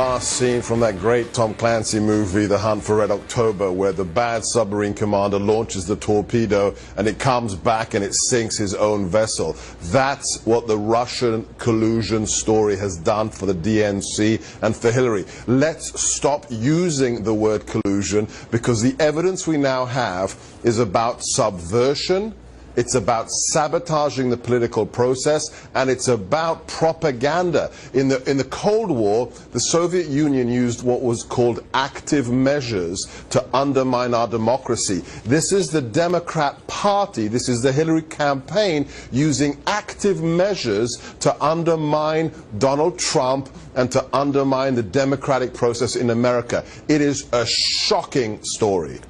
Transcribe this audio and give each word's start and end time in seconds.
last 0.00 0.38
scene 0.38 0.62
from 0.62 0.80
that 0.80 0.98
great 0.98 1.30
Tom 1.34 1.52
Clancy 1.52 2.00
movie, 2.00 2.46
The 2.46 2.56
Hunt 2.56 2.82
for 2.82 2.96
Red 2.96 3.10
October, 3.10 3.70
where 3.70 3.92
the 3.92 4.02
bad 4.02 4.46
submarine 4.46 4.94
commander 4.94 5.38
launches 5.38 5.84
the 5.84 5.94
torpedo 5.94 6.74
and 6.96 7.06
it 7.06 7.18
comes 7.18 7.54
back 7.54 7.92
and 7.92 8.02
it 8.02 8.14
sinks 8.14 8.56
his 8.56 8.74
own 8.74 9.04
vessel. 9.06 9.56
That's 9.92 10.40
what 10.46 10.66
the 10.66 10.78
Russian 10.78 11.46
collusion 11.58 12.26
story 12.26 12.78
has 12.78 12.96
done 12.96 13.28
for 13.28 13.44
the 13.44 13.52
DNC 13.52 14.62
and 14.62 14.74
for 14.74 14.90
Hillary. 14.90 15.26
Let's 15.46 16.00
stop 16.00 16.46
using 16.48 17.22
the 17.22 17.34
word 17.34 17.66
collusion 17.66 18.26
because 18.50 18.80
the 18.80 18.96
evidence 18.98 19.46
we 19.46 19.58
now 19.58 19.84
have 19.84 20.34
is 20.64 20.78
about 20.78 21.22
subversion 21.22 22.34
it's 22.80 22.94
about 22.94 23.30
sabotaging 23.30 24.30
the 24.30 24.38
political 24.38 24.86
process, 24.86 25.68
and 25.74 25.90
it's 25.90 26.08
about 26.08 26.66
propaganda. 26.66 27.70
In 27.92 28.08
the, 28.08 28.24
in 28.28 28.38
the 28.38 28.44
Cold 28.44 28.90
War, 28.90 29.30
the 29.52 29.60
Soviet 29.60 30.06
Union 30.06 30.48
used 30.48 30.82
what 30.82 31.02
was 31.02 31.22
called 31.22 31.62
active 31.74 32.30
measures 32.30 33.06
to 33.28 33.44
undermine 33.54 34.14
our 34.14 34.26
democracy. 34.26 35.04
This 35.26 35.52
is 35.52 35.68
the 35.68 35.82
Democrat 35.82 36.66
Party, 36.68 37.28
this 37.28 37.50
is 37.50 37.60
the 37.60 37.70
Hillary 37.70 38.00
campaign 38.00 38.88
using 39.12 39.60
active 39.66 40.22
measures 40.22 40.96
to 41.20 41.36
undermine 41.44 42.32
Donald 42.56 42.98
Trump 42.98 43.50
and 43.74 43.92
to 43.92 44.02
undermine 44.14 44.74
the 44.74 44.82
democratic 44.82 45.52
process 45.52 45.96
in 45.96 46.08
America. 46.08 46.64
It 46.88 47.02
is 47.02 47.28
a 47.34 47.44
shocking 47.44 48.42
story. 48.42 49.00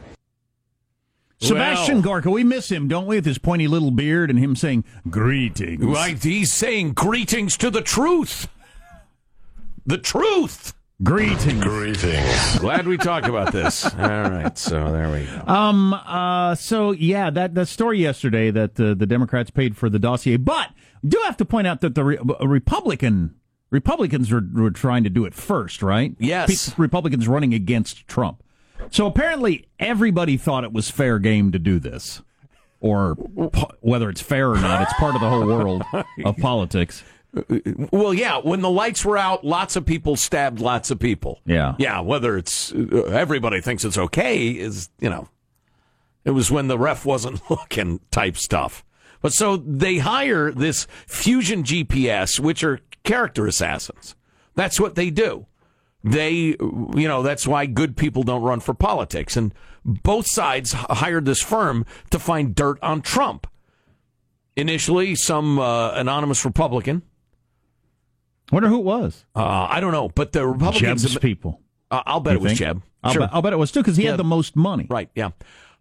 Sebastian 1.40 1.96
well, 1.96 2.02
Gorka, 2.02 2.30
we 2.30 2.44
miss 2.44 2.70
him, 2.70 2.86
don't 2.86 3.06
we, 3.06 3.16
with 3.16 3.24
his 3.24 3.38
pointy 3.38 3.66
little 3.66 3.90
beard 3.90 4.28
and 4.28 4.38
him 4.38 4.54
saying 4.54 4.84
greetings. 5.08 5.82
Right, 5.82 6.22
he's 6.22 6.52
saying 6.52 6.92
greetings 6.92 7.56
to 7.58 7.70
the 7.70 7.80
truth. 7.80 8.48
The 9.86 9.98
truth. 9.98 10.74
Greetings. 11.02 11.64
Greetings. 11.64 12.58
Glad 12.58 12.86
we 12.86 12.98
talked 12.98 13.26
about 13.26 13.52
this. 13.52 13.86
All 13.98 14.06
right, 14.06 14.56
so 14.58 14.92
there 14.92 15.10
we 15.10 15.24
go. 15.24 15.50
Um. 15.50 15.94
Uh. 15.94 16.54
So 16.56 16.90
yeah, 16.90 17.30
that 17.30 17.54
that 17.54 17.68
story 17.68 17.98
yesterday 17.98 18.50
that 18.50 18.78
uh, 18.78 18.92
the 18.92 19.06
Democrats 19.06 19.50
paid 19.50 19.78
for 19.78 19.88
the 19.88 19.98
dossier, 19.98 20.36
but 20.36 20.68
do 21.06 21.18
have 21.24 21.38
to 21.38 21.46
point 21.46 21.66
out 21.66 21.80
that 21.80 21.94
the 21.94 22.04
re- 22.04 22.18
Republican 22.42 23.34
Republicans 23.70 24.30
were, 24.30 24.42
were 24.52 24.70
trying 24.70 25.04
to 25.04 25.10
do 25.10 25.24
it 25.24 25.32
first, 25.32 25.82
right? 25.82 26.14
Yes. 26.18 26.68
Pe- 26.68 26.74
Republicans 26.76 27.26
running 27.26 27.54
against 27.54 28.06
Trump. 28.06 28.42
So 28.90 29.06
apparently, 29.06 29.66
everybody 29.78 30.36
thought 30.36 30.64
it 30.64 30.72
was 30.72 30.90
fair 30.90 31.18
game 31.18 31.52
to 31.52 31.58
do 31.58 31.78
this, 31.78 32.22
or 32.80 33.14
whether 33.80 34.10
it's 34.10 34.20
fair 34.20 34.50
or 34.50 34.58
not, 34.60 34.82
it's 34.82 34.92
part 34.94 35.14
of 35.14 35.20
the 35.20 35.28
whole 35.28 35.46
world 35.46 35.82
of 36.24 36.36
politics. 36.38 37.04
Well, 37.92 38.12
yeah, 38.12 38.38
when 38.38 38.60
the 38.60 38.70
lights 38.70 39.04
were 39.04 39.16
out, 39.16 39.44
lots 39.44 39.76
of 39.76 39.86
people 39.86 40.16
stabbed 40.16 40.58
lots 40.58 40.90
of 40.90 40.98
people. 40.98 41.40
Yeah. 41.46 41.76
Yeah, 41.78 42.00
whether 42.00 42.36
it's 42.36 42.72
uh, 42.72 43.04
everybody 43.12 43.60
thinks 43.60 43.84
it's 43.84 43.98
okay 43.98 44.48
is, 44.48 44.90
you 44.98 45.08
know, 45.08 45.28
it 46.24 46.32
was 46.32 46.50
when 46.50 46.66
the 46.66 46.78
ref 46.78 47.06
wasn't 47.06 47.40
looking 47.50 48.00
type 48.10 48.36
stuff. 48.36 48.84
But 49.22 49.32
so 49.32 49.56
they 49.56 49.98
hire 49.98 50.50
this 50.50 50.88
Fusion 51.06 51.62
GPS, 51.62 52.40
which 52.40 52.64
are 52.64 52.80
character 53.04 53.46
assassins. 53.46 54.16
That's 54.56 54.80
what 54.80 54.96
they 54.96 55.10
do 55.10 55.46
they, 56.02 56.32
you 56.32 57.08
know, 57.08 57.22
that's 57.22 57.46
why 57.46 57.66
good 57.66 57.96
people 57.96 58.22
don't 58.22 58.42
run 58.42 58.60
for 58.60 58.74
politics. 58.74 59.36
And 59.36 59.54
both 59.84 60.26
sides 60.26 60.72
hired 60.72 61.24
this 61.24 61.42
firm 61.42 61.84
to 62.10 62.18
find 62.18 62.54
dirt 62.54 62.78
on 62.82 63.02
Trump. 63.02 63.46
Initially, 64.56 65.14
some 65.14 65.58
uh, 65.58 65.92
anonymous 65.92 66.44
Republican. 66.44 67.02
Wonder 68.52 68.68
who 68.68 68.78
it 68.78 68.84
was. 68.84 69.24
Uh, 69.34 69.68
I 69.70 69.80
don't 69.80 69.92
know, 69.92 70.08
but 70.08 70.32
the 70.32 70.46
Republicans. 70.46 71.02
Jeb's 71.02 71.18
people. 71.18 71.60
Uh, 71.90 72.02
I'll 72.04 72.20
bet 72.20 72.32
you 72.32 72.40
it 72.40 72.42
was 72.42 72.50
think? 72.50 72.58
Jeb. 72.58 72.82
I'll, 73.02 73.12
sure. 73.12 73.20
bet, 73.22 73.30
I'll 73.32 73.42
bet 73.42 73.52
it 73.52 73.56
was 73.56 73.72
too 73.72 73.80
because 73.80 73.96
he 73.96 74.04
yeah. 74.04 74.10
had 74.10 74.18
the 74.18 74.24
most 74.24 74.56
money. 74.56 74.86
Right. 74.90 75.08
Yeah. 75.14 75.30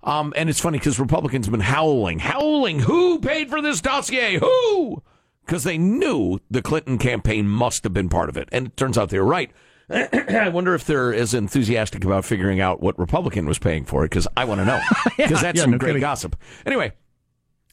Um, 0.04 0.34
and 0.36 0.50
it's 0.50 0.60
funny 0.60 0.78
because 0.78 1.00
Republicans 1.00 1.46
have 1.46 1.52
been 1.52 1.60
howling, 1.60 2.20
howling. 2.20 2.80
Who 2.80 3.20
paid 3.20 3.50
for 3.50 3.62
this 3.62 3.82
dossier? 3.82 4.38
Who? 4.38 5.04
Because 5.46 5.64
they 5.64 5.78
knew 5.78 6.40
the 6.50 6.62
Clinton 6.62 6.98
campaign 6.98 7.48
must 7.48 7.84
have 7.84 7.94
been 7.94 8.08
part 8.08 8.30
of 8.30 8.38
it, 8.38 8.48
and 8.52 8.68
it 8.68 8.78
turns 8.78 8.98
out 8.98 9.10
they 9.10 9.20
were 9.20 9.26
right. 9.26 9.52
I 9.92 10.50
wonder 10.50 10.76
if 10.76 10.86
they're 10.86 11.14
as 11.14 11.34
enthusiastic 11.34 12.04
about 12.04 12.26
figuring 12.26 12.62
out 12.62 12.82
what 12.82 12.98
Republican 13.00 13.46
was 13.48 13.58
paying 13.58 13.86
for 13.86 14.04
it 14.04 14.10
because 14.10 14.28
I 14.38 14.46
want 14.46 14.62
to 14.62 14.66
know 14.66 14.80
because 15.18 15.18
yeah, 15.18 15.42
that's 15.42 15.58
yeah, 15.58 15.64
some 15.64 15.72
no 15.72 15.78
great 15.78 15.90
kidding. 15.90 16.02
gossip. 16.02 16.36
Anyway, 16.66 16.92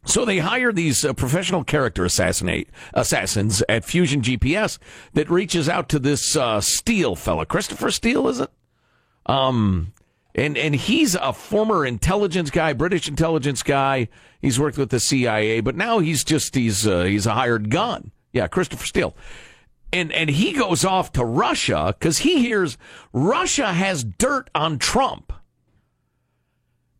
so 0.06 0.25
they 0.25 0.38
hire 0.38 0.72
these 0.72 1.05
uh, 1.05 1.12
professional 1.12 1.65
character 1.65 2.05
assassinate 2.05 2.71
assassins 2.94 3.62
at 3.69 3.84
Fusion 3.84 4.22
GPS 4.22 4.78
that 5.12 5.28
reaches 5.28 5.69
out 5.69 5.88
to 5.91 5.99
this 5.99 6.37
uh, 6.37 6.60
Steele 6.60 7.16
fella, 7.16 7.44
Christopher 7.44 7.91
Steele, 7.91 8.28
is 8.28 8.41
it? 8.41 8.50
Um, 9.26 9.93
and 10.34 10.56
and 10.56 10.75
he's 10.75 11.16
a 11.16 11.32
former 11.32 11.84
intelligence 11.84 12.50
guy, 12.50 12.72
British 12.72 13.09
intelligence 13.09 13.62
guy. 13.62 14.09
He's 14.41 14.60
worked 14.60 14.78
with 14.78 14.91
the 14.91 15.00
CIA, 15.00 15.60
but 15.60 15.75
now 15.75 15.99
he's 15.99 16.22
just 16.25 16.55
he's 16.55 16.87
uh, 16.87 17.03
he's 17.03 17.26
a 17.26 17.32
hired 17.32 17.71
gun. 17.71 18.12
Yeah, 18.32 18.47
Christopher 18.47 18.87
Steele 18.87 19.16
and 19.92 20.12
and 20.12 20.30
he 20.30 20.52
goes 20.52 20.84
off 20.84 21.12
to 21.12 21.24
Russia 21.24 21.94
because 21.98 22.19
he 22.19 22.41
hears 22.41 22.76
Russia 23.12 23.72
has 23.72 24.04
dirt 24.04 24.50
on 24.54 24.78
Trump. 24.78 25.32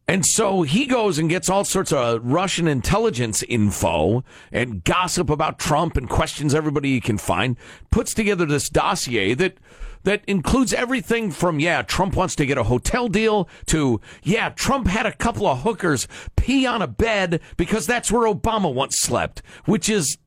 And 0.09 0.25
so 0.25 0.63
he 0.63 0.87
goes 0.87 1.19
and 1.19 1.29
gets 1.29 1.49
all 1.49 1.65
sorts 1.65 1.93
of 1.93 2.25
Russian 2.25 2.69
intelligence 2.69 3.43
info 3.43 4.23
and 4.53 4.85
gossip 4.85 5.29
about 5.29 5.59
Trump 5.59 5.97
and 5.97 6.09
questions 6.09 6.55
everybody 6.55 6.91
he 6.91 7.01
can 7.01 7.19
find, 7.19 7.57
puts 7.91 8.15
together 8.15 8.47
this 8.47 8.69
dossier 8.69 9.35
that 9.35 9.59
that 10.05 10.23
includes 10.29 10.73
everything 10.73 11.33
from 11.33 11.59
yeah, 11.59 11.83
Trump 11.83 12.15
wants 12.15 12.37
to 12.37 12.47
get 12.47 12.57
a 12.57 12.63
hotel 12.63 13.09
deal 13.09 13.49
to 13.67 14.01
yeah, 14.23 14.51
Trump 14.51 14.87
had 14.87 15.07
a 15.07 15.13
couple 15.13 15.49
of 15.49 15.63
hookers 15.63 16.07
pee 16.37 16.65
on 16.65 16.81
a 16.81 16.87
bed 16.87 17.41
because 17.57 17.89
that's 17.89 18.13
where 18.13 18.33
Obama 18.33 18.73
once 18.73 19.01
slept, 19.01 19.43
which 19.65 19.89
is 19.89 20.19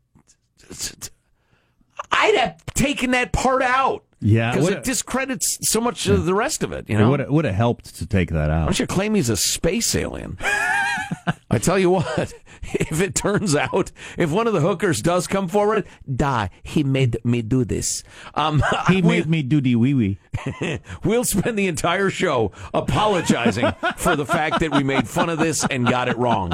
I'd 2.19 2.35
have 2.35 2.65
taken 2.75 3.11
that 3.11 3.31
part 3.31 3.61
out. 3.61 4.03
Yeah, 4.21 4.51
because 4.51 4.67
it 4.67 4.83
discredits 4.83 5.57
so 5.61 5.79
much 5.79 6.07
of 6.07 6.25
the 6.25 6.33
rest 6.33 6.61
of 6.61 6.73
it. 6.73 6.89
You 6.89 6.97
know, 6.97 7.13
it 7.13 7.31
would 7.31 7.45
have 7.45 7.55
helped 7.55 7.95
to 7.95 8.05
take 8.05 8.31
that 8.31 8.49
out. 8.49 8.61
Why 8.61 8.65
don't 8.65 8.79
you 8.79 8.87
claim 8.87 9.15
he's 9.15 9.29
a 9.29 9.37
space 9.37 9.95
alien? 9.95 10.37
I 11.51 11.57
tell 11.57 11.79
you 11.79 11.89
what, 11.89 12.33
if 12.61 12.99
it 12.99 13.15
turns 13.15 13.55
out 13.55 13.91
if 14.17 14.29
one 14.31 14.45
of 14.45 14.53
the 14.53 14.59
hookers 14.59 15.01
does 15.01 15.25
come 15.25 15.47
forward, 15.47 15.85
die. 16.13 16.49
He 16.63 16.83
made 16.83 17.17
me 17.23 17.41
do 17.41 17.63
this. 17.63 18.03
Um, 18.35 18.61
he 18.87 19.01
made 19.01 19.27
me 19.27 19.41
do 19.41 19.61
the 19.61 19.75
wee 19.75 19.93
wee. 19.93 20.19
we'll 21.03 21.23
spend 21.23 21.57
the 21.57 21.67
entire 21.67 22.09
show 22.09 22.51
apologizing 22.73 23.71
for 23.97 24.17
the 24.17 24.25
fact 24.25 24.59
that 24.59 24.71
we 24.71 24.83
made 24.83 25.07
fun 25.07 25.29
of 25.29 25.39
this 25.39 25.65
and 25.65 25.87
got 25.87 26.09
it 26.09 26.17
wrong. 26.17 26.53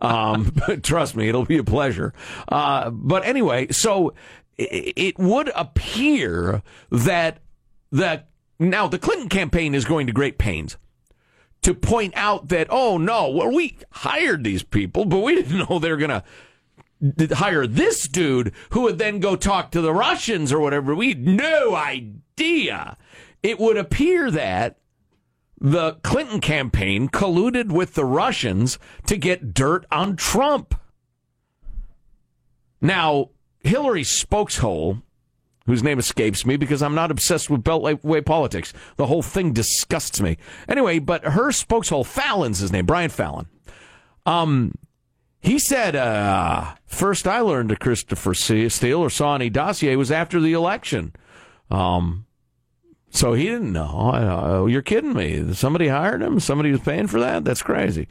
Um, 0.00 0.52
trust 0.82 1.16
me, 1.16 1.28
it'll 1.28 1.46
be 1.46 1.58
a 1.58 1.64
pleasure. 1.64 2.12
Uh, 2.48 2.90
but 2.90 3.24
anyway, 3.24 3.68
so 3.70 4.14
it 4.56 5.18
would 5.18 5.50
appear 5.54 6.62
that 6.90 7.38
that 7.90 8.28
now 8.58 8.86
the 8.88 8.98
Clinton 8.98 9.28
campaign 9.28 9.74
is 9.74 9.84
going 9.84 10.06
to 10.06 10.12
great 10.12 10.38
pains 10.38 10.76
to 11.62 11.74
point 11.74 12.12
out 12.16 12.48
that 12.48 12.66
oh 12.70 12.98
no, 12.98 13.30
well 13.30 13.52
we 13.52 13.78
hired 13.90 14.44
these 14.44 14.62
people, 14.62 15.04
but 15.04 15.20
we 15.20 15.34
didn't 15.34 15.68
know 15.68 15.78
they're 15.78 15.96
going 15.96 16.10
to 16.10 17.34
hire 17.34 17.66
this 17.66 18.08
dude 18.08 18.52
who 18.70 18.82
would 18.82 18.98
then 18.98 19.20
go 19.20 19.36
talk 19.36 19.70
to 19.70 19.80
the 19.80 19.92
Russians 19.92 20.52
or 20.52 20.60
whatever. 20.60 20.94
We 20.94 21.10
had 21.10 21.26
no 21.26 21.74
idea. 21.74 22.96
It 23.42 23.58
would 23.58 23.76
appear 23.76 24.30
that 24.30 24.78
the 25.60 25.94
Clinton 26.02 26.40
campaign 26.40 27.08
colluded 27.08 27.72
with 27.72 27.94
the 27.94 28.04
Russians 28.04 28.78
to 29.06 29.16
get 29.16 29.54
dirt 29.54 29.86
on 29.90 30.16
Trump. 30.16 30.74
Now, 32.80 33.30
Hillary's 33.64 34.08
spokeshole, 34.08 35.02
whose 35.66 35.82
name 35.82 35.98
escapes 35.98 36.44
me 36.44 36.56
because 36.56 36.82
I'm 36.82 36.94
not 36.94 37.10
obsessed 37.10 37.48
with 37.50 37.64
Beltway 37.64 38.24
politics. 38.24 38.72
The 38.96 39.06
whole 39.06 39.22
thing 39.22 39.52
disgusts 39.52 40.20
me. 40.20 40.36
Anyway, 40.68 40.98
but 40.98 41.24
her 41.24 41.48
spokeshole, 41.48 42.06
Fallon's 42.06 42.58
his 42.58 42.70
name, 42.70 42.86
Brian 42.86 43.10
Fallon. 43.10 43.46
Um, 44.26 44.74
he 45.40 45.58
said, 45.58 45.96
uh, 45.96 46.74
first 46.86 47.26
I 47.26 47.40
learned 47.40 47.72
of 47.72 47.78
Christopher 47.78 48.34
Steele 48.34 49.00
or 49.00 49.10
saw 49.10 49.34
any 49.34 49.50
dossier 49.50 49.96
was 49.96 50.12
after 50.12 50.40
the 50.40 50.52
election. 50.52 51.14
Um, 51.70 52.26
so 53.14 53.32
he 53.32 53.44
didn't 53.44 53.72
know. 53.72 54.10
Uh, 54.12 54.66
you're 54.66 54.82
kidding 54.82 55.12
me. 55.12 55.54
Somebody 55.54 55.86
hired 55.86 56.20
him. 56.20 56.40
Somebody 56.40 56.72
was 56.72 56.80
paying 56.80 57.06
for 57.06 57.20
that. 57.20 57.44
That's 57.44 57.62
crazy. 57.62 58.08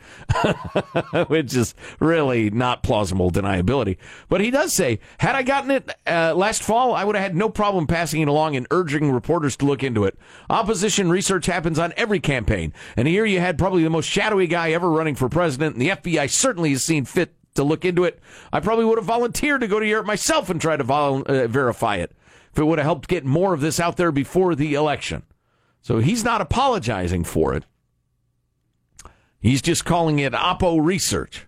Which 1.28 1.54
is 1.54 1.76
really 2.00 2.50
not 2.50 2.84
plausible 2.84 3.30
deniability. 3.30 3.98
But 4.30 4.40
he 4.40 4.50
does 4.50 4.72
say, 4.72 5.00
had 5.18 5.36
I 5.36 5.44
gotten 5.44 5.72
it 5.72 5.92
uh, 6.08 6.34
last 6.36 6.64
fall, 6.64 6.96
I 6.96 7.04
would 7.04 7.18
have 7.18 7.24
had 7.24 7.36
no 7.36 7.50
problem 7.50 7.86
passing 7.86 8.22
it 8.22 8.30
along 8.30 8.56
and 8.56 8.66
urging 8.72 9.12
reporters 9.12 9.58
to 9.58 9.66
look 9.66 9.84
into 9.84 10.06
it. 10.06 10.18
Opposition 10.50 11.10
research 11.10 11.48
happens 11.48 11.78
on 11.78 11.94
every 11.98 12.22
campaign. 12.22 12.72
And 12.96 13.06
here 13.06 13.26
you 13.26 13.42
had 13.42 13.58
probably 13.58 13.84
the 13.84 13.90
most 13.90 14.08
shadowy 14.08 14.48
guy 14.48 14.72
ever 14.72 14.90
running 14.90 15.16
for 15.16 15.28
president, 15.28 15.76
and 15.76 15.82
the 15.82 15.90
FBI 15.90 16.30
certainly 16.30 16.72
has 16.72 16.84
seen 16.84 17.04
fit 17.04 17.34
to 17.56 17.64
look 17.64 17.84
into 17.84 18.06
it. 18.06 18.20
I 18.52 18.62
probably 18.62 18.86
would 18.86 18.98
have 18.98 19.06
volunteered 19.06 19.62
to 19.62 19.68
go 19.68 19.80
to 19.80 19.86
Europe 19.86 20.08
myself 20.08 20.50
and 20.50 20.62
try 20.62 20.78
to 20.78 20.84
vol- 20.84 21.24
uh, 21.28 21.48
verify 21.48 21.98
it. 21.98 22.12
If 22.54 22.60
it 22.60 22.66
would 22.66 22.78
have 22.78 22.86
helped 22.86 23.08
get 23.10 23.26
more 23.26 23.54
of 23.54 23.62
this 23.62 23.80
out 23.80 23.98
there 23.98 24.12
before 24.12 24.54
the 24.56 24.76
election. 24.76 25.24
So 25.82 25.98
he's 25.98 26.24
not 26.24 26.40
apologizing 26.40 27.24
for 27.24 27.54
it. 27.56 27.66
He's 29.40 29.62
just 29.62 29.84
calling 29.84 30.20
it 30.20 30.34
Oppo 30.34 30.84
research. 30.84 31.48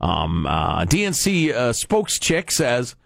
Um, 0.00 0.44
uh, 0.46 0.84
DNC 0.84 1.52
uh, 1.52 1.72
says 2.50 2.96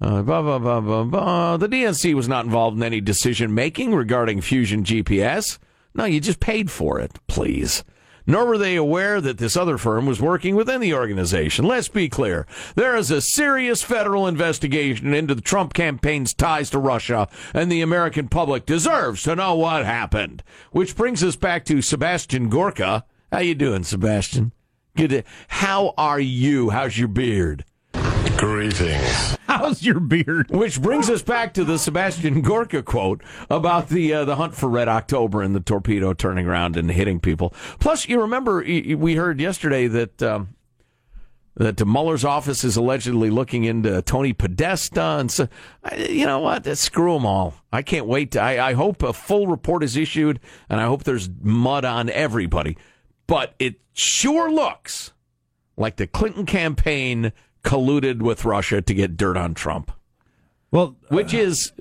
uh, 0.00 0.22
blah, 0.22 0.42
blah, 0.42 0.58
blah, 0.58 0.80
blah, 0.80 1.04
blah. 1.04 1.56
the 1.56 1.68
DNC 1.68 2.12
was 2.14 2.28
not 2.28 2.44
involved 2.44 2.76
in 2.76 2.82
any 2.82 3.00
decision 3.00 3.54
making 3.54 3.94
regarding 3.94 4.40
Fusion 4.40 4.84
GPS. 4.84 5.58
No, 5.94 6.04
you 6.04 6.20
just 6.20 6.40
paid 6.40 6.70
for 6.70 7.00
it, 7.00 7.18
please. 7.26 7.84
Nor 8.28 8.46
were 8.46 8.58
they 8.58 8.76
aware 8.76 9.22
that 9.22 9.38
this 9.38 9.56
other 9.56 9.78
firm 9.78 10.04
was 10.04 10.20
working 10.20 10.54
within 10.54 10.82
the 10.82 10.92
organization. 10.92 11.64
Let's 11.64 11.88
be 11.88 12.10
clear. 12.10 12.46
There 12.74 12.94
is 12.94 13.10
a 13.10 13.22
serious 13.22 13.82
federal 13.82 14.26
investigation 14.26 15.14
into 15.14 15.34
the 15.34 15.40
Trump 15.40 15.72
campaign's 15.72 16.34
ties 16.34 16.68
to 16.70 16.78
Russia, 16.78 17.26
and 17.54 17.72
the 17.72 17.80
American 17.80 18.28
public 18.28 18.66
deserves 18.66 19.22
to 19.22 19.34
know 19.34 19.54
what 19.54 19.86
happened. 19.86 20.42
Which 20.72 20.94
brings 20.94 21.24
us 21.24 21.36
back 21.36 21.64
to 21.64 21.80
Sebastian 21.80 22.50
Gorka. 22.50 23.06
How 23.32 23.38
you 23.38 23.54
doing, 23.54 23.82
Sebastian? 23.82 24.52
Good. 24.94 25.10
To, 25.10 25.22
how 25.48 25.94
are 25.96 26.20
you? 26.20 26.68
How's 26.68 26.98
your 26.98 27.08
beard? 27.08 27.64
Greetings. 28.36 29.37
How's 29.58 29.82
your 29.82 29.98
beard? 29.98 30.50
Which 30.50 30.80
brings 30.80 31.10
us 31.10 31.20
back 31.20 31.52
to 31.54 31.64
the 31.64 31.80
Sebastian 31.80 32.42
Gorka 32.42 32.80
quote 32.80 33.22
about 33.50 33.88
the 33.88 34.14
uh, 34.14 34.24
the 34.24 34.36
hunt 34.36 34.54
for 34.54 34.68
Red 34.68 34.86
October 34.86 35.42
and 35.42 35.52
the 35.52 35.60
torpedo 35.60 36.12
turning 36.12 36.46
around 36.46 36.76
and 36.76 36.88
hitting 36.88 37.18
people. 37.18 37.52
Plus, 37.80 38.08
you 38.08 38.20
remember 38.20 38.62
we 38.62 39.16
heard 39.16 39.40
yesterday 39.40 39.88
that 39.88 40.22
um, 40.22 40.50
that 41.56 41.84
Mueller's 41.84 42.24
office 42.24 42.62
is 42.62 42.76
allegedly 42.76 43.30
looking 43.30 43.64
into 43.64 44.00
Tony 44.02 44.32
Podesta, 44.32 45.02
and 45.02 45.28
so 45.28 45.48
you 46.08 46.24
know 46.24 46.38
what? 46.38 46.64
Screw 46.78 47.14
them 47.14 47.26
all. 47.26 47.54
I 47.72 47.82
can't 47.82 48.06
wait. 48.06 48.30
To, 48.32 48.40
I, 48.40 48.68
I 48.68 48.72
hope 48.74 49.02
a 49.02 49.12
full 49.12 49.48
report 49.48 49.82
is 49.82 49.96
issued, 49.96 50.38
and 50.68 50.80
I 50.80 50.84
hope 50.84 51.02
there's 51.02 51.28
mud 51.42 51.84
on 51.84 52.10
everybody. 52.10 52.78
But 53.26 53.56
it 53.58 53.80
sure 53.92 54.52
looks 54.52 55.12
like 55.76 55.96
the 55.96 56.06
Clinton 56.06 56.46
campaign 56.46 57.32
colluded 57.62 58.20
with 58.20 58.44
Russia 58.44 58.80
to 58.82 58.94
get 58.94 59.16
dirt 59.16 59.36
on 59.36 59.54
Trump. 59.54 59.92
Well, 60.70 60.96
which 61.08 61.34
uh, 61.34 61.38
is 61.38 61.72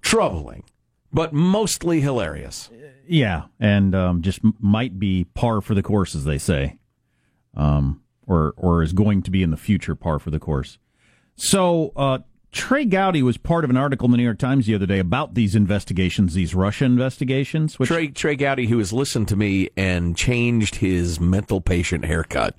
troubling, 0.00 0.64
but 1.12 1.32
mostly 1.32 2.00
hilarious. 2.00 2.70
Yeah, 3.06 3.44
and 3.60 3.94
um, 3.94 4.22
just 4.22 4.40
might 4.60 4.98
be 4.98 5.24
par 5.34 5.60
for 5.60 5.74
the 5.74 5.82
course, 5.82 6.14
as 6.14 6.24
they 6.24 6.38
say, 6.38 6.78
um, 7.56 8.02
or 8.26 8.54
or 8.56 8.82
is 8.82 8.92
going 8.92 9.22
to 9.22 9.30
be 9.30 9.42
in 9.42 9.50
the 9.50 9.56
future 9.56 9.94
par 9.94 10.18
for 10.18 10.30
the 10.30 10.40
course. 10.40 10.78
So 11.36 11.92
uh, 11.96 12.18
Trey 12.52 12.84
Gowdy 12.84 13.22
was 13.22 13.36
part 13.36 13.64
of 13.64 13.70
an 13.70 13.76
article 13.76 14.06
in 14.06 14.12
the 14.12 14.16
New 14.16 14.22
York 14.24 14.38
Times 14.38 14.66
the 14.66 14.74
other 14.74 14.86
day 14.86 15.00
about 15.00 15.34
these 15.34 15.56
investigations, 15.56 16.34
these 16.34 16.54
Russia 16.54 16.84
investigations. 16.84 17.78
Which... 17.78 17.88
Trey 17.88 18.08
Trey 18.08 18.36
Gowdy, 18.36 18.66
who 18.66 18.78
has 18.78 18.92
listened 18.92 19.28
to 19.28 19.36
me 19.36 19.70
and 19.76 20.16
changed 20.16 20.76
his 20.76 21.18
mental 21.18 21.60
patient 21.60 22.04
haircut 22.04 22.56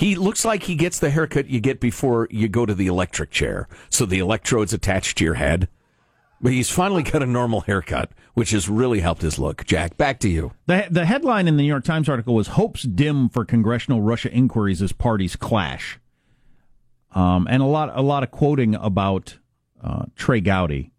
he 0.00 0.14
looks 0.14 0.46
like 0.46 0.62
he 0.62 0.76
gets 0.76 0.98
the 0.98 1.10
haircut 1.10 1.50
you 1.50 1.60
get 1.60 1.78
before 1.78 2.26
you 2.30 2.48
go 2.48 2.64
to 2.64 2.74
the 2.74 2.86
electric 2.86 3.30
chair. 3.30 3.68
So 3.90 4.06
the 4.06 4.18
electrodes 4.18 4.72
attached 4.72 5.18
to 5.18 5.24
your 5.24 5.34
head. 5.34 5.68
But 6.40 6.52
he's 6.52 6.70
finally 6.70 7.02
got 7.02 7.22
a 7.22 7.26
normal 7.26 7.60
haircut, 7.60 8.10
which 8.32 8.52
has 8.52 8.66
really 8.66 9.00
helped 9.00 9.20
his 9.20 9.38
look. 9.38 9.66
Jack, 9.66 9.98
back 9.98 10.18
to 10.20 10.30
you. 10.30 10.52
The, 10.64 10.86
the 10.90 11.04
headline 11.04 11.46
in 11.46 11.58
the 11.58 11.62
New 11.62 11.68
York 11.68 11.84
Times 11.84 12.08
article 12.08 12.34
was 12.34 12.46
Hopes 12.48 12.84
Dim 12.84 13.28
for 13.28 13.44
Congressional 13.44 14.00
Russia 14.00 14.32
Inquiries 14.32 14.80
as 14.80 14.92
Parties 14.92 15.36
Clash. 15.36 16.00
Um, 17.14 17.46
and 17.50 17.62
a 17.62 17.66
lot, 17.66 17.90
a 17.94 18.00
lot 18.00 18.22
of 18.22 18.30
quoting 18.30 18.76
about 18.76 19.36
uh, 19.84 20.06
Trey 20.16 20.40
Gowdy. 20.40 20.92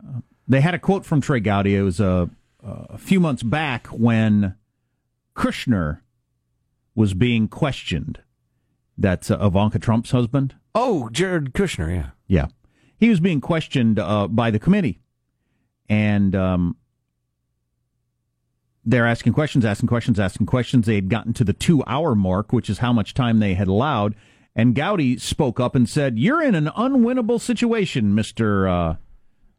Uh, 0.00 0.20
they 0.46 0.60
had 0.60 0.72
a 0.72 0.78
quote 0.78 1.04
from 1.04 1.20
Trey 1.20 1.40
Gowdy. 1.40 1.74
It 1.74 1.82
was 1.82 1.98
a, 1.98 2.30
a 2.62 2.96
few 2.96 3.18
months 3.18 3.42
back 3.42 3.88
when 3.88 4.54
Kushner 5.34 6.02
was 6.98 7.14
being 7.14 7.46
questioned. 7.46 8.18
That's 8.98 9.30
uh, 9.30 9.38
Ivanka 9.40 9.78
Trump's 9.78 10.10
husband. 10.10 10.56
Oh, 10.74 11.08
Jared 11.10 11.52
Kushner, 11.52 11.88
yeah. 11.88 12.10
Yeah. 12.26 12.46
He 12.98 13.08
was 13.08 13.20
being 13.20 13.40
questioned 13.40 14.00
uh, 14.00 14.26
by 14.26 14.50
the 14.50 14.58
committee. 14.58 14.98
And 15.88 16.34
um, 16.34 16.76
they're 18.84 19.06
asking 19.06 19.32
questions, 19.32 19.64
asking 19.64 19.86
questions, 19.86 20.18
asking 20.18 20.46
questions. 20.46 20.86
They 20.86 20.96
had 20.96 21.08
gotten 21.08 21.32
to 21.34 21.44
the 21.44 21.52
two 21.52 21.84
hour 21.86 22.16
mark, 22.16 22.52
which 22.52 22.68
is 22.68 22.78
how 22.78 22.92
much 22.92 23.14
time 23.14 23.38
they 23.38 23.54
had 23.54 23.68
allowed. 23.68 24.16
And 24.56 24.74
Gowdy 24.74 25.18
spoke 25.18 25.60
up 25.60 25.76
and 25.76 25.88
said, 25.88 26.18
You're 26.18 26.42
in 26.42 26.56
an 26.56 26.66
unwinnable 26.66 27.40
situation, 27.40 28.12
Mr. 28.12 28.68
Uh, 28.68 28.96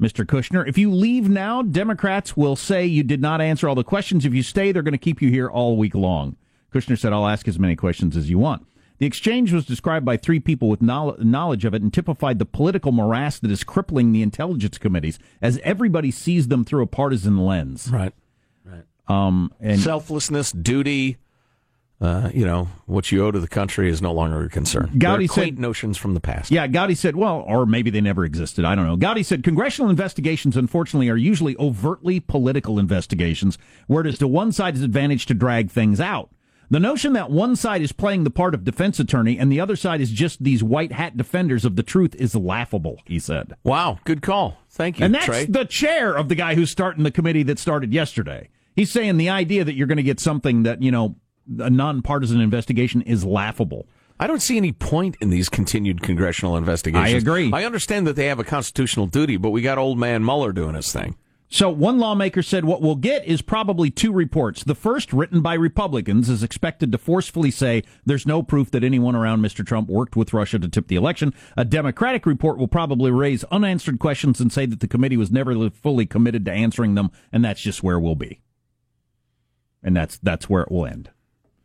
Mr. 0.01 0.25
Kushner. 0.25 0.67
If 0.67 0.77
you 0.77 0.91
leave 0.91 1.29
now, 1.29 1.61
Democrats 1.61 2.35
will 2.35 2.57
say 2.57 2.85
you 2.85 3.03
did 3.03 3.21
not 3.21 3.39
answer 3.39 3.69
all 3.69 3.75
the 3.75 3.83
questions. 3.85 4.25
If 4.25 4.33
you 4.33 4.43
stay, 4.43 4.73
they're 4.73 4.83
going 4.83 4.91
to 4.91 4.97
keep 4.97 5.21
you 5.21 5.29
here 5.29 5.49
all 5.49 5.77
week 5.77 5.95
long. 5.95 6.35
Kushner 6.73 6.97
said, 6.97 7.13
I'll 7.13 7.27
ask 7.27 7.47
as 7.47 7.59
many 7.59 7.75
questions 7.75 8.15
as 8.15 8.29
you 8.29 8.39
want. 8.39 8.65
The 8.99 9.05
exchange 9.05 9.53
was 9.53 9.65
described 9.65 10.05
by 10.05 10.17
three 10.17 10.41
people 10.41 10.67
with 10.67 10.81
knowledge 10.81 11.63
of 11.65 11.73
it 11.73 11.81
and 11.81 11.93
typified 11.93 12.37
the 12.37 12.45
political 12.45 12.91
morass 12.91 13.39
that 13.39 13.49
is 13.49 13.63
crippling 13.63 14.11
the 14.11 14.21
intelligence 14.21 14.77
committees 14.77 15.17
as 15.41 15.57
everybody 15.63 16.11
sees 16.11 16.49
them 16.49 16.65
through 16.65 16.83
a 16.83 16.87
partisan 16.87 17.37
lens. 17.37 17.89
Right. 17.89 18.13
Right. 18.65 18.83
Um, 19.07 19.53
and 19.61 19.79
Selflessness, 19.79 20.51
duty, 20.51 21.17
uh, 22.01 22.29
you 22.33 22.45
know, 22.45 22.67
what 22.85 23.09
you 23.11 23.25
owe 23.25 23.31
to 23.31 23.39
the 23.39 23.47
country 23.47 23.89
is 23.89 24.01
no 24.01 24.11
longer 24.11 24.43
a 24.43 24.49
concern. 24.49 24.91
Gowdy 24.97 25.27
They're 25.27 25.33
quaint 25.33 25.55
said, 25.55 25.59
notions 25.59 25.97
from 25.97 26.13
the 26.13 26.19
past. 26.19 26.51
Yeah, 26.51 26.67
Gowdy 26.67 26.95
said, 26.95 27.15
well, 27.15 27.43
or 27.47 27.65
maybe 27.65 27.89
they 27.89 28.01
never 28.01 28.25
existed. 28.25 28.65
I 28.65 28.75
don't 28.75 28.85
know. 28.85 28.97
Gowdy 28.97 29.23
said 29.23 29.43
congressional 29.43 29.89
investigations, 29.89 30.57
unfortunately, 30.57 31.09
are 31.09 31.17
usually 31.17 31.55
overtly 31.57 32.19
political 32.19 32.79
investigations, 32.79 33.57
where 33.87 34.01
it 34.01 34.07
is 34.07 34.17
to 34.19 34.27
one 34.27 34.51
side's 34.51 34.81
advantage 34.81 35.25
to 35.27 35.33
drag 35.33 35.71
things 35.71 36.01
out. 36.01 36.31
The 36.71 36.79
notion 36.79 37.13
that 37.13 37.31
one 37.31 37.55
side 37.55 37.81
is 37.81 37.91
playing 37.91 38.25
the 38.25 38.29
part 38.29 38.53
of 38.53 38.63
defense 38.63 38.99
attorney 38.99 39.39
and 39.39 39.51
the 39.51 39.59
other 39.59 39.75
side 39.75 40.01
is 40.01 40.11
just 40.11 40.43
these 40.43 40.63
white 40.63 40.91
hat 40.91 41.17
defenders 41.17 41.65
of 41.65 41.75
the 41.75 41.83
truth 41.83 42.13
is 42.15 42.35
laughable, 42.35 42.97
he 43.05 43.17
said. 43.17 43.55
Wow, 43.63 43.99
good 44.03 44.21
call. 44.21 44.59
Thank 44.69 44.99
you, 44.99 45.05
And 45.05 45.15
that's 45.15 45.25
Trey. 45.25 45.45
the 45.45 45.65
chair 45.65 46.15
of 46.15 46.29
the 46.29 46.35
guy 46.35 46.53
who's 46.53 46.69
starting 46.69 47.03
the 47.03 47.11
committee 47.11 47.43
that 47.43 47.57
started 47.57 47.91
yesterday. 47.91 48.49
He's 48.75 48.91
saying 48.91 49.17
the 49.17 49.29
idea 49.29 49.63
that 49.63 49.73
you're 49.73 49.87
going 49.87 49.97
to 49.97 50.03
get 50.03 50.19
something 50.19 50.63
that, 50.63 50.83
you 50.83 50.91
know, 50.91 51.15
a 51.59 51.71
nonpartisan 51.71 52.39
investigation 52.39 53.01
is 53.01 53.25
laughable. 53.25 53.87
I 54.19 54.27
don't 54.27 54.41
see 54.41 54.57
any 54.57 54.71
point 54.71 55.17
in 55.21 55.31
these 55.31 55.49
continued 55.49 56.01
congressional 56.01 56.55
investigations. 56.55 57.13
I 57.13 57.17
agree. 57.17 57.51
I 57.51 57.63
understand 57.63 58.05
that 58.05 58.15
they 58.15 58.27
have 58.27 58.37
a 58.39 58.43
constitutional 58.43 59.07
duty, 59.07 59.37
but 59.37 59.49
we 59.49 59.61
got 59.61 59.77
old 59.77 59.97
man 59.97 60.23
Mueller 60.23 60.51
doing 60.51 60.75
his 60.75 60.91
thing. 60.91 61.15
So 61.51 61.71
one 61.71 61.97
lawmaker 61.97 62.43
said 62.43 62.65
what 62.65 62.79
we'll 62.79 62.95
get 62.95 63.25
is 63.25 63.41
probably 63.41 63.89
two 63.89 64.11
reports. 64.11 64.63
The 64.63 64.75
first, 64.75 65.11
written 65.11 65.41
by 65.41 65.55
Republicans, 65.55 66.29
is 66.29 66.43
expected 66.43 66.91
to 66.91 66.99
forcefully 66.99 67.49
say 67.49 67.83
there's 68.05 68.27
no 68.27 68.43
proof 68.43 68.69
that 68.69 68.83
anyone 68.83 69.15
around 69.15 69.41
Mr. 69.41 69.65
Trump 69.65 69.89
worked 69.89 70.15
with 70.15 70.31
Russia 70.31 70.59
to 70.59 70.69
tip 70.69 70.87
the 70.87 70.95
election. 70.95 71.33
A 71.57 71.65
Democratic 71.65 72.27
report 72.27 72.59
will 72.59 72.67
probably 72.67 73.09
raise 73.09 73.43
unanswered 73.45 73.97
questions 73.97 74.39
and 74.39 74.53
say 74.53 74.67
that 74.67 74.79
the 74.79 74.87
committee 74.87 75.17
was 75.17 75.31
never 75.31 75.71
fully 75.71 76.05
committed 76.05 76.45
to 76.45 76.51
answering 76.51 76.93
them, 76.93 77.09
and 77.31 77.43
that's 77.43 77.61
just 77.61 77.81
where 77.81 77.99
we'll 77.99 78.13
be. 78.13 78.41
And 79.81 79.95
that's 79.95 80.17
that's 80.17 80.47
where 80.47 80.61
it 80.61 80.71
will 80.71 80.85
end. 80.85 81.09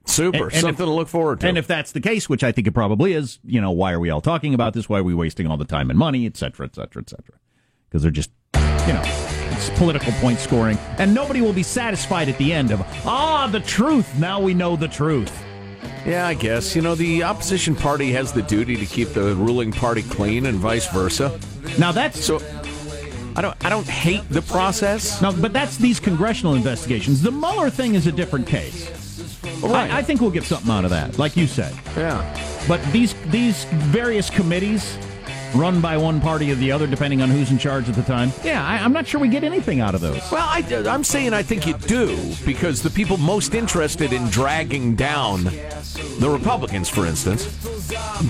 Super. 0.07 0.45
And, 0.45 0.53
and 0.53 0.61
Something 0.63 0.85
if, 0.85 0.89
to 0.89 0.95
look 0.95 1.09
forward 1.09 1.41
to. 1.41 1.49
And 1.49 1.59
if 1.59 1.67
that's 1.67 1.93
the 1.93 2.01
case, 2.01 2.27
which 2.27 2.43
I 2.43 2.53
think 2.53 2.67
it 2.67 2.73
probably 2.73 3.13
is, 3.13 3.39
you 3.45 3.61
know, 3.61 3.71
why 3.71 3.93
are 3.93 4.01
we 4.01 4.09
all 4.09 4.23
talking 4.23 4.55
about 4.55 4.73
this? 4.73 4.89
Why 4.89 5.01
are 5.01 5.05
we 5.05 5.15
wasting 5.15 5.47
all 5.47 5.59
the 5.59 5.65
time 5.67 5.91
and 5.91 5.99
money, 5.99 6.25
et 6.25 6.39
cetera, 6.39 6.65
et 6.65 6.75
cetera, 6.75 7.03
et 7.03 7.11
cetera? 7.11 7.39
Because 7.89 8.03
they're 8.03 8.11
just, 8.11 8.31
you 8.87 8.93
know 8.93 9.03
it's 9.55 9.71
political 9.79 10.13
point 10.15 10.39
scoring, 10.39 10.79
and 10.99 11.15
nobody 11.15 11.41
will 11.41 11.53
be 11.53 11.63
satisfied 11.63 12.29
at 12.29 12.37
the 12.39 12.53
end 12.53 12.71
of, 12.71 12.81
ah, 13.07 13.49
the 13.51 13.61
truth. 13.61 14.19
Now 14.19 14.41
we 14.41 14.53
know 14.53 14.77
the 14.77 14.89
truth. 14.89 15.33
Yeah, 16.05 16.27
I 16.27 16.35
guess. 16.35 16.77
You 16.77 16.83
know, 16.83 16.95
the 16.95 17.23
opposition 17.23 17.75
party 17.75 18.13
has 18.13 18.33
the 18.33 18.43
duty 18.43 18.77
to 18.77 18.85
keep 18.85 19.09
the 19.11 19.35
ruling 19.37 19.73
party 19.73 20.03
clean 20.03 20.47
and 20.47 20.59
vice 20.59 20.87
versa. 20.93 21.39
Now 21.79 21.93
that's 21.93 22.23
so 22.23 22.41
I 23.37 23.41
don't 23.41 23.65
I 23.65 23.71
don't 23.71 23.87
hate 23.87 24.29
the 24.29 24.43
process. 24.43 25.21
No, 25.23 25.33
but 25.33 25.53
that's 25.53 25.77
these 25.77 25.99
congressional 25.99 26.55
investigations. 26.55 27.23
The 27.23 27.33
Mueller 27.33 27.71
thing 27.71 27.95
is 27.95 28.07
a 28.07 28.13
different 28.13 28.47
case. 28.47 28.91
Right. 29.63 29.91
I, 29.91 29.99
I 29.99 30.03
think 30.03 30.21
we'll 30.21 30.31
get 30.31 30.45
something 30.45 30.71
out 30.71 30.85
of 30.85 30.91
that, 30.91 31.19
like 31.19 31.37
you 31.37 31.47
said. 31.47 31.75
Yeah. 31.97 32.21
But 32.69 32.85
these 32.93 33.15
these 33.31 33.65
various 33.65 34.29
committees 34.29 34.99
run 35.55 35.81
by 35.81 35.97
one 35.97 36.21
party 36.21 36.51
or 36.51 36.55
the 36.57 36.73
other, 36.73 36.87
depending 36.87 37.23
on 37.23 37.31
who's 37.31 37.51
in 37.51 37.59
charge 37.59 37.89
at 37.89 37.95
the 37.95 38.03
time. 38.03 38.33
Yeah, 38.43 38.67
I, 38.67 38.79
am 38.79 38.93
not 38.93 39.07
sure 39.07 39.21
we 39.21 39.29
get 39.29 39.45
anything 39.45 39.81
out 39.81 39.95
of 39.95 40.01
those. 40.01 40.21
Well, 40.31 40.47
I, 40.47 40.61
am 40.69 41.05
saying 41.05 41.33
I 41.33 41.43
think 41.43 41.67
you 41.67 41.75
do 41.75 42.17
because 42.45 42.83
the 42.83 42.91
people 42.91 43.17
most 43.17 43.55
interested 43.55 44.13
in 44.13 44.29
dragging 44.29 44.95
down 44.95 45.45
the 45.45 46.31
Republicans, 46.31 46.89
for 46.89 47.07
instance, 47.07 47.47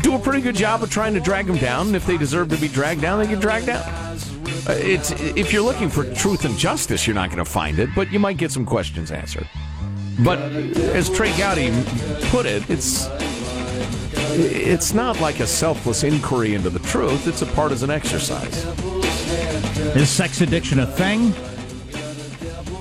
do 0.02 0.14
a 0.14 0.19
pretty 0.19 0.40
good 0.40 0.57
job 0.57 0.83
of 0.83 0.90
trying 0.90 1.14
to 1.14 1.21
drag 1.21 1.47
them 1.47 1.57
down. 1.59 1.88
And 1.88 1.97
if 1.97 2.07
they 2.07 2.16
deserve 2.16 2.50
to 2.50 2.57
be 2.57 2.69
dragged 2.69 3.00
down, 3.00 3.19
they 3.19 3.26
get 3.26 3.40
dragged 3.40 3.66
down. 3.66 3.83
Uh, 4.66 4.73
it's 4.73 5.11
if 5.37 5.52
you're 5.52 5.62
looking 5.62 5.90
for 5.90 6.04
truth 6.14 6.45
and 6.45 6.57
justice, 6.57 7.07
you're 7.07 7.14
not 7.14 7.31
going 7.31 7.45
to 7.45 7.50
find 7.50 7.78
it, 7.78 7.90
but 7.95 8.11
you 8.12 8.19
might 8.19 8.37
get 8.37 8.50
some 8.50 8.64
questions 8.64 9.11
answered. 9.11 9.49
But 10.21 10.38
as 10.38 11.11
Trey 11.11 11.37
Gowdy 11.37 11.71
put 12.28 12.47
it, 12.47 12.69
it's 12.71 13.09
it's 14.37 14.93
not 14.93 15.21
like 15.21 15.41
a 15.41 15.47
selfless 15.47 16.03
inquiry 16.03 16.55
into 16.55 16.71
the 16.71 16.81
truth, 16.81 17.26
it's 17.26 17.43
a 17.43 17.47
partisan 17.47 17.91
exercise. 17.91 18.64
Is 19.97 20.11
sex 20.11 20.41
addiction 20.41 20.81
a 20.81 20.87
thing? 20.87 21.33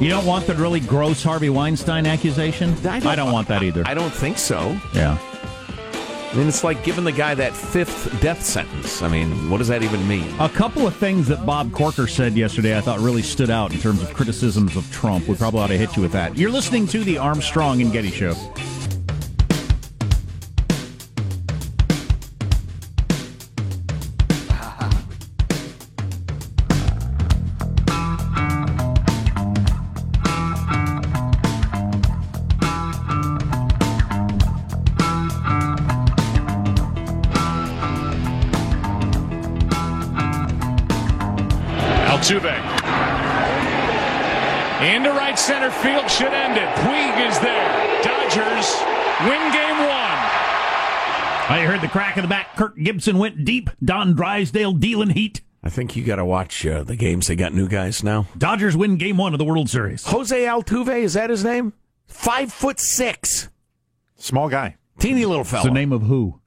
You 0.01 0.09
don't 0.09 0.25
want 0.25 0.47
the 0.47 0.55
really 0.55 0.79
gross 0.79 1.23
Harvey 1.23 1.49
Weinstein 1.49 2.05
accusation? 2.05 2.75
I 2.85 3.15
don't, 3.15 3.31
want 3.31 3.47
that 3.47 3.63
either. 3.63 3.83
I 3.85 3.93
don't 3.93 4.13
think 4.13 4.37
so. 4.37 4.77
yeah. 4.93 5.17
I 6.33 6.35
mean, 6.35 6.47
it's 6.47 6.63
like 6.63 6.83
giving 6.83 7.03
the 7.03 7.11
guy 7.11 7.35
that 7.35 7.55
fifth 7.55 8.19
death 8.19 8.43
sentence. 8.43 9.03
I 9.03 9.07
mean, 9.07 9.51
what 9.51 9.59
does 9.59 9.67
that 9.67 9.83
even 9.83 10.07
mean? 10.07 10.27
A 10.39 10.49
couple 10.49 10.87
of 10.87 10.95
things 10.95 11.27
that 11.27 11.45
Bob 11.45 11.71
Corker 11.71 12.07
said 12.07 12.33
yesterday 12.33 12.75
I 12.75 12.81
thought 12.81 12.99
really 12.99 13.21
stood 13.21 13.51
out 13.51 13.71
in 13.71 13.79
terms 13.79 14.01
of 14.01 14.11
criticisms 14.15 14.75
of 14.75 14.91
Trump. 14.91 15.27
We 15.27 15.35
probably 15.35 15.59
ought 15.59 15.67
to 15.67 15.77
hit 15.77 15.95
you 15.95 16.01
with 16.01 16.11
that. 16.13 16.35
You're 16.35 16.49
listening 16.49 16.87
to 16.87 17.03
the 17.03 17.19
Armstrong 17.19 17.83
and 17.83 17.93
Getty 17.93 18.09
Show. 18.09 18.33
Gibson 52.83 53.17
went 53.17 53.45
deep. 53.45 53.69
Don 53.83 54.13
Drysdale 54.13 54.73
dealing 54.73 55.09
heat. 55.11 55.41
I 55.63 55.69
think 55.69 55.95
you 55.95 56.03
got 56.03 56.17
to 56.17 56.25
watch 56.25 56.65
uh, 56.65 56.83
the 56.83 56.95
games. 56.95 57.27
They 57.27 57.35
got 57.37 57.53
new 57.53 57.67
guys 57.69 58.03
now. 58.03 58.27
Dodgers 58.37 58.75
win 58.75 58.97
game 58.97 59.15
one 59.17 59.33
of 59.33 59.39
the 59.39 59.45
World 59.45 59.69
Series. 59.69 60.03
Jose 60.05 60.37
Altuve, 60.43 61.03
is 61.03 61.13
that 61.13 61.29
his 61.29 61.43
name? 61.43 61.73
Five 62.07 62.51
foot 62.51 62.79
six. 62.79 63.49
Small 64.17 64.49
guy. 64.49 64.75
Teeny 64.99 65.25
little 65.25 65.41
It's 65.41 65.51
fella. 65.51 65.63
the 65.65 65.71
name 65.71 65.91
of 65.93 66.03
who? 66.03 66.39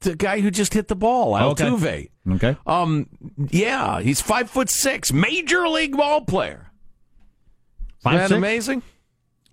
The 0.00 0.16
guy 0.16 0.40
who 0.40 0.50
just 0.50 0.74
hit 0.74 0.88
the 0.88 0.96
ball, 0.96 1.36
Okay. 1.36 1.64
Altuve. 1.64 2.10
Okay. 2.32 2.56
Um, 2.66 3.08
yeah, 3.50 4.00
he's 4.00 4.20
five 4.20 4.50
foot 4.50 4.68
six, 4.68 5.12
major 5.12 5.68
league 5.68 5.96
ball 5.96 6.22
player. 6.22 6.72
Five, 8.00 8.14
Isn't 8.14 8.22
that 8.22 8.28
six? 8.30 8.36
amazing? 8.38 8.82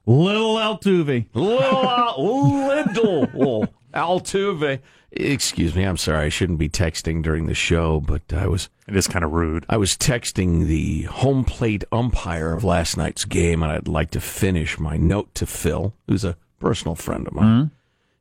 Little 0.07 0.55
Altuve. 0.55 1.27
Little, 1.35 2.23
little, 2.57 3.21
little 3.33 3.73
Altuve. 3.99 4.79
Excuse 5.11 5.73
me, 5.75 5.83
I'm 5.83 5.97
sorry. 5.97 6.25
I 6.27 6.29
shouldn't 6.29 6.59
be 6.59 6.69
texting 6.69 7.23
during 7.23 7.47
the 7.47 7.53
show, 7.55 7.99
but 7.99 8.21
I 8.31 8.47
was 8.47 8.69
It 8.87 8.95
is 8.95 9.07
kind 9.07 9.25
of 9.25 9.31
rude. 9.31 9.65
I 9.67 9.77
was 9.77 9.97
texting 9.97 10.67
the 10.67 11.03
home 11.03 11.43
plate 11.43 11.83
umpire 11.91 12.53
of 12.53 12.63
last 12.63 12.95
night's 12.95 13.25
game, 13.25 13.63
and 13.63 13.71
I'd 13.71 13.87
like 13.87 14.11
to 14.11 14.21
finish 14.21 14.79
my 14.79 14.97
note 14.97 15.33
to 15.35 15.45
Phil, 15.47 15.93
who's 16.07 16.23
a 16.23 16.37
personal 16.59 16.95
friend 16.95 17.25
of 17.27 17.33
mine. 17.33 17.45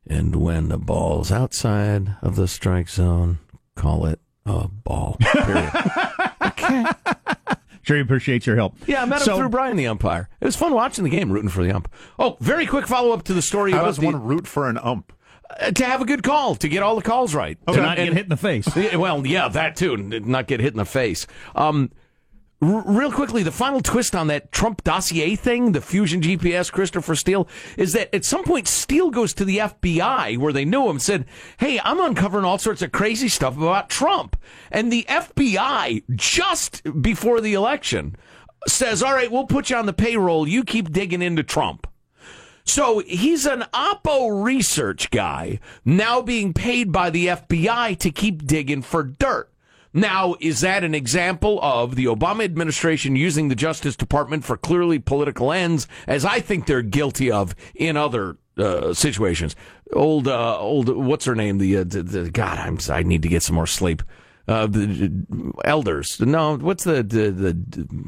Mm-hmm. 0.07 0.13
And 0.13 0.35
when 0.37 0.69
the 0.69 0.79
ball's 0.79 1.31
outside 1.31 2.15
of 2.23 2.35
the 2.35 2.47
strike 2.47 2.89
zone, 2.89 3.37
call 3.75 4.07
it 4.07 4.19
a 4.45 4.67
ball. 4.67 5.17
Period. 5.19 5.71
Sure, 7.83 7.95
he 7.95 8.03
appreciates 8.03 8.45
your 8.45 8.55
help. 8.55 8.75
yeah, 8.85 9.01
I 9.01 9.05
met 9.05 9.21
him 9.21 9.25
So- 9.25 9.37
through 9.37 9.49
Brian, 9.49 9.75
the 9.75 9.87
umpire. 9.87 10.29
It 10.41 10.45
was 10.45 10.55
fun 10.55 10.73
watching 10.75 11.03
the 11.03 11.09
game, 11.09 11.31
rooting 11.31 11.49
for 11.49 11.63
the 11.63 11.71
ump. 11.71 11.91
Oh, 12.19 12.37
very 12.39 12.67
quick 12.67 12.85
follow 12.85 13.13
up 13.13 13.23
to 13.23 13.33
the 13.33 13.41
story 13.41 13.71
How 13.71 13.79
about 13.79 13.85
does 13.87 13.97
the, 13.97 14.05
one 14.05 14.23
root 14.23 14.45
for 14.45 14.69
an 14.69 14.77
ump? 14.77 15.11
Uh, 15.59 15.71
to 15.71 15.85
have 15.85 16.01
a 16.01 16.05
good 16.05 16.23
call, 16.23 16.55
to 16.55 16.67
get 16.67 16.83
all 16.83 16.95
the 16.95 17.01
calls 17.01 17.33
right, 17.33 17.57
To 17.67 17.73
And- 17.73 17.83
not 17.83 17.97
get 17.97 18.13
hit 18.13 18.23
in 18.23 18.29
the 18.29 18.37
face. 18.37 18.67
Well, 18.75 19.25
yeah, 19.25 19.47
that 19.49 19.75
too, 19.75 19.97
not 19.97 20.47
get 20.47 20.59
hit 20.59 20.73
in 20.73 20.77
the 20.77 20.85
face. 20.85 21.25
Um, 21.55 21.91
r- 22.61 22.83
real 22.85 23.11
quickly, 23.11 23.41
the 23.43 23.51
final 23.51 23.81
twist 23.81 24.15
on 24.15 24.27
that 24.27 24.51
Trump 24.51 24.83
dossier 24.83 25.35
thing, 25.35 25.71
the 25.71 25.81
Fusion 25.81 26.21
GPS, 26.21 26.71
Christopher 26.71 27.15
Steele, 27.15 27.47
is 27.77 27.93
that 27.93 28.13
at 28.13 28.25
some 28.25 28.43
point 28.43 28.67
Steele 28.67 29.09
goes 29.09 29.33
to 29.35 29.45
the 29.45 29.57
FBI 29.59 30.37
where 30.37 30.53
they 30.53 30.65
knew 30.65 30.89
him, 30.89 30.99
said, 30.99 31.25
"Hey, 31.57 31.79
I'm 31.83 31.99
uncovering 31.99 32.45
all 32.45 32.57
sorts 32.57 32.81
of 32.81 32.91
crazy 32.91 33.27
stuff 33.29 33.57
about 33.57 33.89
Trump," 33.89 34.35
and 34.71 34.91
the 34.91 35.05
FBI 35.09 36.03
just 36.15 36.83
before 37.01 37.41
the 37.41 37.53
election 37.53 38.15
says, 38.67 39.01
"All 39.01 39.13
right, 39.13 39.31
we'll 39.31 39.45
put 39.47 39.69
you 39.69 39.77
on 39.77 39.85
the 39.85 39.93
payroll. 39.93 40.47
You 40.47 40.63
keep 40.63 40.91
digging 40.91 41.21
into 41.21 41.43
Trump." 41.43 41.87
So 42.69 42.99
he's 42.99 43.47
an 43.47 43.65
Oppo 43.73 44.43
research 44.43 45.09
guy 45.09 45.59
now 45.83 46.21
being 46.21 46.53
paid 46.53 46.91
by 46.91 47.09
the 47.09 47.25
FBI 47.25 47.97
to 47.97 48.11
keep 48.11 48.45
digging 48.45 48.83
for 48.83 49.01
dirt. 49.01 49.51
Now, 49.91 50.35
is 50.39 50.61
that 50.61 50.83
an 50.83 50.93
example 50.93 51.59
of 51.63 51.95
the 51.95 52.05
Obama 52.05 52.43
administration 52.43 53.15
using 53.15 53.47
the 53.47 53.55
Justice 53.55 53.95
Department 53.95 54.45
for 54.45 54.55
clearly 54.55 54.99
political 54.99 55.51
ends, 55.51 55.87
as 56.05 56.23
I 56.23 56.41
think 56.41 56.67
they're 56.67 56.83
guilty 56.83 57.31
of 57.31 57.55
in 57.73 57.97
other 57.97 58.37
uh, 58.55 58.93
situations? 58.93 59.55
Old, 59.91 60.27
uh, 60.27 60.59
old, 60.59 60.89
what's 60.89 61.25
her 61.25 61.33
name? 61.33 61.57
The, 61.57 61.77
uh, 61.77 61.85
the, 61.85 62.03
the 62.03 62.29
God, 62.29 62.59
I'm, 62.59 62.77
I 62.91 63.01
need 63.01 63.23
to 63.23 63.29
get 63.29 63.41
some 63.41 63.55
more 63.55 63.65
sleep. 63.65 64.03
Uh, 64.47 64.67
the 64.67 65.11
elders. 65.65 66.19
No, 66.21 66.55
what's 66.55 66.83
the 66.83 67.01
the 67.01 67.31
the, 67.31 68.03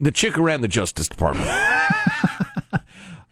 the 0.00 0.10
chick 0.10 0.36
ran 0.36 0.62
the 0.62 0.68
Justice 0.68 1.08
Department? 1.08 1.48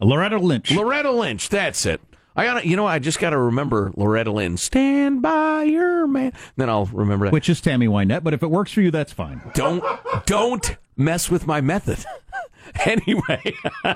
Loretta 0.00 0.38
Lynch. 0.38 0.70
Loretta 0.70 1.10
Lynch, 1.10 1.48
that's 1.48 1.86
it. 1.86 2.00
I 2.36 2.44
gotta, 2.44 2.66
you 2.66 2.76
know, 2.76 2.86
I 2.86 2.98
just 2.98 3.18
gotta 3.18 3.36
remember 3.38 3.92
Loretta 3.96 4.30
Lynch. 4.30 4.60
Stand 4.60 5.20
by 5.20 5.64
your 5.64 6.06
man. 6.06 6.32
Then 6.56 6.70
I'll 6.70 6.86
remember 6.86 7.26
that. 7.26 7.32
which 7.32 7.48
is 7.48 7.60
Tammy 7.60 7.86
Wynette, 7.88 8.22
but 8.22 8.32
if 8.32 8.42
it 8.42 8.50
works 8.50 8.72
for 8.72 8.80
you, 8.80 8.90
that's 8.90 9.12
fine. 9.12 9.42
Don't, 9.54 9.84
don't 10.26 10.76
mess 10.96 11.28
with 11.30 11.46
my 11.46 11.60
method. 11.60 12.04
anyway, 12.84 13.42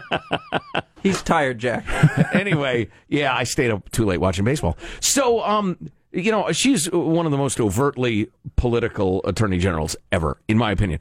He's 1.05 1.21
tired, 1.23 1.59
Jack. 1.59 1.85
anyway, 2.35 2.89
yeah, 3.09 3.37
I 3.37 3.45
stayed 3.45 3.71
up 3.71 3.91
too 3.91 4.07
late 4.07 4.19
watching 4.21 4.45
baseball. 4.45 4.79
So, 5.01 5.43
um, 5.45 5.91
you 6.13 6.33
know, 6.33 6.51
she's 6.53 6.91
one 6.91 7.27
of 7.27 7.33
the 7.33 7.39
most 7.39 7.61
overtly 7.61 8.31
political 8.57 9.21
attorney 9.27 9.59
generals 9.59 9.97
ever, 10.11 10.39
in 10.49 10.57
my 10.57 10.73
opinion. 10.73 11.01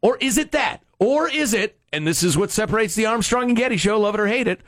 Or 0.00 0.16
is 0.18 0.38
it 0.38 0.52
that? 0.52 0.82
Or 1.00 1.28
is 1.28 1.54
it, 1.54 1.78
and 1.92 2.06
this 2.06 2.22
is 2.22 2.36
what 2.36 2.50
separates 2.50 2.94
the 2.94 3.06
Armstrong 3.06 3.48
and 3.48 3.56
Getty 3.56 3.78
show, 3.78 3.98
love 3.98 4.14
it 4.14 4.20
or 4.20 4.26
hate 4.28 4.46
it, 4.46 4.60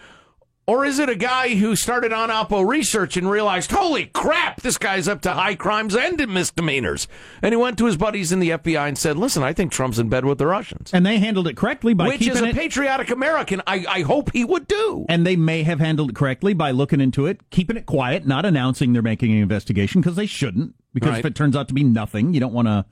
or 0.64 0.84
is 0.84 1.00
it 1.00 1.08
a 1.08 1.16
guy 1.16 1.56
who 1.56 1.74
started 1.74 2.12
on 2.12 2.28
Oppo 2.30 2.66
research 2.66 3.16
and 3.16 3.28
realized, 3.28 3.72
holy 3.72 4.06
crap, 4.06 4.62
this 4.62 4.78
guy's 4.78 5.08
up 5.08 5.20
to 5.22 5.32
high 5.32 5.56
crimes 5.56 5.94
and 5.96 6.16
misdemeanors? 6.28 7.08
And 7.42 7.52
he 7.52 7.56
went 7.56 7.76
to 7.78 7.86
his 7.86 7.96
buddies 7.96 8.30
in 8.30 8.38
the 8.38 8.50
FBI 8.50 8.86
and 8.88 8.96
said, 8.96 9.18
listen, 9.18 9.42
I 9.42 9.52
think 9.52 9.72
Trump's 9.72 9.98
in 9.98 10.08
bed 10.08 10.24
with 10.24 10.38
the 10.38 10.46
Russians. 10.46 10.90
And 10.94 11.04
they 11.04 11.18
handled 11.18 11.48
it 11.48 11.56
correctly 11.56 11.94
by 11.94 12.06
Which 12.06 12.20
keeping 12.20 12.34
is 12.36 12.42
a 12.42 12.48
it. 12.50 12.54
patriotic 12.54 13.10
American, 13.10 13.60
I, 13.66 13.84
I 13.88 14.00
hope 14.02 14.32
he 14.32 14.44
would 14.44 14.68
do. 14.68 15.04
and 15.08 15.26
they 15.26 15.34
may 15.36 15.64
have 15.64 15.80
handled 15.80 16.10
it 16.10 16.16
correctly 16.16 16.54
by 16.54 16.70
looking 16.70 17.00
into 17.00 17.26
it, 17.26 17.40
keeping 17.50 17.76
it 17.76 17.84
quiet, 17.84 18.24
not 18.24 18.46
announcing 18.46 18.92
they're 18.92 19.02
making 19.02 19.32
an 19.32 19.38
investigation 19.38 20.00
because 20.00 20.14
they 20.16 20.26
shouldn't. 20.26 20.76
Because 20.94 21.10
Right. 21.10 21.18
if 21.18 21.26
it 21.26 21.34
turns 21.34 21.56
out 21.56 21.66
to 21.68 21.74
be 21.74 21.82
nothing, 21.84 22.32
you 22.34 22.40
don't 22.40 22.52
want 22.54 22.68
to, 22.68 22.84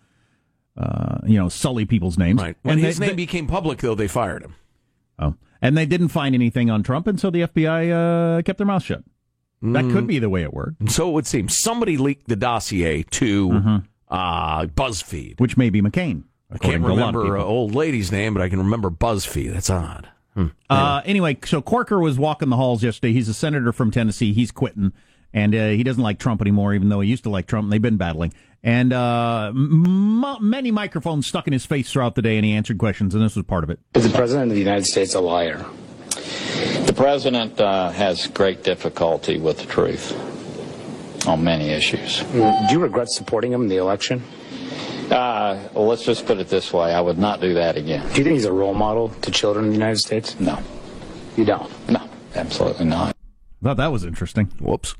uh, 0.76 1.18
you 1.26 1.36
know, 1.38 1.48
sully 1.48 1.84
people's 1.84 2.16
names. 2.18 2.40
Right. 2.40 2.56
When 2.62 2.74
and 2.78 2.84
his 2.86 2.98
they, 2.98 3.08
name 3.08 3.16
became 3.16 3.46
public, 3.46 3.78
though, 3.80 3.94
they 3.94 4.08
fired 4.08 4.42
him. 4.42 4.54
oh, 5.18 5.34
and 5.62 5.76
they 5.76 5.86
didn't 5.86 6.08
find 6.08 6.34
anything 6.34 6.70
on 6.70 6.82
Trump, 6.82 7.06
and 7.06 7.18
so 7.20 7.30
the 7.30 7.42
FBI 7.42 8.38
uh, 8.38 8.42
kept 8.42 8.58
their 8.58 8.66
mouth 8.66 8.82
shut. 8.82 9.04
That 9.62 9.84
Mm. 9.84 9.92
could 9.92 10.06
be 10.06 10.18
the 10.18 10.30
way 10.30 10.42
it 10.42 10.54
worked, 10.54 10.90
so 10.90 11.10
it 11.10 11.12
would 11.12 11.26
seem 11.26 11.50
somebody 11.50 11.98
leaked 11.98 12.28
the 12.28 12.36
dossier 12.36 13.02
to 13.02 13.82
uh, 14.08 14.64
BuzzFeed. 14.66 15.38
which 15.38 15.56
may 15.58 15.68
be 15.68 15.82
McCain. 15.82 16.22
I 16.50 16.56
can't 16.58 16.82
remember 16.82 17.36
an 17.36 17.42
old 17.42 17.74
lady's 17.74 18.10
name, 18.10 18.32
but 18.34 18.42
I 18.42 18.48
can 18.48 18.58
remember 18.58 18.90
BuzzFeed. 18.90 19.52
That's 19.52 19.68
odd. 19.70 20.08
Uh, 20.70 21.02
anyway, 21.04 21.36
so 21.44 21.60
Corker 21.60 21.98
was 22.00 22.18
walking 22.18 22.48
the 22.48 22.56
halls 22.56 22.82
yesterday. 22.82 23.12
He's 23.12 23.28
a 23.28 23.34
senator 23.34 23.72
from 23.72 23.90
Tennessee. 23.90 24.32
He's 24.32 24.50
quitting, 24.50 24.92
and 25.34 25.54
uh, 25.54 25.68
he 25.68 25.82
doesn't 25.82 26.02
like 26.02 26.18
Trump 26.18 26.40
anymore, 26.40 26.72
even 26.72 26.88
though 26.88 27.00
he 27.00 27.10
used 27.10 27.24
to 27.24 27.30
like 27.30 27.46
Trump. 27.46 27.64
And 27.66 27.72
they've 27.72 27.82
been 27.82 27.98
battling, 27.98 28.32
and 28.62 28.92
uh, 28.92 29.46
m- 29.54 30.36
many 30.40 30.70
microphones 30.70 31.26
stuck 31.26 31.46
in 31.46 31.52
his 31.52 31.64
face 31.66 31.90
throughout 31.92 32.14
the 32.14 32.22
day, 32.22 32.36
and 32.36 32.44
he 32.44 32.52
answered 32.52 32.78
questions, 32.78 33.14
and 33.14 33.22
this 33.24 33.36
was 33.36 33.44
part 33.46 33.64
of 33.64 33.70
it. 33.70 33.78
Is 33.94 34.04
the 34.10 34.16
President 34.16 34.50
of 34.50 34.54
the 34.54 34.60
United 34.60 34.84
States 34.86 35.14
a 35.14 35.20
liar? 35.20 35.64
The 36.86 36.92
president 36.94 37.58
uh, 37.60 37.90
has 37.90 38.26
great 38.26 38.62
difficulty 38.64 39.38
with 39.38 39.58
the 39.58 39.66
truth 39.66 40.12
on 41.26 41.42
many 41.44 41.70
issues. 41.70 42.20
Do 42.32 42.52
you 42.70 42.78
regret 42.80 43.08
supporting 43.08 43.52
him 43.52 43.62
in 43.62 43.68
the 43.68 43.76
election? 43.76 44.22
Uh, 45.10 45.58
well, 45.74 45.86
let's 45.86 46.04
just 46.04 46.26
put 46.26 46.38
it 46.38 46.48
this 46.48 46.72
way 46.72 46.92
I 46.92 47.00
would 47.00 47.18
not 47.18 47.40
do 47.40 47.54
that 47.54 47.76
again. 47.76 48.02
Do 48.10 48.18
you 48.18 48.24
think 48.24 48.34
he's 48.34 48.44
a 48.44 48.52
role 48.52 48.74
model 48.74 49.08
to 49.08 49.30
children 49.30 49.66
in 49.66 49.70
the 49.70 49.76
United 49.76 49.98
States? 49.98 50.38
No, 50.38 50.58
You 51.36 51.44
don't. 51.44 51.70
no, 51.90 52.06
absolutely 52.34 52.86
not. 52.86 53.16
I 53.62 53.64
thought 53.64 53.76
that 53.78 53.92
was 53.92 54.04
interesting. 54.04 54.46
Whoops. 54.60 54.94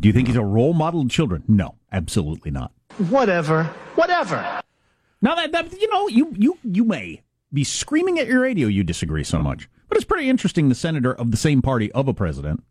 Do 0.00 0.08
you 0.08 0.12
think 0.12 0.28
he's 0.28 0.36
a 0.36 0.42
role 0.44 0.72
model 0.74 1.02
to 1.02 1.08
children? 1.08 1.44
No, 1.48 1.76
absolutely 1.92 2.50
not. 2.50 2.72
Whatever. 2.98 3.64
Whatever. 3.94 4.60
Now 5.20 5.34
that, 5.34 5.52
that 5.52 5.72
you 5.80 5.88
know, 5.90 6.08
you 6.08 6.32
you 6.36 6.58
you 6.62 6.84
may 6.84 7.22
be 7.52 7.64
screaming 7.64 8.18
at 8.18 8.26
your 8.26 8.40
radio 8.40 8.68
you 8.68 8.84
disagree 8.84 9.24
so 9.24 9.38
much, 9.38 9.68
but 9.88 9.96
it's 9.96 10.04
pretty 10.04 10.28
interesting. 10.28 10.68
The 10.68 10.74
senator 10.74 11.14
of 11.14 11.30
the 11.30 11.36
same 11.36 11.62
party 11.62 11.90
of 11.92 12.08
a 12.08 12.14
president 12.14 12.62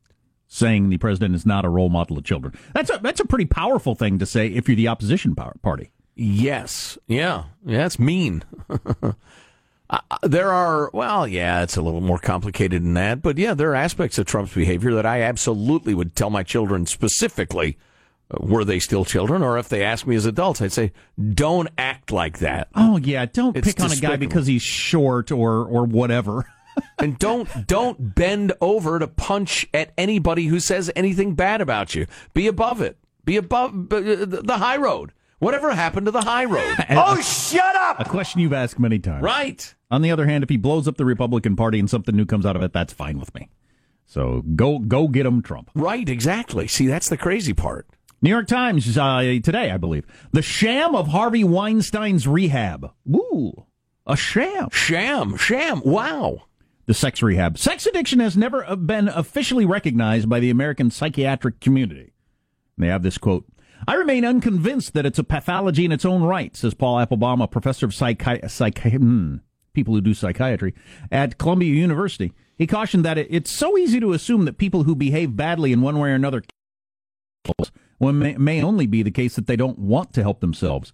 saying 0.48 0.90
the 0.90 0.98
president 0.98 1.34
is 1.34 1.46
not 1.46 1.66
a 1.66 1.70
role 1.70 1.90
model 1.90 2.16
to 2.16 2.22
children. 2.22 2.54
That's 2.74 2.92
a 2.92 3.00
that's 3.02 3.20
a 3.20 3.26
pretty 3.26 3.46
powerful 3.46 3.96
thing 3.96 4.20
to 4.20 4.26
say 4.26 4.48
if 4.48 4.68
you're 4.68 4.76
the 4.76 4.88
opposition 4.88 5.36
power, 5.36 5.56
party. 5.62 5.92
Yes. 6.16 6.98
Yeah. 7.08 7.46
Yeah, 7.66 7.86
it's 7.86 8.00
mean. 8.00 8.44
Uh, 9.90 10.00
there 10.24 10.52
are, 10.52 10.90
well, 10.92 11.28
yeah, 11.28 11.62
it's 11.62 11.78
a 11.78 11.82
little 11.82 12.02
more 12.02 12.18
complicated 12.18 12.82
than 12.84 12.96
that. 12.96 13.22
But 13.22 13.38
yeah, 13.38 13.54
there 13.54 13.72
are 13.72 13.76
aspects 13.76 14.18
of 14.18 14.26
Trump's 14.26 14.56
behavior 14.56 14.96
that 14.96 15.06
I 15.06 15.22
absolutely 15.22 15.94
would 15.94 16.16
tell 16.16 16.32
my 16.32 16.42
children 16.42 16.88
specifically 16.88 17.78
were 18.40 18.66
they 18.66 18.80
still 18.80 19.06
children, 19.06 19.42
or 19.42 19.58
if 19.58 19.70
they 19.70 19.84
ask 19.84 20.06
me 20.08 20.16
as 20.16 20.26
adults, 20.26 20.62
I'd 20.62 20.72
say, 20.72 20.92
don't 21.34 21.70
act 21.78 22.12
like 22.12 22.40
that. 22.40 22.68
Oh 22.76 22.98
yeah, 22.98 23.26
don't 23.26 23.56
It's 23.58 23.68
pick 23.68 23.82
on 23.82 23.92
a 23.92 23.96
guy 23.96 24.16
because 24.16 24.48
he's 24.48 24.62
short 24.62 25.32
or 25.32 25.64
or 25.66 25.86
whatever. 25.86 26.46
and 27.00 27.20
don't 27.20 27.48
don't 27.68 28.16
bend 28.16 28.54
over 28.62 29.00
to 29.00 29.08
punch 29.08 29.68
at 29.74 29.94
anybody 29.98 30.48
who 30.48 30.60
says 30.60 30.92
anything 30.96 31.36
bad 31.36 31.62
about 31.62 31.94
you. 31.96 32.08
Be 32.34 32.48
above 32.48 32.82
it. 32.82 32.98
Be 33.26 33.38
above 33.38 33.90
b- 33.90 33.98
uh, 33.98 34.26
the 34.26 34.42
the 34.44 34.58
high 34.58 34.78
road. 34.78 35.12
Whatever 35.40 35.74
happened 35.74 36.06
to 36.06 36.12
the 36.12 36.22
high 36.22 36.46
road? 36.46 36.76
oh, 36.90 37.20
shut 37.22 37.76
up! 37.76 38.00
A 38.00 38.06
question 38.06 38.40
you've 38.40 38.54
asked 38.54 38.80
many 38.80 38.98
times. 39.00 39.24
right. 39.24 39.76
On 39.92 40.02
the 40.02 40.10
other 40.10 40.26
hand, 40.26 40.44
if 40.44 40.50
he 40.50 40.58
blows 40.58 40.88
up 40.88 40.98
the 40.98 41.06
Republican 41.06 41.56
Party 41.56 41.78
and 41.80 41.88
something 41.88 42.16
new 42.16 42.26
comes 42.26 42.46
out 42.48 42.56
of 42.56 42.64
it, 42.64 42.74
that's 42.74 42.94
fine 42.94 43.20
with 43.20 43.36
me. 43.36 43.50
So 44.08 44.42
go 44.56 44.80
go 44.80 45.08
get 45.08 45.26
him, 45.26 45.42
Trump. 45.42 45.70
Right, 45.76 46.08
exactly. 46.08 46.68
See, 46.68 46.88
that's 46.88 47.10
the 47.10 47.18
crazy 47.18 47.54
part. 47.54 47.88
New 48.24 48.30
York 48.30 48.48
Times 48.48 48.98
uh, 48.98 49.20
today, 49.44 49.70
I 49.70 49.76
believe, 49.76 50.08
the 50.32 50.42
sham 50.42 50.96
of 50.96 51.10
Harvey 51.10 51.44
Weinstein's 51.44 52.26
rehab. 52.26 52.94
Woo, 53.06 53.66
a 54.08 54.16
sham. 54.16 54.70
Sham, 54.72 55.36
sham. 55.36 55.82
Wow. 55.84 56.44
The 56.86 56.94
sex 56.94 57.22
rehab. 57.22 57.58
Sex 57.58 57.86
addiction 57.86 58.22
has 58.22 58.38
never 58.38 58.66
uh, 58.66 58.78
been 58.78 59.10
officially 59.10 59.66
recognized 59.66 60.30
by 60.30 60.40
the 60.40 60.50
American 60.50 60.90
psychiatric 60.90 61.60
community. 61.60 62.14
They 62.78 62.88
have 62.88 63.04
this 63.04 63.18
quote. 63.18 63.44
I 63.90 63.96
remain 63.96 64.24
unconvinced 64.24 64.94
that 64.94 65.06
it's 65.06 65.20
a 65.20 65.26
pathology 65.26 65.84
in 65.84 65.92
its 65.92 66.06
own 66.06 66.24
right, 66.24 66.56
says 66.56 66.74
Paul 66.74 67.06
Appelbaum, 67.06 67.44
a 67.44 67.48
professor 67.50 67.86
of 67.86 67.92
psychi- 67.92 68.46
psychi- 68.46 69.00
hmm, 69.00 69.36
people 69.74 69.96
who 69.96 70.02
do 70.02 70.14
psychiatry 70.14 70.74
at 71.12 71.38
Columbia 71.38 71.74
University. 71.74 72.32
He 72.58 72.68
cautioned 72.68 73.04
that 73.04 73.18
it, 73.18 73.28
it's 73.30 73.52
so 73.52 73.78
easy 73.78 74.00
to 74.00 74.14
assume 74.14 74.46
that 74.46 74.58
people 74.58 74.84
who 74.84 74.96
behave 74.96 75.36
badly 75.36 75.74
in 75.74 75.82
one 75.82 76.00
way 76.00 76.12
or 76.12 76.16
another 76.16 76.42
when 78.04 78.20
may, 78.20 78.36
may 78.38 78.62
only 78.62 78.86
be 78.86 79.04
the 79.04 79.12
case 79.12 79.36
that 79.36 79.48
they 79.48 79.56
don't 79.56 79.80
want 79.80 80.14
to 80.14 80.22
help 80.22 80.40
themselves. 80.40 80.94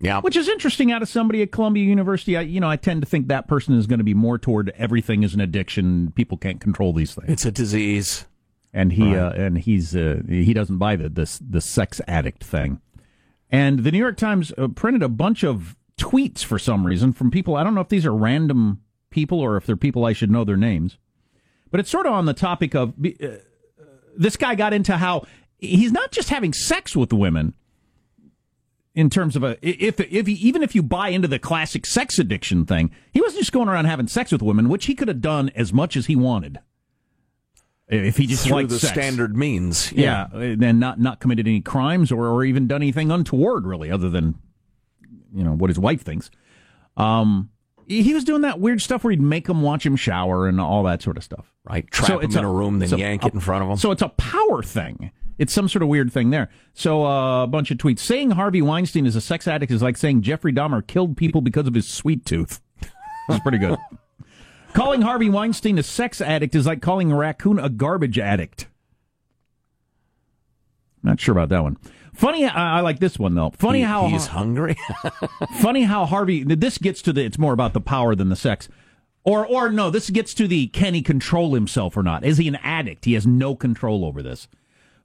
Yeah. 0.00 0.20
Which 0.20 0.36
is 0.36 0.48
interesting 0.48 0.90
out 0.92 1.02
of 1.02 1.08
somebody 1.08 1.42
at 1.42 1.52
Columbia 1.52 1.84
University. 1.84 2.36
I, 2.36 2.40
you 2.40 2.58
know, 2.58 2.70
I 2.70 2.76
tend 2.76 3.02
to 3.02 3.06
think 3.06 3.28
that 3.28 3.48
person 3.48 3.74
is 3.74 3.86
going 3.86 3.98
to 3.98 4.04
be 4.04 4.14
more 4.14 4.38
toward 4.38 4.72
everything 4.78 5.22
is 5.22 5.34
an 5.34 5.40
addiction. 5.40 6.12
People 6.12 6.38
can't 6.38 6.60
control 6.60 6.94
these 6.94 7.14
things. 7.14 7.28
It's 7.28 7.44
a 7.44 7.52
disease. 7.52 8.26
And 8.72 8.92
he 8.92 9.16
uh, 9.16 9.30
and 9.32 9.58
he's 9.58 9.96
uh, 9.96 10.22
he 10.28 10.54
doesn't 10.54 10.78
buy 10.78 10.94
the 10.94 11.08
this 11.08 11.40
the 11.40 11.60
sex 11.60 12.00
addict 12.06 12.44
thing. 12.44 12.80
And 13.50 13.80
the 13.80 13.90
New 13.90 13.98
York 13.98 14.16
Times 14.16 14.52
uh, 14.56 14.68
printed 14.68 15.02
a 15.02 15.08
bunch 15.08 15.42
of 15.42 15.76
tweets 15.98 16.44
for 16.44 16.58
some 16.58 16.86
reason 16.86 17.12
from 17.12 17.32
people. 17.32 17.56
I 17.56 17.64
don't 17.64 17.74
know 17.74 17.80
if 17.80 17.88
these 17.88 18.06
are 18.06 18.14
random 18.14 18.80
people 19.10 19.40
or 19.40 19.56
if 19.56 19.66
they're 19.66 19.76
people 19.76 20.04
I 20.04 20.12
should 20.12 20.30
know 20.30 20.44
their 20.44 20.56
names. 20.56 20.98
But 21.70 21.80
it's 21.80 21.90
sort 21.90 22.06
of 22.06 22.12
on 22.12 22.26
the 22.26 22.32
topic 22.32 22.74
of 22.74 22.94
uh, 23.04 23.26
this 24.16 24.36
guy 24.36 24.54
got 24.54 24.72
into 24.72 24.96
how 24.96 25.26
he's 25.60 25.92
not 25.92 26.10
just 26.10 26.28
having 26.30 26.52
sex 26.52 26.96
with 26.96 27.12
women 27.12 27.54
in 28.94 29.08
terms 29.08 29.36
of 29.36 29.42
a 29.44 29.56
if 29.62 30.00
if 30.00 30.26
he, 30.26 30.32
even 30.34 30.62
if 30.62 30.74
you 30.74 30.82
buy 30.82 31.08
into 31.08 31.28
the 31.28 31.38
classic 31.38 31.86
sex 31.86 32.18
addiction 32.18 32.64
thing, 32.64 32.90
he 33.12 33.20
wasn't 33.20 33.40
just 33.40 33.52
going 33.52 33.68
around 33.68 33.84
having 33.84 34.08
sex 34.08 34.32
with 34.32 34.42
women, 34.42 34.68
which 34.68 34.86
he 34.86 34.94
could 34.94 35.08
have 35.08 35.20
done 35.20 35.50
as 35.54 35.72
much 35.72 35.96
as 35.96 36.06
he 36.06 36.16
wanted 36.16 36.58
if 37.88 38.16
he 38.16 38.26
just 38.26 38.46
Through 38.46 38.68
the 38.68 38.78
sex. 38.78 38.92
standard 38.92 39.36
means. 39.36 39.92
yeah, 39.92 40.28
and 40.32 40.80
not 40.80 41.00
not 41.00 41.20
committed 41.20 41.46
any 41.46 41.60
crimes 41.60 42.12
or 42.12 42.26
or 42.28 42.44
even 42.44 42.66
done 42.66 42.82
anything 42.82 43.10
untoward 43.10 43.66
really, 43.66 43.90
other 43.90 44.08
than 44.08 44.36
you 45.34 45.44
know 45.44 45.52
what 45.52 45.70
his 45.70 45.78
wife 45.78 46.02
thinks. 46.02 46.30
Um, 46.96 47.50
he 47.86 48.14
was 48.14 48.22
doing 48.22 48.42
that 48.42 48.60
weird 48.60 48.80
stuff 48.80 49.02
where 49.02 49.10
he'd 49.10 49.20
make 49.20 49.46
them 49.48 49.62
watch 49.62 49.84
him 49.84 49.96
shower 49.96 50.46
and 50.46 50.60
all 50.60 50.84
that 50.84 51.02
sort 51.02 51.16
of 51.16 51.24
stuff. 51.24 51.52
Right. 51.64 51.90
Trap 51.90 52.22
him 52.22 52.30
in 52.30 52.44
a 52.44 52.50
room, 52.50 52.78
then 52.78 52.88
so 52.88 52.96
yank 52.96 53.26
it 53.26 53.34
in 53.34 53.40
front 53.40 53.64
of 53.64 53.70
him. 53.70 53.76
So 53.78 53.90
it's 53.90 54.02
a 54.02 54.10
power 54.10 54.62
thing. 54.62 55.10
It's 55.40 55.54
some 55.54 55.70
sort 55.70 55.82
of 55.82 55.88
weird 55.88 56.12
thing 56.12 56.28
there. 56.28 56.50
So 56.74 57.06
uh, 57.06 57.44
a 57.44 57.46
bunch 57.46 57.70
of 57.70 57.78
tweets 57.78 58.00
saying 58.00 58.32
Harvey 58.32 58.60
Weinstein 58.60 59.06
is 59.06 59.16
a 59.16 59.22
sex 59.22 59.48
addict 59.48 59.72
is 59.72 59.80
like 59.80 59.96
saying 59.96 60.20
Jeffrey 60.20 60.52
Dahmer 60.52 60.86
killed 60.86 61.16
people 61.16 61.40
because 61.40 61.66
of 61.66 61.72
his 61.72 61.88
sweet 61.88 62.26
tooth. 62.26 62.60
That's 63.28 63.40
pretty 63.42 63.56
good. 63.56 63.78
calling 64.74 65.00
Harvey 65.00 65.30
Weinstein 65.30 65.78
a 65.78 65.82
sex 65.82 66.20
addict 66.20 66.54
is 66.54 66.66
like 66.66 66.82
calling 66.82 67.10
a 67.10 67.16
raccoon 67.16 67.58
a 67.58 67.70
garbage 67.70 68.18
addict. 68.18 68.66
Not 71.02 71.18
sure 71.20 71.32
about 71.32 71.48
that 71.48 71.62
one. 71.62 71.78
Funny, 72.12 72.44
I, 72.44 72.78
I 72.78 72.80
like 72.82 72.98
this 73.00 73.18
one 73.18 73.34
though. 73.34 73.50
Funny 73.56 73.78
He- 73.78 73.84
how 73.84 74.08
he's 74.08 74.26
hungry. 74.26 74.76
funny 75.60 75.84
how 75.84 76.04
Harvey. 76.04 76.44
This 76.44 76.76
gets 76.76 77.00
to 77.02 77.14
the. 77.14 77.24
It's 77.24 77.38
more 77.38 77.54
about 77.54 77.72
the 77.72 77.80
power 77.80 78.14
than 78.14 78.28
the 78.28 78.36
sex. 78.36 78.68
Or, 79.24 79.46
or 79.46 79.70
no, 79.70 79.88
this 79.88 80.10
gets 80.10 80.34
to 80.34 80.46
the 80.46 80.66
can 80.68 80.92
he 80.92 81.00
control 81.00 81.54
himself 81.54 81.96
or 81.96 82.02
not? 82.02 82.24
Is 82.24 82.36
he 82.36 82.46
an 82.48 82.56
addict? 82.56 83.06
He 83.06 83.14
has 83.14 83.26
no 83.26 83.54
control 83.54 84.04
over 84.04 84.22
this. 84.22 84.48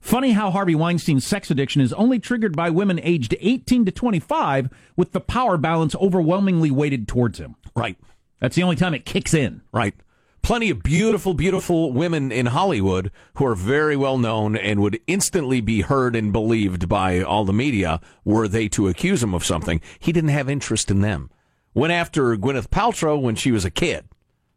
Funny 0.06 0.30
how 0.30 0.52
Harvey 0.52 0.76
Weinstein's 0.76 1.26
sex 1.26 1.50
addiction 1.50 1.82
is 1.82 1.92
only 1.94 2.20
triggered 2.20 2.56
by 2.56 2.70
women 2.70 3.00
aged 3.02 3.34
18 3.40 3.86
to 3.86 3.90
25 3.90 4.68
with 4.94 5.10
the 5.10 5.20
power 5.20 5.56
balance 5.56 5.96
overwhelmingly 5.96 6.70
weighted 6.70 7.08
towards 7.08 7.40
him. 7.40 7.56
right. 7.74 7.98
That's 8.38 8.54
the 8.54 8.62
only 8.62 8.76
time 8.76 8.94
it 8.94 9.04
kicks 9.04 9.34
in. 9.34 9.62
Right. 9.72 9.94
Plenty 10.42 10.70
of 10.70 10.84
beautiful, 10.84 11.34
beautiful 11.34 11.92
women 11.92 12.30
in 12.30 12.46
Hollywood 12.46 13.10
who 13.34 13.46
are 13.46 13.56
very 13.56 13.96
well 13.96 14.16
known 14.16 14.54
and 14.56 14.80
would 14.80 15.00
instantly 15.08 15.60
be 15.60 15.80
heard 15.80 16.14
and 16.14 16.32
believed 16.32 16.88
by 16.88 17.20
all 17.20 17.44
the 17.44 17.52
media 17.52 18.00
were 18.24 18.46
they 18.46 18.68
to 18.68 18.86
accuse 18.86 19.24
him 19.24 19.34
of 19.34 19.44
something. 19.44 19.80
He 19.98 20.12
didn't 20.12 20.30
have 20.30 20.48
interest 20.48 20.88
in 20.88 21.00
them. 21.00 21.30
Went 21.74 21.92
after 21.92 22.36
Gwyneth 22.36 22.68
Paltrow 22.68 23.20
when 23.20 23.34
she 23.34 23.50
was 23.50 23.64
a 23.64 23.72
kid 23.72 24.04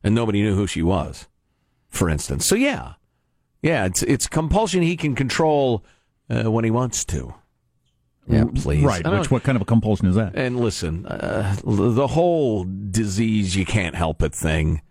and 0.04 0.14
nobody 0.14 0.44
knew 0.44 0.54
who 0.54 0.68
she 0.68 0.84
was, 0.84 1.28
for 1.88 2.08
instance. 2.08 2.46
So, 2.46 2.54
yeah. 2.54 2.94
Yeah, 3.62 3.86
it's, 3.86 4.04
it's 4.04 4.28
compulsion 4.28 4.82
he 4.82 4.96
can 4.96 5.16
control 5.16 5.84
uh, 6.30 6.50
when 6.50 6.64
he 6.64 6.72
wants 6.72 7.04
to. 7.06 7.34
Yeah, 8.28 8.46
please. 8.54 8.84
Right. 8.84 9.06
Which, 9.06 9.32
what 9.32 9.44
kind 9.44 9.56
of 9.56 9.64
a 9.64 9.66
compulsion 9.66 10.08
is 10.08 10.16
that? 10.16 10.36
and 10.36 10.60
listen, 10.60 11.06
uh, 11.08 11.56
the 11.64 12.08
whole 12.08 12.64
disease 12.64 13.56
you 13.56 13.66
can't 13.66 13.96
help 13.96 14.22
it 14.22 14.36
thing, 14.36 14.82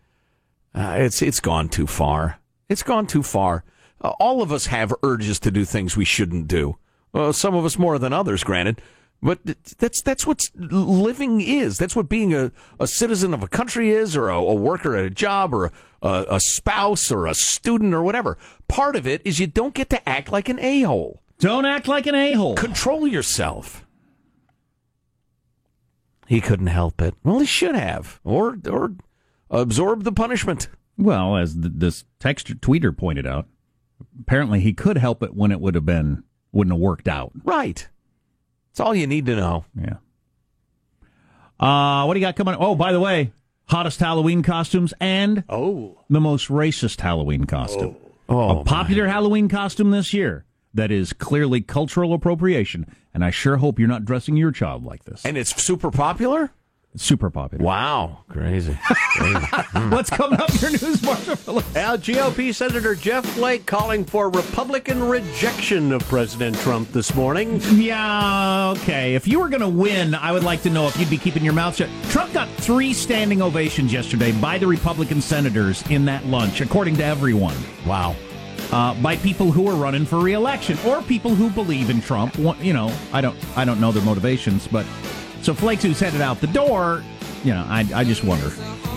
uh, 0.74 0.96
it's 0.98 1.22
it's 1.22 1.38
gone 1.38 1.68
too 1.68 1.86
far. 1.86 2.40
It's 2.68 2.82
gone 2.82 3.06
too 3.06 3.22
far. 3.22 3.64
Uh, 4.00 4.10
all 4.18 4.42
of 4.42 4.52
us 4.52 4.66
have 4.66 4.92
urges 5.04 5.38
to 5.40 5.52
do 5.52 5.64
things 5.64 5.96
we 5.96 6.04
shouldn't 6.04 6.48
do. 6.48 6.78
Uh, 7.14 7.30
some 7.30 7.54
of 7.54 7.64
us 7.64 7.78
more 7.78 7.98
than 7.98 8.12
others, 8.12 8.42
granted. 8.42 8.82
But 9.22 9.40
that's 9.78 10.02
that's 10.02 10.26
what 10.26 10.48
living 10.56 11.40
is. 11.40 11.78
That's 11.78 11.96
what 11.96 12.08
being 12.08 12.34
a, 12.34 12.52
a 12.78 12.86
citizen 12.86 13.34
of 13.34 13.42
a 13.42 13.48
country 13.48 13.90
is, 13.90 14.16
or 14.16 14.28
a, 14.28 14.36
a 14.36 14.54
worker 14.54 14.96
at 14.96 15.04
a 15.04 15.10
job, 15.10 15.52
or 15.54 15.66
a, 15.66 15.72
a 16.02 16.40
spouse, 16.40 17.10
or 17.10 17.26
a 17.26 17.34
student, 17.34 17.94
or 17.94 18.02
whatever. 18.02 18.38
Part 18.68 18.96
of 18.96 19.06
it 19.06 19.22
is 19.24 19.40
you 19.40 19.46
don't 19.46 19.74
get 19.74 19.90
to 19.90 20.08
act 20.08 20.30
like 20.30 20.48
an 20.48 20.58
a 20.60 20.82
hole. 20.82 21.22
Don't 21.38 21.64
act 21.64 21.88
like 21.88 22.06
an 22.06 22.14
a 22.14 22.32
hole. 22.32 22.54
Control 22.54 23.06
yourself. 23.06 23.84
He 26.26 26.40
couldn't 26.40 26.66
help 26.66 27.00
it. 27.00 27.14
Well, 27.24 27.38
he 27.38 27.46
should 27.46 27.74
have, 27.74 28.20
or 28.22 28.58
or 28.70 28.94
absorb 29.50 30.04
the 30.04 30.12
punishment. 30.12 30.68
Well, 30.98 31.36
as 31.36 31.54
th- 31.54 31.72
this 31.76 32.04
text 32.20 32.48
tweeter 32.60 32.94
pointed 32.94 33.26
out, 33.26 33.46
apparently 34.20 34.60
he 34.60 34.74
could 34.74 34.98
help 34.98 35.22
it 35.22 35.34
when 35.34 35.50
it 35.52 35.60
would 35.60 35.74
have 35.74 35.86
been 35.86 36.24
wouldn't 36.52 36.74
have 36.74 36.80
worked 36.80 37.08
out. 37.08 37.32
Right. 37.44 37.88
That's 38.70 38.80
all 38.80 38.94
you 38.94 39.06
need 39.06 39.26
to 39.26 39.36
know. 39.36 39.64
Yeah. 39.80 39.96
Uh, 41.58 42.04
what 42.04 42.14
do 42.14 42.20
you 42.20 42.26
got 42.26 42.36
coming? 42.36 42.56
Oh, 42.58 42.74
by 42.74 42.92
the 42.92 43.00
way, 43.00 43.32
hottest 43.68 44.00
Halloween 44.00 44.42
costumes 44.42 44.94
and 45.00 45.44
Oh. 45.48 45.98
the 46.10 46.20
most 46.20 46.48
racist 46.48 47.00
Halloween 47.00 47.44
costume. 47.44 47.96
Oh, 48.28 48.38
a 48.38 48.58
oh, 48.60 48.64
popular 48.64 49.06
Halloween 49.08 49.48
costume 49.48 49.90
this 49.90 50.12
year 50.12 50.44
that 50.74 50.90
is 50.90 51.12
clearly 51.12 51.60
cultural 51.60 52.12
appropriation, 52.12 52.86
and 53.14 53.24
I 53.24 53.30
sure 53.30 53.56
hope 53.56 53.78
you're 53.78 53.88
not 53.88 54.04
dressing 54.04 54.36
your 54.36 54.52
child 54.52 54.84
like 54.84 55.04
this. 55.04 55.24
and 55.24 55.36
it's 55.38 55.62
super 55.62 55.90
popular. 55.90 56.50
It's 56.94 57.04
super 57.04 57.28
popular. 57.30 57.62
Wow, 57.64 58.24
crazy. 58.28 58.76
crazy. 59.16 59.36
What's 59.90 60.08
coming 60.10 60.40
up 60.40 60.48
in 60.50 60.56
your 60.60 60.70
news, 60.70 61.02
Marshall 61.02 61.36
Phillips? 61.36 61.76
Al 61.76 61.98
GOP 61.98 62.52
Senator 62.54 62.94
Jeff 62.94 63.26
Flake 63.26 63.66
calling 63.66 64.04
for 64.04 64.30
Republican 64.30 65.04
rejection 65.04 65.92
of 65.92 66.02
President 66.04 66.56
Trump 66.60 66.90
this 66.92 67.14
morning. 67.14 67.60
Yeah, 67.74 68.70
okay. 68.78 69.14
If 69.14 69.28
you 69.28 69.38
were 69.38 69.50
going 69.50 69.60
to 69.60 69.68
win, 69.68 70.14
I 70.14 70.32
would 70.32 70.44
like 70.44 70.62
to 70.62 70.70
know 70.70 70.86
if 70.88 70.98
you'd 70.98 71.10
be 71.10 71.18
keeping 71.18 71.44
your 71.44 71.52
mouth 71.52 71.76
shut. 71.76 71.90
Trump 72.08 72.32
got 72.32 72.48
three 72.56 72.94
standing 72.94 73.42
ovations 73.42 73.92
yesterday 73.92 74.32
by 74.40 74.56
the 74.56 74.66
Republican 74.66 75.20
senators 75.20 75.86
in 75.90 76.06
that 76.06 76.24
lunch, 76.26 76.60
according 76.62 76.96
to 76.96 77.04
everyone. 77.04 77.56
wow. 77.86 78.16
Uh, 78.72 78.92
by 79.00 79.16
people 79.16 79.50
who 79.50 79.66
are 79.66 79.74
running 79.76 80.04
for 80.04 80.18
reelection 80.20 80.76
or 80.86 81.00
people 81.02 81.34
who 81.34 81.48
believe 81.48 81.88
in 81.88 82.02
Trump. 82.02 82.36
You 82.60 82.74
know, 82.74 82.94
I 83.14 83.22
don't, 83.22 83.38
I 83.56 83.64
don't 83.64 83.80
know 83.80 83.92
their 83.92 84.02
motivations, 84.02 84.68
but 84.68 84.84
so 85.42 85.54
Flakes, 85.54 85.82
who's 85.82 86.00
headed 86.00 86.20
out 86.20 86.40
the 86.40 86.46
door, 86.48 87.02
you 87.44 87.52
know, 87.52 87.64
I, 87.68 87.86
I 87.94 88.04
just 88.04 88.24
wonder. 88.24 88.50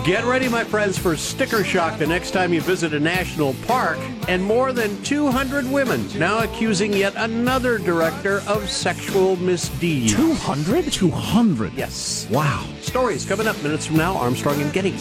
Get 0.04 0.24
ready, 0.24 0.48
my 0.48 0.64
friends, 0.64 0.98
for 0.98 1.16
sticker 1.16 1.62
shock 1.62 1.96
the 1.96 2.06
next 2.06 2.32
time 2.32 2.52
you 2.52 2.60
visit 2.60 2.92
a 2.92 2.98
national 2.98 3.54
park. 3.68 3.98
And 4.26 4.42
more 4.42 4.72
than 4.72 5.00
200 5.04 5.70
women 5.70 6.08
now 6.18 6.40
accusing 6.42 6.92
yet 6.92 7.14
another 7.16 7.78
director 7.78 8.42
of 8.48 8.68
sexual 8.68 9.36
misdeeds. 9.36 10.12
200? 10.14 10.92
200. 10.92 11.74
Yes. 11.74 12.26
Wow. 12.30 12.66
Stories 12.80 13.24
coming 13.24 13.46
up 13.46 13.60
minutes 13.62 13.86
from 13.86 13.96
now. 13.96 14.16
Armstrong 14.16 14.60
and 14.60 14.72
Getty. 14.72 14.96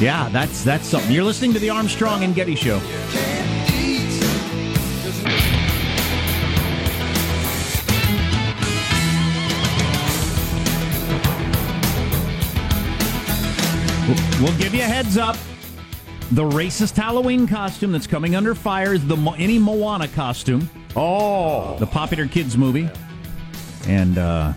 Yeah, 0.00 0.28
that's 0.30 0.64
that's 0.64 0.88
something. 0.88 1.12
You're 1.12 1.22
listening 1.22 1.52
to 1.52 1.60
the 1.60 1.70
Armstrong 1.70 2.24
and 2.24 2.34
Getty 2.34 2.56
Show. 2.56 2.80
We'll- 14.40 14.56
give 14.58 14.74
you 14.74 14.80
a 14.82 14.84
heads 14.84 15.16
up. 15.16 15.36
The 16.32 16.42
racist 16.42 16.96
Halloween 16.96 17.46
costume 17.46 17.92
that's 17.92 18.06
coming 18.06 18.34
under 18.34 18.54
fire 18.54 18.94
is 18.94 19.06
the 19.06 19.16
Mo- 19.16 19.34
any 19.38 19.58
Moana 19.58 20.08
costume, 20.08 20.68
Oh, 20.96 21.76
the 21.78 21.86
popular 21.86 22.26
kids 22.26 22.56
movie. 22.56 22.88
And 23.86 24.16
uh, 24.16 24.54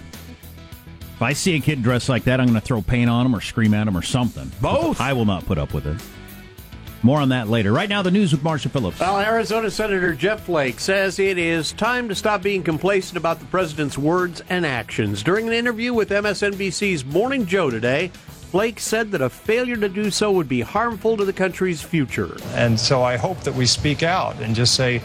if 1.15 1.21
I 1.21 1.33
see 1.33 1.55
a 1.55 1.59
kid 1.59 1.83
dressed 1.83 2.09
like 2.09 2.23
that, 2.23 2.39
I'm 2.39 2.47
going 2.47 2.59
to 2.59 2.65
throw 2.65 2.81
paint 2.81 3.09
on 3.09 3.25
him 3.25 3.35
or 3.35 3.41
scream 3.41 3.73
at 3.73 3.87
him 3.87 3.97
or 3.97 4.01
something. 4.01 4.49
Both. 4.61 5.01
I 5.01 5.13
will 5.13 5.25
not 5.25 5.45
put 5.45 5.57
up 5.57 5.73
with 5.73 5.85
it. 5.87 5.97
More 7.03 7.19
on 7.19 7.29
that 7.29 7.47
later. 7.49 7.71
Right 7.71 7.89
now, 7.89 8.01
the 8.01 8.11
news 8.11 8.31
with 8.31 8.41
Marsha 8.41 8.71
Phillips. 8.71 8.99
Well, 8.99 9.19
Arizona 9.19 9.69
Senator 9.69 10.13
Jeff 10.15 10.45
Flake 10.45 10.79
says 10.79 11.19
it 11.19 11.37
is 11.37 11.73
time 11.73 12.09
to 12.09 12.15
stop 12.15 12.41
being 12.41 12.63
complacent 12.63 13.17
about 13.17 13.39
the 13.39 13.45
president's 13.45 13.97
words 13.97 14.41
and 14.49 14.65
actions. 14.65 15.21
During 15.21 15.47
an 15.47 15.53
interview 15.53 15.93
with 15.93 16.09
MSNBC's 16.09 17.05
Morning 17.05 17.45
Joe 17.45 17.69
today, 17.69 18.11
Flake 18.51 18.79
said 18.79 19.11
that 19.11 19.21
a 19.21 19.29
failure 19.29 19.75
to 19.75 19.89
do 19.89 20.09
so 20.09 20.31
would 20.31 20.47
be 20.47 20.61
harmful 20.61 21.17
to 21.17 21.25
the 21.25 21.33
country's 21.33 21.81
future. 21.81 22.37
And 22.53 22.79
so 22.79 23.03
I 23.03 23.17
hope 23.17 23.41
that 23.41 23.53
we 23.53 23.65
speak 23.65 24.03
out 24.03 24.37
and 24.39 24.55
just 24.55 24.73
say, 24.73 25.01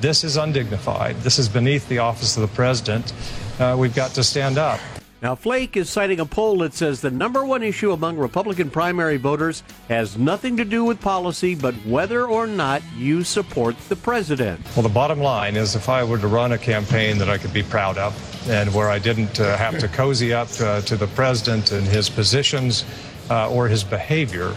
this 0.00 0.24
is 0.24 0.36
undignified. 0.36 1.14
This 1.18 1.38
is 1.38 1.48
beneath 1.48 1.88
the 1.88 1.98
office 1.98 2.36
of 2.36 2.40
the 2.40 2.48
president. 2.48 3.12
Uh, 3.60 3.76
we've 3.78 3.94
got 3.94 4.10
to 4.12 4.24
stand 4.24 4.58
up. 4.58 4.80
Now, 5.22 5.36
Flake 5.36 5.76
is 5.76 5.88
citing 5.88 6.18
a 6.18 6.26
poll 6.26 6.58
that 6.58 6.74
says 6.74 7.00
the 7.00 7.12
number 7.12 7.44
one 7.44 7.62
issue 7.62 7.92
among 7.92 8.16
Republican 8.16 8.70
primary 8.70 9.18
voters 9.18 9.62
has 9.88 10.18
nothing 10.18 10.56
to 10.56 10.64
do 10.64 10.84
with 10.84 11.00
policy, 11.00 11.54
but 11.54 11.74
whether 11.86 12.26
or 12.26 12.48
not 12.48 12.82
you 12.96 13.22
support 13.22 13.78
the 13.88 13.96
president. 13.96 14.60
Well, 14.74 14.82
the 14.82 14.88
bottom 14.88 15.20
line 15.20 15.54
is 15.54 15.76
if 15.76 15.88
I 15.88 16.02
were 16.02 16.18
to 16.18 16.26
run 16.26 16.52
a 16.52 16.58
campaign 16.58 17.18
that 17.18 17.28
I 17.28 17.38
could 17.38 17.52
be 17.52 17.62
proud 17.62 17.98
of 17.98 18.29
and 18.48 18.72
where 18.74 18.88
I 18.88 18.98
didn't 18.98 19.40
uh, 19.40 19.56
have 19.56 19.78
to 19.78 19.88
cozy 19.88 20.32
up 20.32 20.48
uh, 20.60 20.80
to 20.82 20.96
the 20.96 21.06
president 21.08 21.72
and 21.72 21.86
his 21.86 22.08
positions 22.08 22.84
uh, 23.30 23.50
or 23.50 23.68
his 23.68 23.84
behavior, 23.84 24.54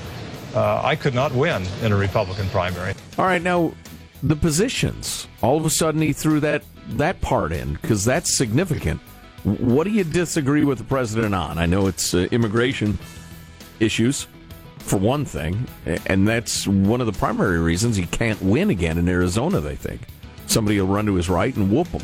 I 0.56 0.96
could 0.96 1.16
not 1.16 1.34
win 1.34 1.64
in 1.82 1.92
a 1.92 1.96
Republican 1.96 2.48
primary. 2.50 2.94
all 3.18 3.26
right. 3.26 3.42
Now, 3.42 3.74
the 4.22 4.36
positions. 4.36 5.28
All 5.42 5.58
of 5.58 5.66
a 5.66 5.70
sudden, 5.70 6.02
he 6.02 6.14
threw 6.14 6.40
that 6.42 6.64
that 6.90 7.20
part 7.22 7.52
in 7.52 7.74
because 7.74 8.06
that's 8.06 8.34
significant. 8.34 9.02
What 9.44 9.84
do 9.86 9.90
you 9.90 10.04
disagree 10.04 10.64
with 10.64 10.78
the 10.78 10.84
president 10.86 11.36
on? 11.36 11.58
I 11.58 11.66
know 11.66 11.88
it's 11.88 12.14
uh, 12.14 12.28
immigration 12.32 12.98
issues, 13.80 14.28
for 14.84 14.98
one 14.98 15.26
thing, 15.26 15.66
and 16.08 16.28
that's 16.28 16.68
one 16.68 17.00
of 17.00 17.08
the 17.08 17.14
primary 17.14 17.60
reasons 17.60 17.96
he 17.96 18.06
can't 18.06 18.42
win 18.42 18.70
again 18.70 18.98
in 18.98 19.08
Arizona. 19.08 19.60
They 19.60 19.76
think 19.76 20.02
somebody 20.48 20.80
will 20.80 20.88
run 20.88 21.06
to 21.06 21.16
his 21.16 21.30
right 21.30 21.56
and 21.56 21.72
whoop 21.72 21.88
him. 21.88 22.04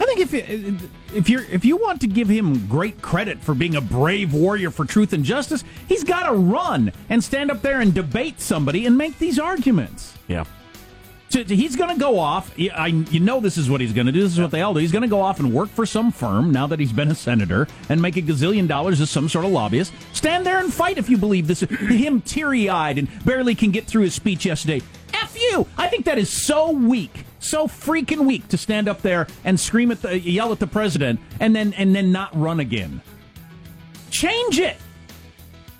I 0.00 0.04
think 0.04 0.20
if 0.20 0.32
you- 0.32 0.78
if 1.14 1.28
you're 1.28 1.44
if 1.50 1.64
you 1.64 1.76
want 1.76 2.00
to 2.00 2.06
give 2.06 2.28
him 2.28 2.66
great 2.66 3.00
credit 3.02 3.38
for 3.40 3.54
being 3.54 3.76
a 3.76 3.80
brave 3.80 4.32
warrior 4.32 4.70
for 4.70 4.84
truth 4.84 5.12
and 5.12 5.24
justice, 5.24 5.62
he's 5.88 6.04
got 6.04 6.26
to 6.28 6.32
run 6.34 6.92
and 7.08 7.22
stand 7.22 7.50
up 7.50 7.62
there 7.62 7.80
and 7.80 7.92
debate 7.94 8.40
somebody 8.40 8.86
and 8.86 8.96
make 8.96 9.18
these 9.18 9.38
arguments. 9.38 10.14
Yeah. 10.28 10.44
So 11.28 11.42
he's 11.44 11.76
going 11.76 11.88
to 11.94 11.98
go 11.98 12.18
off. 12.18 12.52
I, 12.74 12.88
you 12.88 13.18
know 13.18 13.40
this 13.40 13.56
is 13.56 13.70
what 13.70 13.80
he's 13.80 13.94
going 13.94 14.04
to 14.06 14.12
do. 14.12 14.22
This 14.22 14.32
is 14.34 14.40
what 14.40 14.50
they 14.50 14.60
all 14.60 14.74
do. 14.74 14.80
He's 14.80 14.92
going 14.92 15.00
to 15.02 15.08
go 15.08 15.22
off 15.22 15.40
and 15.40 15.50
work 15.50 15.70
for 15.70 15.86
some 15.86 16.12
firm 16.12 16.52
now 16.52 16.66
that 16.66 16.78
he's 16.78 16.92
been 16.92 17.10
a 17.10 17.14
senator 17.14 17.66
and 17.88 18.02
make 18.02 18.18
a 18.18 18.22
gazillion 18.22 18.68
dollars 18.68 19.00
as 19.00 19.08
some 19.08 19.30
sort 19.30 19.46
of 19.46 19.50
lobbyist. 19.50 19.94
Stand 20.12 20.44
there 20.44 20.58
and 20.58 20.70
fight 20.70 20.98
if 20.98 21.08
you 21.08 21.16
believe 21.16 21.46
this. 21.46 21.60
Him 21.60 22.20
teary 22.20 22.68
eyed 22.68 22.98
and 22.98 23.08
barely 23.24 23.54
can 23.54 23.70
get 23.70 23.86
through 23.86 24.02
his 24.02 24.14
speech 24.14 24.44
yesterday. 24.44 24.82
F 25.14 25.34
you! 25.40 25.66
I 25.78 25.88
think 25.88 26.04
that 26.04 26.18
is 26.18 26.28
so 26.28 26.70
weak, 26.70 27.24
so 27.42 27.66
freaking 27.66 28.26
weak 28.26 28.48
to 28.48 28.56
stand 28.56 28.88
up 28.88 29.02
there 29.02 29.26
and 29.44 29.58
scream 29.58 29.90
at 29.90 30.02
the, 30.02 30.18
yell 30.18 30.52
at 30.52 30.58
the 30.58 30.66
president, 30.66 31.20
and 31.40 31.54
then 31.54 31.72
and 31.74 31.94
then 31.94 32.12
not 32.12 32.30
run 32.38 32.60
again. 32.60 33.02
Change 34.10 34.58
it, 34.58 34.76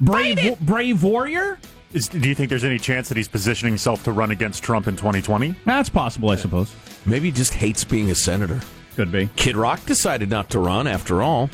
brave, 0.01 0.59
brave 0.61 1.03
warrior. 1.03 1.59
Is, 1.93 2.09
do 2.09 2.27
you 2.27 2.35
think 2.35 2.49
there's 2.49 2.65
any 2.65 2.79
chance 2.79 3.09
that 3.09 3.19
he's 3.19 3.29
positioning 3.29 3.73
himself 3.73 4.03
to 4.05 4.13
run 4.13 4.31
against 4.31 4.63
Trump 4.63 4.87
in 4.87 4.97
2020? 4.97 5.55
That's 5.67 5.91
possible, 5.91 6.31
I 6.31 6.37
suppose. 6.37 6.75
Maybe 7.05 7.27
he 7.27 7.33
just 7.33 7.53
hates 7.53 7.85
being 7.85 8.11
a 8.11 8.15
senator. 8.15 8.61
Could 8.97 9.13
be. 9.13 9.29
Kid 9.37 9.57
Rock 9.57 9.85
decided 9.85 10.31
not 10.31 10.49
to 10.51 10.59
run 10.59 10.87
after 10.87 11.23
all. 11.23 11.51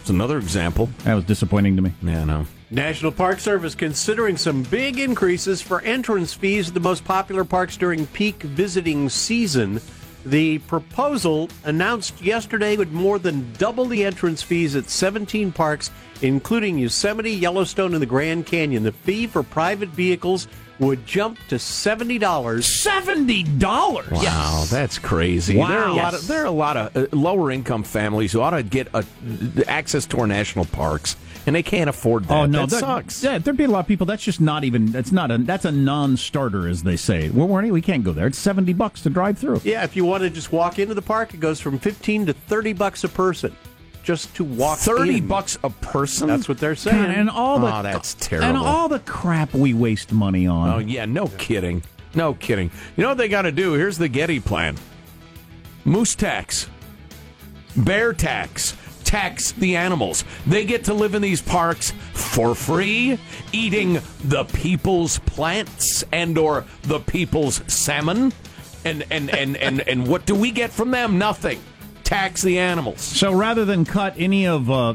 It's 0.00 0.10
another 0.10 0.36
example. 0.36 0.90
That 1.04 1.14
was 1.14 1.24
disappointing 1.24 1.76
to 1.76 1.82
me. 1.82 1.94
Yeah, 2.02 2.24
no. 2.24 2.46
National 2.74 3.12
Park 3.12 3.38
Service 3.38 3.76
considering 3.76 4.36
some 4.36 4.64
big 4.64 4.98
increases 4.98 5.62
for 5.62 5.80
entrance 5.82 6.34
fees 6.34 6.68
at 6.68 6.74
the 6.74 6.80
most 6.80 7.04
popular 7.04 7.44
parks 7.44 7.76
during 7.76 8.04
peak 8.08 8.42
visiting 8.42 9.08
season. 9.08 9.80
The 10.26 10.58
proposal 10.58 11.50
announced 11.62 12.20
yesterday 12.20 12.76
would 12.76 12.92
more 12.92 13.20
than 13.20 13.52
double 13.58 13.84
the 13.84 14.04
entrance 14.04 14.42
fees 14.42 14.74
at 14.74 14.90
17 14.90 15.52
parks, 15.52 15.92
including 16.20 16.78
Yosemite, 16.78 17.30
Yellowstone, 17.30 17.92
and 17.92 18.02
the 18.02 18.06
Grand 18.06 18.46
Canyon. 18.46 18.82
The 18.82 18.92
fee 18.92 19.28
for 19.28 19.44
private 19.44 19.90
vehicles 19.90 20.48
would 20.80 21.06
jump 21.06 21.38
to 21.48 21.56
$70. 21.56 22.64
Seventy 22.64 23.44
dollars. 23.44 24.10
Wow, 24.10 24.64
that's 24.68 24.98
crazy. 24.98 25.56
Wow. 25.56 25.68
There 25.68 25.78
are 25.78 25.88
a 25.88 25.94
lot 25.94 26.14
of 26.14 26.26
there 26.26 26.42
are 26.42 26.46
a 26.46 26.50
lot 26.50 26.76
of 26.76 26.96
uh, 26.96 27.16
lower 27.16 27.52
income 27.52 27.84
families 27.84 28.32
who 28.32 28.40
ought 28.40 28.50
to 28.50 28.64
get 28.64 28.88
a, 28.94 29.04
access 29.68 30.06
to 30.06 30.18
our 30.18 30.26
national 30.26 30.64
parks, 30.64 31.16
and 31.46 31.54
they 31.54 31.62
can't 31.62 31.90
afford 31.90 32.24
oh, 32.24 32.26
that. 32.26 32.34
Oh 32.34 32.46
no, 32.46 32.66
that, 32.66 32.80
sucks. 32.80 33.22
Yeah, 33.22 33.38
there'd 33.38 33.56
be 33.56 33.64
a 33.64 33.68
lot 33.68 33.80
of 33.80 33.86
people. 33.86 34.06
That's 34.06 34.22
just 34.22 34.40
not 34.40 34.64
even. 34.64 34.86
That's 34.86 35.12
not 35.12 35.30
a. 35.30 35.38
That's 35.38 35.64
a 35.64 35.72
non-starter, 35.72 36.68
as 36.68 36.82
they 36.82 36.96
say. 36.96 37.30
We're, 37.30 37.46
we're, 37.46 37.72
we 37.72 37.82
can't 37.82 38.04
go 38.04 38.12
there. 38.12 38.26
It's 38.26 38.38
seventy 38.38 38.72
bucks 38.72 39.02
to 39.02 39.10
drive 39.10 39.38
through. 39.38 39.60
Yeah, 39.64 39.84
if 39.84 39.96
you 39.96 40.04
want 40.04 40.22
to 40.22 40.30
just 40.30 40.52
walk 40.52 40.78
into 40.78 40.94
the 40.94 41.02
park, 41.02 41.34
it 41.34 41.40
goes 41.40 41.60
from 41.60 41.78
15 41.78 42.26
to 42.26 42.32
30 42.32 42.72
bucks 42.72 43.04
a 43.04 43.08
person 43.08 43.54
just 44.04 44.34
to 44.36 44.44
walk 44.44 44.78
Thirty 44.78 45.16
in. 45.18 45.26
bucks 45.26 45.58
a 45.64 45.70
person. 45.70 46.28
That's 46.28 46.48
what 46.48 46.58
they're 46.58 46.76
saying. 46.76 47.02
God, 47.02 47.10
and 47.14 47.30
all 47.30 47.58
the 47.58 47.74
Oh, 47.74 47.82
that's 47.82 48.14
terrible. 48.14 48.48
and 48.48 48.58
all 48.58 48.88
the 48.88 49.00
crap 49.00 49.54
we 49.54 49.74
waste 49.74 50.12
money 50.12 50.46
on. 50.46 50.68
Oh 50.68 50.78
yeah, 50.78 51.06
no 51.06 51.28
kidding, 51.38 51.82
no 52.14 52.34
kidding. 52.34 52.70
You 52.96 53.02
know 53.02 53.08
what 53.08 53.18
they 53.18 53.28
got 53.28 53.42
to 53.42 53.52
do? 53.52 53.72
Here's 53.72 53.98
the 53.98 54.08
Getty 54.08 54.40
plan: 54.40 54.76
moose 55.84 56.14
tax, 56.14 56.68
bear 57.76 58.12
tax. 58.12 58.76
Tax 59.14 59.52
the 59.52 59.76
animals. 59.76 60.24
They 60.44 60.64
get 60.64 60.82
to 60.86 60.92
live 60.92 61.14
in 61.14 61.22
these 61.22 61.40
parks 61.40 61.92
for 62.14 62.52
free, 62.56 63.16
eating 63.52 64.00
the 64.24 64.42
people's 64.42 65.20
plants 65.20 66.02
and 66.10 66.36
or 66.36 66.64
the 66.82 66.98
people's 66.98 67.62
salmon. 67.72 68.32
And 68.84 69.04
and, 69.12 69.30
and, 69.30 69.56
and, 69.56 69.82
and 69.82 70.08
what 70.08 70.26
do 70.26 70.34
we 70.34 70.50
get 70.50 70.72
from 70.72 70.90
them? 70.90 71.16
Nothing. 71.16 71.60
Tax 72.02 72.42
the 72.42 72.58
animals. 72.58 73.02
So 73.02 73.32
rather 73.32 73.64
than 73.64 73.84
cut 73.84 74.14
any 74.18 74.48
of 74.48 74.68
uh, 74.68 74.94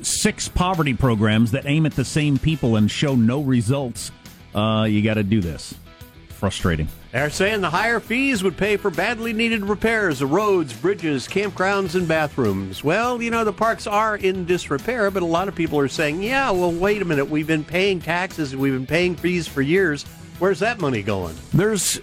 six 0.00 0.48
poverty 0.48 0.94
programs 0.94 1.50
that 1.50 1.66
aim 1.66 1.84
at 1.84 1.92
the 1.92 2.06
same 2.06 2.38
people 2.38 2.76
and 2.76 2.90
show 2.90 3.14
no 3.16 3.42
results, 3.42 4.12
uh, 4.54 4.86
you 4.88 5.02
got 5.02 5.14
to 5.14 5.22
do 5.22 5.42
this. 5.42 5.74
Frustrating. 6.30 6.88
They're 7.10 7.30
saying 7.30 7.62
the 7.62 7.70
higher 7.70 8.00
fees 8.00 8.42
would 8.42 8.58
pay 8.58 8.76
for 8.76 8.90
badly 8.90 9.32
needed 9.32 9.64
repairs 9.64 10.20
of 10.20 10.30
roads, 10.30 10.74
bridges, 10.74 11.26
campgrounds, 11.26 11.94
and 11.94 12.06
bathrooms. 12.06 12.84
Well, 12.84 13.22
you 13.22 13.30
know, 13.30 13.44
the 13.44 13.52
parks 13.52 13.86
are 13.86 14.16
in 14.16 14.44
disrepair, 14.44 15.10
but 15.10 15.22
a 15.22 15.26
lot 15.26 15.48
of 15.48 15.54
people 15.54 15.78
are 15.78 15.88
saying, 15.88 16.22
yeah, 16.22 16.50
well, 16.50 16.70
wait 16.70 17.00
a 17.00 17.06
minute. 17.06 17.30
We've 17.30 17.46
been 17.46 17.64
paying 17.64 18.00
taxes, 18.00 18.54
we've 18.54 18.74
been 18.74 18.86
paying 18.86 19.16
fees 19.16 19.48
for 19.48 19.62
years. 19.62 20.04
Where's 20.38 20.58
that 20.58 20.80
money 20.80 21.02
going? 21.02 21.34
There's 21.54 21.98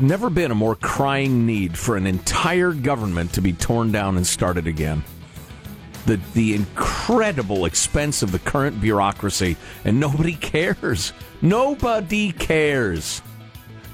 never 0.00 0.30
been 0.30 0.50
a 0.50 0.56
more 0.56 0.74
crying 0.74 1.46
need 1.46 1.78
for 1.78 1.96
an 1.96 2.06
entire 2.06 2.72
government 2.72 3.32
to 3.34 3.40
be 3.40 3.52
torn 3.52 3.92
down 3.92 4.16
and 4.16 4.26
started 4.26 4.66
again. 4.66 5.04
The 6.06 6.20
the 6.34 6.54
incredible 6.54 7.66
expense 7.66 8.22
of 8.22 8.32
the 8.32 8.38
current 8.38 8.80
bureaucracy, 8.80 9.56
and 9.84 10.00
nobody 10.00 10.34
cares. 10.40 11.12
Nobody 11.40 12.32
cares. 12.32 13.22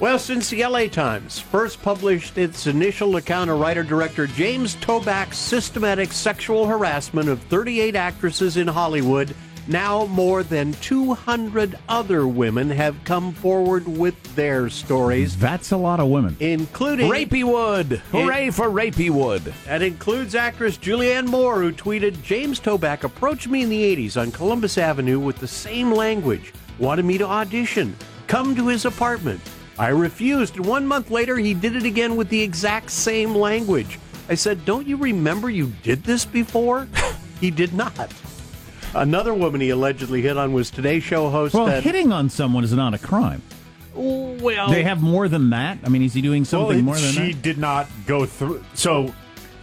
Well, 0.00 0.18
since 0.18 0.50
the 0.50 0.66
LA 0.66 0.86
Times 0.88 1.38
first 1.38 1.80
published 1.80 2.36
its 2.36 2.66
initial 2.66 3.16
account 3.16 3.48
of 3.50 3.60
writer 3.60 3.82
director 3.82 4.26
James 4.26 4.74
Toback's 4.76 5.38
systematic 5.38 6.12
sexual 6.12 6.66
harassment 6.66 7.28
of 7.28 7.40
38 7.44 7.94
actresses 7.96 8.56
in 8.56 8.66
Hollywood, 8.66 9.34
Now, 9.66 10.04
more 10.06 10.42
than 10.42 10.74
200 10.74 11.78
other 11.88 12.26
women 12.26 12.68
have 12.68 13.02
come 13.04 13.32
forward 13.32 13.88
with 13.88 14.14
their 14.36 14.68
stories, 14.68 15.38
That's 15.38 15.70
a 15.70 15.76
lot 15.78 16.00
of 16.00 16.08
women. 16.08 16.36
including 16.38 17.10
Rapey 17.10 17.44
Wood. 17.44 18.02
Hooray 18.12 18.50
for 18.50 18.68
Rapey 18.68 19.08
Wood. 19.08 19.54
That 19.64 19.80
includes 19.80 20.34
actress 20.34 20.76
Julianne 20.76 21.28
Moore, 21.28 21.62
who 21.62 21.72
tweeted 21.72 22.20
James 22.22 22.60
Toback 22.60 23.04
approached 23.04 23.48
me 23.48 23.62
in 23.62 23.70
the 23.70 23.96
80s 23.96 24.20
on 24.20 24.32
Columbus 24.32 24.76
Avenue 24.76 25.18
with 25.18 25.38
the 25.38 25.48
same 25.48 25.90
language, 25.94 26.52
wanted 26.78 27.06
me 27.06 27.16
to 27.16 27.26
audition, 27.26 27.96
come 28.26 28.54
to 28.56 28.66
his 28.68 28.84
apartment. 28.84 29.40
I 29.78 29.88
refused, 29.88 30.56
and 30.56 30.66
one 30.66 30.86
month 30.86 31.10
later, 31.10 31.36
he 31.36 31.52
did 31.54 31.74
it 31.76 31.84
again 31.84 32.16
with 32.16 32.28
the 32.28 32.40
exact 32.40 32.90
same 32.90 33.34
language. 33.34 33.98
I 34.28 34.34
said, 34.36 34.64
Don't 34.64 34.86
you 34.86 34.96
remember 34.96 35.50
you 35.50 35.72
did 35.82 36.04
this 36.04 36.24
before? 36.24 36.88
he 37.40 37.50
did 37.50 37.74
not. 37.74 38.12
Another 38.94 39.34
woman 39.34 39.60
he 39.60 39.70
allegedly 39.70 40.22
hit 40.22 40.36
on 40.36 40.52
was 40.52 40.70
Today 40.70 41.00
Show 41.00 41.28
host. 41.28 41.54
Well, 41.54 41.66
that, 41.66 41.82
hitting 41.82 42.12
on 42.12 42.30
someone 42.30 42.62
is 42.62 42.72
not 42.72 42.94
a 42.94 42.98
crime. 42.98 43.42
well, 43.94 44.70
They 44.70 44.84
have 44.84 45.02
more 45.02 45.26
than 45.28 45.50
that. 45.50 45.78
I 45.84 45.88
mean, 45.88 46.02
is 46.02 46.14
he 46.14 46.22
doing 46.22 46.44
something 46.44 46.76
Well, 46.76 46.84
more 46.84 46.94
than 46.94 47.12
she 47.12 47.32
that? 47.32 47.42
did 47.42 47.58
not 47.58 47.88
go 48.06 48.24
through. 48.24 48.64
So 48.74 49.12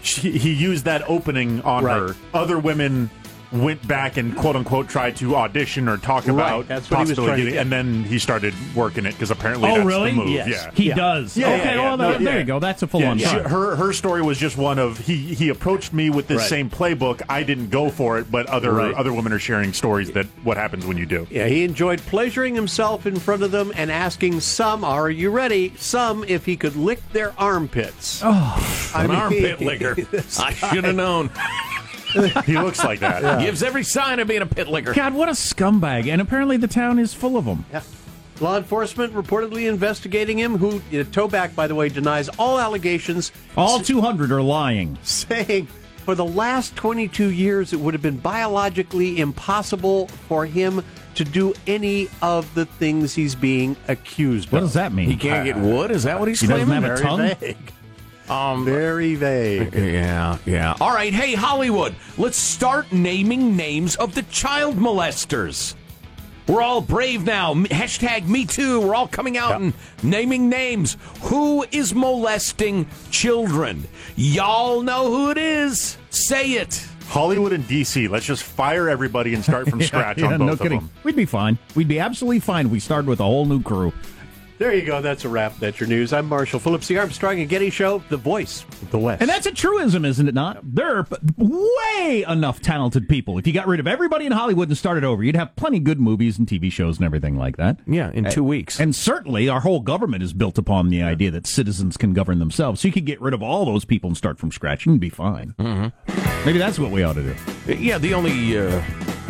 she, 0.01 0.37
he 0.37 0.51
used 0.53 0.83
that 0.85 1.03
opening 1.09 1.61
on 1.61 1.85
Right. 1.85 1.99
her. 2.01 2.15
Other 2.33 2.59
women 2.59 3.09
went 3.51 3.85
back 3.87 4.15
and 4.17 4.35
quote 4.37 4.55
unquote 4.55 4.87
tried 4.87 5.15
to 5.17 5.35
audition 5.35 5.89
or 5.89 5.97
talk 5.97 6.25
Right, 6.25 6.33
about 6.33 6.67
that's 6.69 6.89
what 6.89 6.97
he 6.99 7.01
was 7.01 7.09
possibly 7.09 7.25
trying 7.27 7.45
to 7.45 7.51
get. 7.51 7.61
and 7.61 7.71
then 7.71 8.03
he 8.03 8.17
started 8.17 8.53
working 8.75 9.05
it 9.05 9.11
because 9.11 9.29
apparently 9.31 9.69
Oh, 9.69 9.75
that's 9.75 9.85
really? 9.85 10.11
the 10.11 10.15
move. 10.15 10.29
Yes. 10.29 10.47
Yeah. 10.49 10.71
He 10.73 10.83
Yeah. 10.89 10.95
does. 10.95 11.35
Yeah, 11.35 11.47
okay, 11.47 11.57
yeah, 11.57 11.73
yeah. 11.75 11.81
well, 11.81 11.97
No, 11.97 12.09
there, 12.11 12.19
there 12.19 12.33
yeah. 12.33 12.39
you 12.39 12.45
go. 12.45 12.59
That's 12.59 12.81
a 12.81 12.87
full 12.87 13.01
Yeah, 13.01 13.11
on 13.11 13.17
she- 13.17 13.25
crime. 13.25 13.43
her 13.45 13.75
her 13.75 13.91
story 13.93 14.21
was 14.21 14.37
just 14.37 14.57
one 14.57 14.79
of 14.79 14.99
he 14.99 15.17
he 15.17 15.49
approached 15.49 15.91
me 15.91 16.09
with 16.09 16.27
this 16.27 16.39
Right. 16.39 16.49
same 16.49 16.69
playbook. 16.69 17.21
I 17.27 17.43
didn't 17.43 17.69
go 17.71 17.89
for 17.89 18.17
it, 18.19 18.31
but 18.31 18.45
other 18.47 18.71
Right. 18.71 18.93
other 18.93 19.11
women 19.11 19.33
are 19.33 19.39
sharing 19.39 19.73
stories 19.73 20.11
that 20.11 20.27
what 20.43 20.55
happens 20.57 20.85
when 20.85 20.97
you 20.97 21.05
do. 21.05 21.27
Yeah, 21.29 21.47
he 21.47 21.63
enjoyed 21.63 21.99
pleasuring 22.05 22.55
himself 22.55 23.05
in 23.05 23.19
front 23.19 23.43
of 23.43 23.51
them 23.51 23.73
and 23.75 23.91
asking 23.91 24.39
some, 24.39 24.83
are 24.85 25.09
you 25.09 25.29
ready? 25.29 25.73
Some 25.77 26.23
if 26.27 26.45
he 26.45 26.55
could 26.55 26.75
lick 26.77 27.01
their 27.11 27.33
armpits. 27.37 28.21
Oh, 28.23 28.91
I 28.95 29.03
An 29.03 29.09
mean, 29.09 29.19
armpit 29.19 29.61
licker. 29.61 29.97
I 30.39 30.53
should 30.53 30.85
have 30.85 30.95
known. 30.95 31.29
He 32.45 32.57
looks 32.57 32.83
like 32.83 32.99
that. 32.99 33.39
Gives 33.41 33.63
every 33.63 33.83
sign 33.83 34.19
of 34.19 34.27
being 34.27 34.41
a 34.41 34.45
pit 34.45 34.67
licker. 34.67 34.93
God, 34.93 35.13
what 35.13 35.29
a 35.29 35.33
scumbag! 35.33 36.07
And 36.07 36.21
apparently, 36.21 36.57
the 36.57 36.67
town 36.67 36.99
is 36.99 37.13
full 37.13 37.37
of 37.37 37.45
them. 37.45 37.65
Yeah. 37.71 37.81
Law 38.39 38.57
enforcement 38.57 39.13
reportedly 39.13 39.69
investigating 39.69 40.39
him, 40.39 40.57
who 40.57 40.77
uh, 40.77 41.03
Toback, 41.05 41.53
by 41.55 41.67
the 41.67 41.75
way, 41.75 41.89
denies 41.89 42.27
all 42.39 42.59
allegations, 42.59 43.31
All 43.55 43.79
200 43.79 44.31
are 44.31 44.41
lying. 44.41 44.97
saying 45.03 45.67
for 46.05 46.15
the 46.15 46.25
last 46.25 46.75
22 46.75 47.29
years 47.29 47.71
it 47.73 47.79
would 47.79 47.93
have 47.93 48.01
been 48.01 48.17
biologically 48.17 49.19
impossible 49.19 50.07
for 50.27 50.47
him 50.47 50.83
to 51.13 51.23
do 51.23 51.53
any 51.67 52.07
of 52.23 52.51
the 52.55 52.65
things 52.65 53.13
he's 53.13 53.35
being 53.35 53.75
accused 53.87 54.51
What 54.51 54.57
of. 54.59 54.63
What 54.63 54.67
does 54.69 54.73
that 54.73 54.93
mean? 54.93 55.09
He 55.09 55.15
can't 55.17 55.45
get 55.45 55.57
wood? 55.57 55.91
Is 55.91 56.03
that 56.03 56.19
what 56.19 56.27
he's 56.27 56.41
He 56.41 56.47
doesn't 56.47 56.65
claiming? 56.65 56.81
have 56.89 56.99
a 56.99 57.03
Very 57.03 57.07
tongue? 57.07 57.35
vague. 57.39 57.71
Um, 58.31 58.63
Very 58.65 59.15
vague. 59.15 59.73
Yeah, 59.91 60.37
yeah. 60.45 60.75
All 60.79 60.93
right, 60.93 61.13
hey, 61.13 61.33
Hollywood, 61.33 61.93
let's 62.17 62.37
start 62.37 62.91
naming 62.91 63.55
names 63.57 63.95
of 63.97 64.15
the 64.15 64.23
child 64.23 64.77
molesters. 64.77 65.75
We're 66.47 66.61
all 66.61 66.81
brave 66.81 67.23
now. 67.25 67.53
Hashtag 67.53 68.27
me 68.27 68.45
too. 68.45 68.81
We're 68.81 68.95
all 68.95 69.07
coming 69.07 69.37
out 69.37 69.61
and 69.61 69.73
naming 70.03 70.49
names. 70.49 70.97
Who 71.23 71.65
is 71.71 71.93
molesting 71.93 72.87
children? 73.09 73.87
Y'all 74.15 74.81
know 74.81 75.09
who 75.11 75.29
it 75.31 75.37
is. 75.37 75.97
Say 76.09 76.53
it. 76.53 76.85
Hollywood 77.07 77.53
and 77.53 77.63
DC. 77.65 78.09
Let's 78.09 78.25
just 78.25 78.43
fire 78.43 78.89
everybody 78.89 79.33
and 79.33 79.43
start 79.43 79.69
from 79.69 79.81
scratch 79.81 80.17
Yeah, 80.19 80.27
on 80.33 80.37
both 80.39 80.47
no 80.47 80.53
of 80.53 80.59
kidding. 80.61 80.79
them. 80.79 80.89
We'd 81.03 81.15
be 81.15 81.25
fine. 81.25 81.57
We'd 81.75 81.87
be 81.89 81.99
absolutely 81.99 82.39
fine. 82.39 82.69
We 82.69 82.79
started 82.79 83.07
with 83.07 83.19
a 83.19 83.23
whole 83.25 83.45
new 83.45 83.61
crew. 83.61 83.93
There 84.61 84.75
you 84.75 84.83
go. 84.83 85.01
That's 85.01 85.25
a 85.25 85.29
wrap. 85.29 85.57
That's 85.57 85.79
your 85.79 85.89
news. 85.89 86.13
I'm 86.13 86.27
Marshall 86.27 86.59
Phillips, 86.59 86.87
the 86.87 86.99
Armstrong 86.99 87.39
and 87.39 87.49
Getty 87.49 87.71
Show, 87.71 88.03
the 88.09 88.17
voice 88.17 88.63
of 88.83 88.91
the 88.91 88.99
West. 88.99 89.19
And 89.19 89.27
that's 89.27 89.47
a 89.47 89.51
truism, 89.51 90.05
isn't 90.05 90.27
it 90.27 90.35
not? 90.35 90.59
There 90.61 90.97
are 90.97 91.07
way 91.35 92.23
enough 92.27 92.61
talented 92.61 93.09
people. 93.09 93.39
If 93.39 93.47
you 93.47 93.53
got 93.53 93.65
rid 93.65 93.79
of 93.79 93.87
everybody 93.87 94.27
in 94.27 94.31
Hollywood 94.31 94.67
and 94.67 94.77
started 94.77 95.03
over, 95.03 95.23
you'd 95.23 95.35
have 95.35 95.55
plenty 95.55 95.79
good 95.79 95.99
movies 95.99 96.37
and 96.37 96.47
TV 96.47 96.71
shows 96.71 96.97
and 96.97 97.05
everything 97.07 97.37
like 97.37 97.57
that. 97.57 97.79
Yeah, 97.87 98.11
in 98.13 98.29
two 98.29 98.43
weeks. 98.43 98.79
And 98.79 98.95
certainly 98.95 99.49
our 99.49 99.61
whole 99.61 99.79
government 99.79 100.21
is 100.21 100.31
built 100.31 100.59
upon 100.59 100.89
the 100.89 101.01
idea 101.01 101.31
that 101.31 101.47
citizens 101.47 101.97
can 101.97 102.13
govern 102.13 102.37
themselves. 102.37 102.81
So 102.81 102.87
you 102.87 102.91
could 102.91 103.07
get 103.07 103.19
rid 103.19 103.33
of 103.33 103.41
all 103.41 103.65
those 103.65 103.83
people 103.83 104.09
and 104.09 104.15
start 104.15 104.37
from 104.37 104.51
scratch 104.51 104.85
and 104.85 104.93
you'd 104.93 105.01
be 105.01 105.09
fine. 105.09 105.55
Mm-hmm. 105.57 106.45
Maybe 106.45 106.59
that's 106.59 106.77
what 106.77 106.91
we 106.91 107.01
ought 107.01 107.13
to 107.13 107.23
do. 107.23 107.73
Yeah, 107.73 107.97
the 107.97 108.13
only 108.13 108.59
uh, 108.59 108.83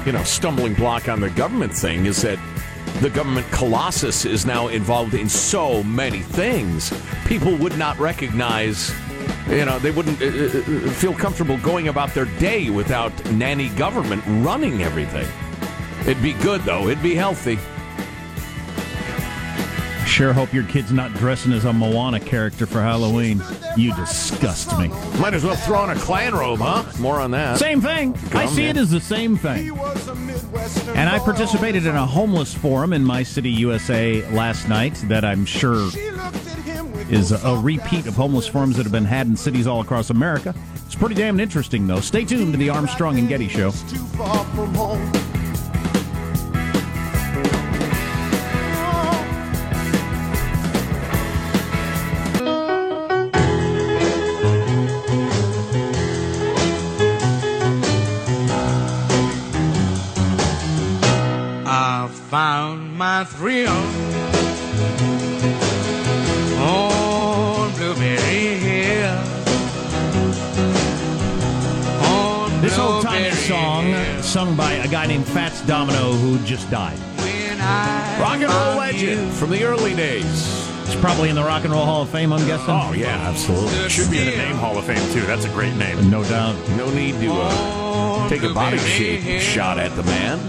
you 0.05 0.11
know 0.11 0.25
stumbling 0.25 0.73
block 0.73 1.07
on 1.07 1.21
the 1.21 1.29
government 1.29 1.73
thing 1.73 2.05
is 2.05 2.21
that 2.23 2.37
the 2.99 3.09
government 3.09 3.49
colossus 3.51 4.25
is 4.25 4.45
now 4.45 4.67
involved 4.67 5.13
in 5.13 5.29
so 5.29 5.83
many 5.83 6.19
things. 6.19 6.93
People 7.25 7.55
would 7.57 7.77
not 7.77 7.97
recognize. 7.97 8.93
You 9.47 9.65
know, 9.65 9.79
they 9.79 9.91
wouldn't 9.91 10.21
uh, 10.21 10.25
uh, 10.25 10.91
feel 10.91 11.13
comfortable 11.13 11.57
going 11.57 11.87
about 11.87 12.13
their 12.13 12.25
day 12.39 12.69
without 12.69 13.13
nanny 13.31 13.69
government 13.69 14.23
running 14.45 14.83
everything. 14.83 15.27
It'd 16.01 16.21
be 16.21 16.33
good 16.33 16.61
though. 16.61 16.87
It'd 16.89 17.03
be 17.03 17.15
healthy. 17.15 17.57
Sure 20.11 20.33
hope 20.33 20.53
your 20.53 20.65
kid's 20.65 20.91
not 20.91 21.13
dressing 21.13 21.53
as 21.53 21.63
a 21.63 21.71
Moana 21.71 22.19
character 22.19 22.65
for 22.65 22.81
Halloween. 22.81 23.41
You 23.77 23.95
disgust 23.95 24.77
me. 24.77 24.89
Might 25.21 25.33
as 25.33 25.45
well 25.45 25.55
throw 25.55 25.77
on 25.77 25.89
a 25.89 25.95
Klan 25.95 26.33
robe, 26.33 26.59
huh? 26.59 26.83
More 26.99 27.21
on 27.21 27.31
that. 27.31 27.57
Same 27.57 27.79
thing. 27.79 28.17
I 28.33 28.45
see 28.45 28.65
it 28.65 28.75
as 28.75 28.91
the 28.91 28.99
same 28.99 29.37
thing. 29.37 29.69
And 30.97 31.09
I 31.09 31.17
participated 31.19 31.85
in 31.85 31.95
a 31.95 32.05
homeless 32.05 32.53
forum 32.53 32.91
in 32.91 33.05
my 33.05 33.23
city, 33.23 33.51
USA, 33.51 34.29
last 34.31 34.67
night 34.67 34.95
that 35.05 35.23
I'm 35.23 35.45
sure 35.45 35.89
is 37.09 37.31
a, 37.31 37.37
a 37.47 37.61
repeat 37.61 38.05
of 38.05 38.13
homeless 38.13 38.49
forums 38.49 38.75
that 38.75 38.83
have 38.83 38.91
been 38.91 39.05
had 39.05 39.27
in 39.27 39.37
cities 39.37 39.65
all 39.65 39.79
across 39.79 40.09
America. 40.09 40.53
It's 40.85 40.95
pretty 40.95 41.15
damn 41.15 41.39
interesting, 41.39 41.87
though. 41.87 42.01
Stay 42.01 42.25
tuned 42.25 42.51
to 42.51 42.59
the 42.59 42.69
Armstrong 42.69 43.17
and 43.17 43.29
Getty 43.29 43.47
Show. 43.47 43.71
My 63.11 63.25
thrill 63.25 63.69
on 66.61 67.69
Blueberry 67.73 68.55
Hill. 68.65 69.17
On 72.05 72.61
This 72.61 72.79
old 72.79 73.03
timey 73.03 73.23
Blueberry 73.23 73.31
song, 73.35 73.83
Hill. 73.87 74.23
sung 74.23 74.55
by 74.55 74.71
a 74.75 74.87
guy 74.87 75.07
named 75.07 75.27
Fats 75.27 75.61
Domino 75.67 76.13
who 76.13 76.39
just 76.45 76.71
died. 76.71 76.97
When 77.19 77.59
I 77.59 78.17
Rock 78.21 78.35
and 78.35 78.43
roll 78.43 78.77
legend 78.77 79.27
you. 79.27 79.31
from 79.33 79.49
the 79.49 79.61
early 79.65 79.93
days. 79.93 80.69
It's 80.85 80.95
probably 81.01 81.27
in 81.27 81.35
the 81.35 81.43
Rock 81.43 81.65
and 81.65 81.73
Roll 81.73 81.83
Hall 81.83 82.03
of 82.03 82.09
Fame, 82.09 82.31
I'm 82.31 82.47
guessing. 82.47 82.69
Oh 82.69 82.93
yeah, 82.93 83.27
absolutely. 83.27 83.89
Should 83.89 84.09
be 84.09 84.19
in 84.19 84.25
the 84.25 84.37
name 84.37 84.55
Hall 84.55 84.77
of 84.77 84.85
Fame 84.85 85.05
too. 85.11 85.25
That's 85.31 85.43
a 85.43 85.49
great 85.49 85.75
name. 85.75 86.09
No 86.09 86.23
doubt. 86.23 86.55
No 86.77 86.89
need 86.91 87.19
to 87.19 87.29
uh, 87.33 88.29
take 88.29 88.43
a 88.43 88.53
body 88.53 88.77
shape 88.77 89.41
shot 89.41 89.77
at 89.79 89.93
the 89.97 90.03
man. 90.03 90.39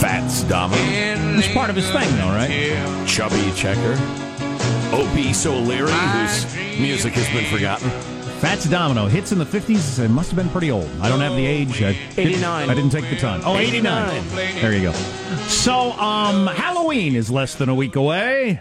Fats 0.00 0.42
Domino. 0.44 0.80
It's 1.38 1.52
part 1.52 1.68
of 1.70 1.76
his 1.76 1.90
thing, 1.90 2.08
though, 2.16 2.28
right? 2.28 3.06
Chubby 3.06 3.52
Checker. 3.54 3.92
Obese 4.92 5.46
O'Leary, 5.46 5.90
whose 5.92 6.54
music 6.80 7.12
has 7.14 7.28
been 7.28 7.44
forgotten. 7.52 7.90
Fats 8.40 8.64
Domino 8.64 9.06
hits 9.06 9.32
in 9.32 9.38
the 9.38 9.44
50s. 9.44 9.98
It 10.02 10.08
must 10.08 10.30
have 10.30 10.36
been 10.38 10.48
pretty 10.48 10.70
old. 10.70 10.88
I 11.02 11.08
don't 11.10 11.20
have 11.20 11.36
the 11.36 11.44
age. 11.44 11.82
I 11.82 11.92
didn't- 11.92 12.18
89. 12.18 12.70
I 12.70 12.74
didn't 12.74 12.90
take 12.90 13.08
the 13.10 13.16
time. 13.16 13.42
Oh, 13.44 13.56
89. 13.56 14.22
There 14.34 14.72
you 14.72 14.82
go. 14.82 14.92
So, 15.48 15.92
um, 15.92 16.46
Halloween 16.46 17.14
is 17.14 17.30
less 17.30 17.54
than 17.54 17.68
a 17.68 17.74
week 17.74 17.96
away. 17.96 18.60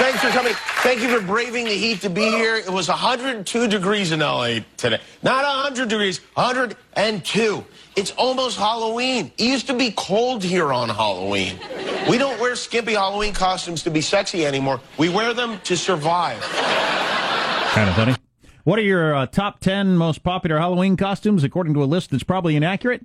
Thanks 0.00 0.22
for 0.22 0.30
coming. 0.30 0.54
Thank 0.82 1.02
you 1.02 1.10
for 1.10 1.24
braving 1.26 1.66
the 1.66 1.72
heat 1.72 2.00
to 2.00 2.08
be 2.08 2.22
here. 2.22 2.56
It 2.56 2.70
was 2.70 2.88
102 2.88 3.68
degrees 3.68 4.12
in 4.12 4.20
LA 4.20 4.60
today. 4.78 4.98
Not 5.22 5.44
100 5.44 5.90
degrees, 5.90 6.20
102. 6.32 7.64
It's 7.96 8.10
almost 8.12 8.56
Halloween. 8.56 9.30
It 9.36 9.44
used 9.44 9.66
to 9.66 9.74
be 9.74 9.92
cold 9.94 10.42
here 10.42 10.72
on 10.72 10.88
Halloween. 10.88 11.58
We 12.08 12.16
don't 12.16 12.40
wear 12.40 12.56
skimpy 12.56 12.94
Halloween 12.94 13.34
costumes 13.34 13.82
to 13.82 13.90
be 13.90 14.00
sexy 14.00 14.46
anymore. 14.46 14.80
We 14.96 15.10
wear 15.10 15.34
them 15.34 15.60
to 15.64 15.76
survive. 15.76 16.40
Kind 16.40 17.90
of 17.90 17.94
funny. 17.94 18.16
What 18.64 18.78
are 18.78 18.82
your 18.82 19.14
uh, 19.14 19.26
top 19.26 19.60
10 19.60 19.98
most 19.98 20.22
popular 20.22 20.58
Halloween 20.58 20.96
costumes 20.96 21.44
according 21.44 21.74
to 21.74 21.82
a 21.82 21.84
list 21.84 22.10
that's 22.10 22.24
probably 22.24 22.56
inaccurate? 22.56 23.04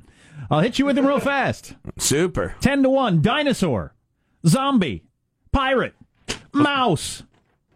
I'll 0.49 0.61
hit 0.61 0.79
you 0.79 0.85
with 0.85 0.95
them 0.95 1.05
real 1.05 1.19
fast. 1.19 1.75
Super. 1.97 2.55
10 2.61 2.83
to 2.83 2.89
1 2.89 3.21
dinosaur, 3.21 3.93
zombie, 4.47 5.03
pirate, 5.51 5.93
mouse, 6.55 7.23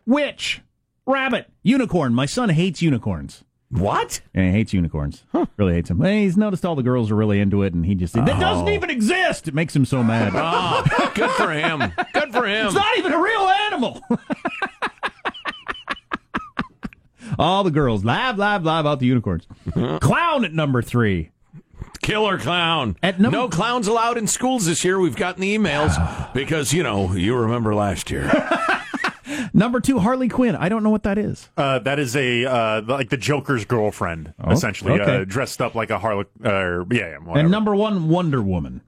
witch, 0.06 0.62
rabbit, 1.06 1.48
unicorn. 1.64 2.14
My 2.14 2.26
son 2.26 2.50
hates 2.50 2.82
unicorns. 2.82 3.44
What? 3.72 4.22
And 4.34 4.48
he 4.48 4.52
hates 4.52 4.74
unicorns. 4.74 5.26
Really 5.58 5.74
hates 5.74 5.90
them. 5.90 6.04
He's 6.04 6.36
noticed 6.36 6.66
all 6.66 6.76
the 6.76 6.82
girls 6.82 7.12
are 7.12 7.16
really 7.16 7.40
into 7.40 7.62
it, 7.62 7.74
and 7.76 7.86
he 7.86 7.94
just 7.94 8.16
that 8.16 8.26
doesn't 8.26 8.68
Oh. 8.68 8.72
even 8.72 8.90
exist. 8.90 9.48
It 9.48 9.54
makes 9.54 9.76
him 9.76 9.86
so 9.86 10.04
mad. 10.04 10.32
Oh, 10.36 11.12
good 11.16 11.30
for 11.32 11.52
him. 11.52 11.80
Good 12.14 12.32
for 12.32 12.48
him. 12.48 12.66
It's 12.66 12.74
not 12.76 12.98
even 12.98 13.14
a 13.14 13.22
real 13.22 13.42
animal. 13.42 14.02
all 17.38 17.64
the 17.64 17.72
girls 17.72 18.04
laugh, 18.04 18.38
laugh, 18.38 18.64
laugh 18.64 18.80
about 18.82 19.00
the 19.00 19.06
unicorns. 19.06 19.46
Mm-hmm. 19.68 19.98
Clown 19.98 20.46
at 20.46 20.54
number 20.54 20.82
three. 20.82 21.30
Killer 22.10 22.38
clown. 22.40 22.98
At 23.04 23.20
number- 23.20 23.38
no 23.38 23.50
clowns 23.50 23.88
allowed 23.88 24.18
in 24.18 24.28
schools 24.28 24.66
this 24.66 24.84
year. 24.84 25.00
We've 25.00 25.16
gotten 25.16 25.42
the 25.42 25.56
emails 25.58 26.34
because, 26.34 26.74
you 26.74 26.82
know, 26.84 27.14
you 27.14 27.36
remember 27.36 27.76
last 27.76 28.10
year. 28.12 28.30
Number 29.54 29.80
two, 29.80 30.00
Harley 30.00 30.28
Quinn. 30.28 30.56
I 30.56 30.70
don't 30.70 30.84
know 30.84 30.90
what 30.90 31.04
that 31.04 31.18
is. 31.18 31.50
Uh, 31.56 31.80
that 31.80 31.98
is 32.00 32.16
a 32.16 32.46
uh, 32.46 32.82
like 32.86 33.10
the 33.10 33.18
Joker's 33.18 33.64
girlfriend, 33.66 34.34
Oh, 34.44 34.52
essentially, 34.52 35.00
okay. 35.00 35.22
uh, 35.22 35.24
dressed 35.24 35.62
up 35.62 35.76
like 35.76 35.90
a 35.92 35.98
Harley. 36.00 36.26
Uh, 36.44 36.80
yeah, 36.86 36.86
yeah, 36.92 37.18
whatever. 37.20 37.40
And 37.40 37.52
number 37.52 37.76
one, 37.76 38.10
Wonder 38.10 38.42
Woman. 38.42 38.82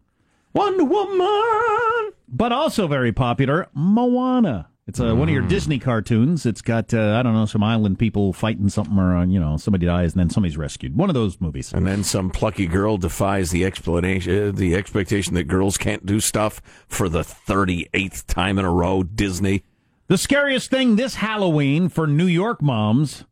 Wonder 0.54 0.84
Woman. 0.84 2.12
But 2.28 2.52
also 2.52 2.88
very 2.88 3.12
popular, 3.12 3.68
Moana. 3.74 4.68
It's 4.88 5.00
uh, 5.00 5.16
one 5.16 5.30
of 5.30 5.34
your 5.34 5.48
Disney 5.48 5.78
cartoons. 5.78 6.46
It's 6.46 6.62
got 6.62 6.94
uh, 6.94 7.16
I 7.18 7.24
don't 7.24 7.34
know 7.34 7.46
some 7.46 7.64
island 7.64 8.00
people 8.00 8.34
fighting 8.34 8.68
something, 8.68 8.98
or 8.98 9.16
uh, 9.16 9.26
you 9.26 9.40
know 9.40 9.58
somebody 9.58 9.86
dies 9.86 10.14
and 10.14 10.20
then 10.20 10.30
somebody's 10.30 10.58
rescued. 10.58 10.98
One 10.98 11.10
of 11.10 11.14
those 11.14 11.40
movies. 11.40 11.72
And 11.72 11.86
then 11.86 12.04
some 12.04 12.30
plucky 12.32 12.66
girl 12.66 12.98
defies 12.98 13.52
the 13.52 13.64
explanation, 13.64 14.50
uh, 14.50 14.52
the 14.52 14.76
expectation 14.76 15.36
that 15.36 15.44
girls 15.44 15.78
can't 15.78 16.06
do 16.06 16.20
stuff 16.20 16.62
for 16.88 17.10
the 17.10 17.22
38th 17.22 18.26
time 18.26 18.58
in 18.58 18.66
a 18.66 18.72
row. 18.72 19.04
Disney. 19.04 19.64
The 20.08 20.18
scariest 20.18 20.70
thing 20.70 20.98
this 20.98 21.16
Halloween 21.16 21.88
for 21.88 22.06
New 22.06 22.26
York 22.26 22.62
moms 22.62 23.24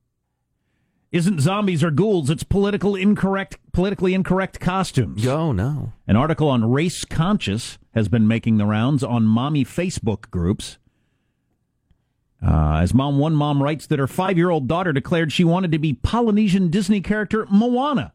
isn't 1.12 1.42
zombies 1.42 1.84
or 1.84 1.92
ghouls. 1.92 2.30
It's 2.30 2.44
political 2.44 2.96
incorrect, 2.96 3.58
politically 3.74 4.14
incorrect 4.14 4.60
costumes. 4.60 5.26
Oh, 5.28 5.52
no. 5.52 5.94
An 6.08 6.16
article 6.16 6.48
on 6.48 6.72
race 6.72 7.04
conscious 7.04 7.78
has 7.94 8.08
been 8.08 8.28
making 8.28 8.58
the 8.58 8.66
rounds 8.66 9.04
on 9.04 9.26
mommy 9.26 9.66
Facebook 9.66 10.30
groups. 10.30 10.78
Uh, 12.45 12.80
as 12.82 12.93
Mom 12.93 13.19
One 13.19 13.36
Mom 13.36 13.62
writes 13.62 13.88
that 13.88 13.99
her 13.99 14.08
five 14.08 14.38
year 14.38 14.49
old 14.49 14.67
daughter 14.67 14.93
declared 14.93 15.32
she 15.32 15.43
wanted 15.43 15.71
to 15.71 15.80
be 15.80 15.93
Polynesian 15.93 16.69
Disney 16.69 17.02
character 17.02 17.45
Moana, 17.52 18.13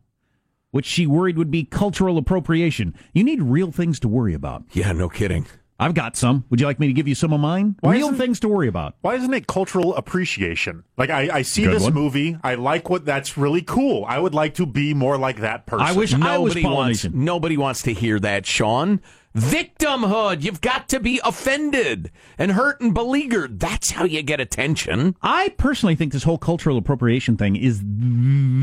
which 0.71 0.87
she 0.87 1.07
worried 1.07 1.37
would 1.37 1.51
be 1.51 1.65
cultural 1.65 2.17
appropriation. 2.17 2.95
You 3.13 3.23
need 3.25 3.43
real 3.43 3.71
things 3.71 4.01
to 4.01 4.09
worry 4.09 4.35
about. 4.35 4.65
Yeah, 4.73 4.93
no 4.93 5.09
kidding. 5.09 5.47
I've 5.79 5.95
got 5.95 6.17
some. 6.17 6.45
Would 6.51 6.61
you 6.61 6.67
like 6.67 6.79
me 6.79 6.87
to 6.87 6.93
give 6.93 7.09
you 7.09 7.17
some 7.17 7.33
of 7.33 7.41
mine? 7.41 7.75
Why 7.81 7.95
real 7.97 8.15
things 8.15 8.39
to 8.41 8.49
worry 8.49 8.69
about. 8.69 8.95
Why 9.01 9.17
isn't 9.17 9.35
it 9.35 9.49
cultural 9.49 9.95
appreciation? 9.97 10.85
Like 10.97 11.11
I, 11.11 11.29
I 11.39 11.43
see 11.43 11.65
Good 11.65 11.75
this 11.75 11.83
one. 11.83 11.95
movie, 11.95 12.39
I 12.45 12.55
like 12.55 12.89
what 12.89 13.05
that's 13.05 13.37
really 13.37 13.61
cool. 13.61 14.05
I 14.09 14.19
would 14.21 14.35
like 14.35 14.55
to 14.55 14.67
be 14.67 14.95
more 14.95 15.19
like 15.19 15.39
that 15.41 15.67
person. 15.67 15.85
I 15.85 15.93
wish 15.93 16.15
I 16.15 16.39
was 16.39 16.55
Nobody 16.55 16.65
wants, 16.65 17.05
nobody 17.13 17.57
wants 17.57 17.83
to 17.83 17.93
hear 17.93 18.21
that, 18.21 18.47
Sean. 18.47 19.01
Victimhood. 19.37 20.43
You've 20.43 20.61
got 20.61 20.89
to 20.91 21.01
be 21.01 21.21
offended 21.25 22.13
and 22.39 22.53
hurt 22.53 22.81
and 22.81 22.95
beleaguered. 22.95 23.59
That's 23.59 23.91
how 23.91 24.05
you 24.05 24.23
get 24.23 24.39
attention. 24.39 25.17
I 25.23 25.49
personally 25.59 25.97
think 25.97 26.13
this 26.13 26.23
whole 26.23 26.39
cultural 26.39 26.79
appropriation 26.79 27.37
thing 27.37 27.57
is 27.57 27.83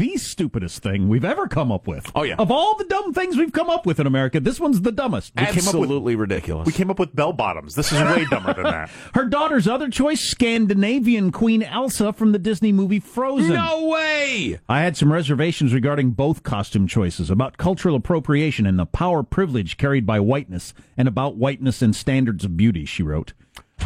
the 0.01 0.17
stupidest 0.17 0.81
thing 0.81 1.07
we've 1.09 1.23
ever 1.23 1.47
come 1.47 1.71
up 1.71 1.85
with. 1.85 2.11
Oh, 2.15 2.23
yeah. 2.23 2.33
Of 2.39 2.49
all 2.49 2.75
the 2.75 2.85
dumb 2.85 3.13
things 3.13 3.37
we've 3.37 3.51
come 3.53 3.69
up 3.69 3.85
with 3.85 3.99
in 3.99 4.07
America, 4.07 4.39
this 4.39 4.59
one's 4.59 4.81
the 4.81 4.91
dumbest. 4.91 5.35
came 5.35 5.45
up 5.45 5.49
with- 5.55 5.57
Absolutely 5.67 6.15
ridiculous. 6.15 6.65
We 6.65 6.71
came 6.73 6.89
up 6.89 6.97
with 6.97 7.15
bell 7.15 7.33
bottoms. 7.33 7.75
This 7.75 7.91
is 7.91 8.01
way 8.01 8.25
dumber 8.25 8.53
than 8.55 8.63
that. 8.63 8.89
Her 9.13 9.25
daughter's 9.25 9.67
other 9.67 9.89
choice, 9.89 10.19
Scandinavian 10.21 11.31
Queen 11.31 11.61
Elsa 11.61 12.13
from 12.13 12.31
the 12.31 12.39
Disney 12.39 12.71
movie 12.71 12.99
Frozen. 12.99 13.53
no 13.53 13.85
way. 13.87 14.59
I 14.67 14.81
had 14.81 14.97
some 14.97 15.13
reservations 15.13 15.71
regarding 15.73 16.11
both 16.11 16.41
costume 16.41 16.87
choices 16.87 17.29
about 17.29 17.57
cultural 17.57 17.95
appropriation 17.95 18.65
and 18.65 18.79
the 18.79 18.87
power 18.87 19.21
privilege 19.21 19.77
carried 19.77 20.07
by 20.07 20.19
whiteness 20.19 20.73
and 20.97 21.07
about 21.07 21.35
whiteness 21.35 21.81
and 21.83 21.95
standards 21.95 22.43
of 22.43 22.57
beauty, 22.57 22.85
she 22.85 23.03
wrote. 23.03 23.33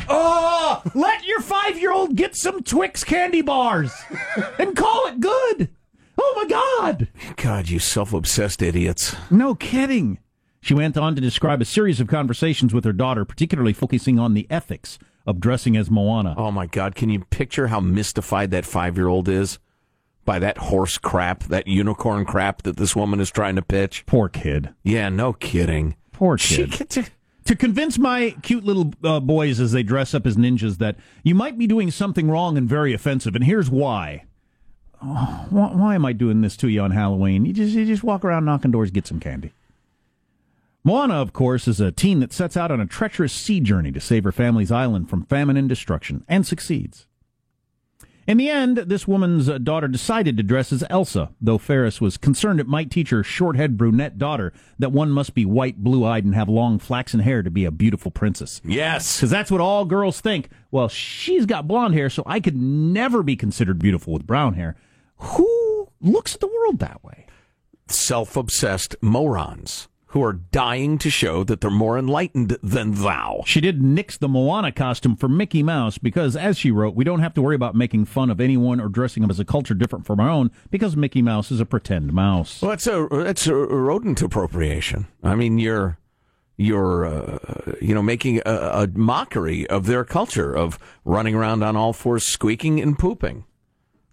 Oh, 0.09 0.81
let 0.93 1.25
your 1.25 1.39
five 1.41 1.79
year 1.79 1.91
old 1.91 2.15
get 2.15 2.35
some 2.35 2.61
Twix 2.63 3.03
candy 3.03 3.41
bars 3.41 3.93
and 4.59 4.75
call 4.75 5.07
it 5.07 5.19
good. 5.19 5.69
Oh 6.17 6.33
my 6.35 6.45
God. 6.47 7.07
God, 7.37 7.69
you 7.69 7.79
self-obsessed 7.79 8.61
idiots. 8.61 9.15
No 9.29 9.55
kidding. 9.55 10.19
She 10.61 10.73
went 10.73 10.97
on 10.97 11.15
to 11.15 11.21
describe 11.21 11.61
a 11.61 11.65
series 11.65 11.99
of 11.99 12.07
conversations 12.07 12.73
with 12.73 12.85
her 12.85 12.93
daughter, 12.93 13.23
particularly 13.25 13.73
focusing 13.73 14.17
on 14.17 14.33
the 14.33 14.47
ethics 14.49 14.97
of 15.27 15.39
dressing 15.39 15.75
as 15.77 15.91
Moana. 15.91 16.33
Oh 16.37 16.51
my 16.51 16.65
God, 16.65 16.95
can 16.95 17.09
you 17.09 17.19
picture 17.25 17.67
how 17.67 17.79
mystified 17.79 18.51
that 18.51 18.65
five-year-old 18.65 19.27
is 19.29 19.59
by 20.23 20.39
that 20.39 20.57
horse 20.57 20.97
crap, 20.97 21.43
that 21.45 21.67
unicorn 21.67 22.25
crap 22.25 22.63
that 22.63 22.77
this 22.77 22.95
woman 22.95 23.19
is 23.19 23.29
trying 23.29 23.55
to 23.55 23.61
pitch? 23.61 24.05
Poor 24.05 24.27
kid. 24.29 24.73
Yeah, 24.83 25.09
no 25.09 25.33
kidding. 25.33 25.95
Poor 26.11 26.37
She 26.37 26.65
kid. 26.67 27.09
to 27.45 27.55
convince 27.55 27.99
my 27.99 28.35
cute 28.41 28.63
little 28.63 28.91
uh, 29.03 29.19
boys 29.19 29.59
as 29.59 29.71
they 29.71 29.83
dress 29.83 30.15
up 30.15 30.25
as 30.25 30.35
ninjas 30.35 30.77
that 30.79 30.95
you 31.23 31.35
might 31.35 31.57
be 31.59 31.67
doing 31.67 31.91
something 31.91 32.27
wrong 32.29 32.57
and 32.57 32.67
very 32.67 32.93
offensive, 32.93 33.35
and 33.35 33.43
here's 33.43 33.69
why. 33.69 34.23
Oh, 35.07 35.45
why, 35.51 35.67
why 35.67 35.95
am 35.95 36.05
I 36.05 36.13
doing 36.13 36.41
this 36.41 36.57
to 36.57 36.67
you 36.67 36.81
on 36.81 36.91
Halloween? 36.91 37.45
You 37.45 37.53
just 37.53 37.73
you 37.73 37.85
just 37.85 38.03
walk 38.03 38.25
around 38.25 38.45
knocking 38.45 38.71
doors, 38.71 38.89
get 38.89 39.05
some 39.05 39.19
candy. 39.19 39.51
Moana, 40.83 41.15
of 41.15 41.33
course, 41.33 41.67
is 41.67 41.79
a 41.79 41.91
teen 41.91 42.19
that 42.19 42.33
sets 42.33 42.57
out 42.57 42.71
on 42.71 42.79
a 42.79 42.85
treacherous 42.85 43.33
sea 43.33 43.59
journey 43.59 43.91
to 43.91 43.99
save 43.99 44.23
her 44.23 44.31
family's 44.31 44.71
island 44.71 45.09
from 45.09 45.25
famine 45.25 45.57
and 45.57 45.69
destruction, 45.69 46.23
and 46.27 46.45
succeeds. 46.45 47.07
In 48.27 48.37
the 48.37 48.49
end, 48.49 48.77
this 48.77 49.07
woman's 49.07 49.47
uh, 49.47 49.59
daughter 49.59 49.87
decided 49.87 50.35
to 50.37 50.43
dress 50.43 50.73
as 50.73 50.83
Elsa, 50.89 51.29
though 51.39 51.59
Ferris 51.59 52.01
was 52.01 52.17
concerned 52.17 52.59
it 52.59 52.67
might 52.67 52.89
teach 52.89 53.11
her 53.11 53.23
short-haired 53.23 53.77
brunette 53.77 54.17
daughter 54.17 54.51
that 54.79 54.91
one 54.91 55.11
must 55.11 55.35
be 55.35 55.45
white, 55.45 55.83
blue-eyed, 55.83 56.25
and 56.25 56.33
have 56.33 56.49
long 56.49 56.79
flaxen 56.79 57.19
hair 57.19 57.43
to 57.43 57.51
be 57.51 57.65
a 57.65 57.71
beautiful 57.71 58.09
princess. 58.09 58.61
Yes. 58.63 59.17
Because 59.17 59.29
that's 59.29 59.51
what 59.51 59.61
all 59.61 59.85
girls 59.85 60.21
think. 60.21 60.49
Well, 60.71 60.87
she's 60.87 61.45
got 61.45 61.67
blonde 61.67 61.93
hair, 61.93 62.09
so 62.09 62.23
I 62.25 62.39
could 62.39 62.55
never 62.55 63.21
be 63.21 63.35
considered 63.35 63.77
beautiful 63.77 64.13
with 64.13 64.25
brown 64.25 64.55
hair. 64.55 64.75
Who 65.17 65.89
looks 66.01 66.35
at 66.35 66.41
the 66.41 66.47
world 66.47 66.79
that 66.79 67.03
way? 67.03 67.25
Self-obsessed 67.87 68.95
morons 69.01 69.87
who 70.15 70.23
are 70.23 70.31
dying 70.31 70.97
to 70.97 71.09
show 71.09 71.43
that 71.43 71.59
they're 71.59 71.69
more 71.69 71.99
enlightened 71.99 72.57
than 72.63 72.93
thou. 72.93 73.43
She 73.45 73.59
did 73.59 73.81
nix 73.81 74.15
the 74.15 74.29
Moana 74.29 74.71
costume 74.71 75.17
for 75.17 75.27
Mickey 75.27 75.61
Mouse 75.61 75.97
because, 75.97 76.37
as 76.37 76.57
she 76.57 76.71
wrote, 76.71 76.95
we 76.95 77.03
don't 77.03 77.19
have 77.19 77.33
to 77.33 77.41
worry 77.41 77.55
about 77.55 77.75
making 77.75 78.05
fun 78.05 78.29
of 78.29 78.39
anyone 78.39 78.79
or 78.79 78.87
dressing 78.87 79.25
up 79.25 79.29
as 79.29 79.41
a 79.41 79.45
culture 79.45 79.73
different 79.73 80.05
from 80.05 80.21
our 80.21 80.29
own 80.29 80.51
because 80.71 80.95
Mickey 80.95 81.21
Mouse 81.21 81.51
is 81.51 81.59
a 81.59 81.65
pretend 81.65 82.13
mouse. 82.13 82.61
Well, 82.61 82.69
that's 82.69 82.87
a 82.87 83.07
that's 83.11 83.45
a 83.47 83.53
rodent 83.55 84.21
appropriation. 84.21 85.07
I 85.21 85.35
mean, 85.35 85.57
you're 85.57 85.99
you're 86.55 87.05
uh, 87.05 87.37
you 87.81 87.93
know 87.93 88.01
making 88.01 88.41
a, 88.45 88.53
a 88.53 88.87
mockery 88.93 89.67
of 89.67 89.85
their 89.85 90.05
culture 90.05 90.55
of 90.55 90.79
running 91.03 91.35
around 91.35 91.61
on 91.61 91.75
all 91.75 91.91
fours, 91.91 92.23
squeaking 92.25 92.79
and 92.79 92.97
pooping, 92.97 93.43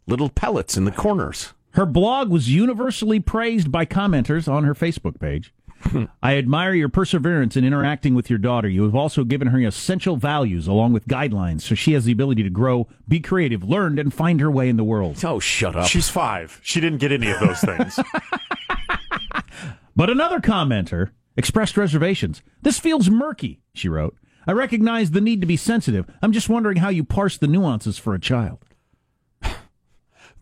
little 0.06 0.28
pellets 0.28 0.76
in 0.76 0.84
the 0.84 0.90
corners. 0.90 1.52
Her 1.72 1.86
blog 1.86 2.28
was 2.28 2.50
universally 2.50 3.20
praised 3.20 3.72
by 3.72 3.86
commenters 3.86 4.46
on 4.50 4.64
her 4.64 4.74
Facebook 4.74 5.18
page. 5.18 5.52
I 6.22 6.36
admire 6.36 6.74
your 6.74 6.88
perseverance 6.88 7.56
in 7.56 7.64
interacting 7.64 8.14
with 8.14 8.30
your 8.30 8.38
daughter. 8.38 8.68
You 8.68 8.84
have 8.84 8.94
also 8.94 9.24
given 9.24 9.48
her 9.48 9.58
essential 9.58 10.16
values 10.16 10.66
along 10.68 10.92
with 10.92 11.08
guidelines 11.08 11.62
so 11.62 11.74
she 11.74 11.94
has 11.94 12.04
the 12.04 12.12
ability 12.12 12.42
to 12.42 12.50
grow, 12.50 12.88
be 13.08 13.20
creative, 13.20 13.64
learn, 13.64 13.98
and 13.98 14.12
find 14.14 14.40
her 14.40 14.50
way 14.50 14.68
in 14.68 14.76
the 14.76 14.84
world. 14.84 15.24
Oh, 15.24 15.40
shut 15.40 15.74
up! 15.74 15.88
She's 15.88 16.08
five. 16.08 16.60
She 16.62 16.80
didn't 16.80 16.98
get 16.98 17.10
any 17.10 17.30
of 17.30 17.40
those 17.40 17.60
things. 17.60 17.98
But 19.94 20.10
another 20.10 20.40
commenter 20.40 21.10
expressed 21.36 21.76
reservations. 21.76 22.42
This 22.62 22.78
feels 22.78 23.10
murky, 23.10 23.60
she 23.74 23.88
wrote. 23.88 24.16
I 24.46 24.52
recognize 24.52 25.10
the 25.10 25.20
need 25.20 25.40
to 25.40 25.46
be 25.46 25.56
sensitive. 25.56 26.06
I'm 26.20 26.32
just 26.32 26.48
wondering 26.48 26.78
how 26.78 26.88
you 26.88 27.04
parse 27.04 27.38
the 27.38 27.46
nuances 27.46 27.98
for 27.98 28.14
a 28.14 28.20
child. 28.20 28.64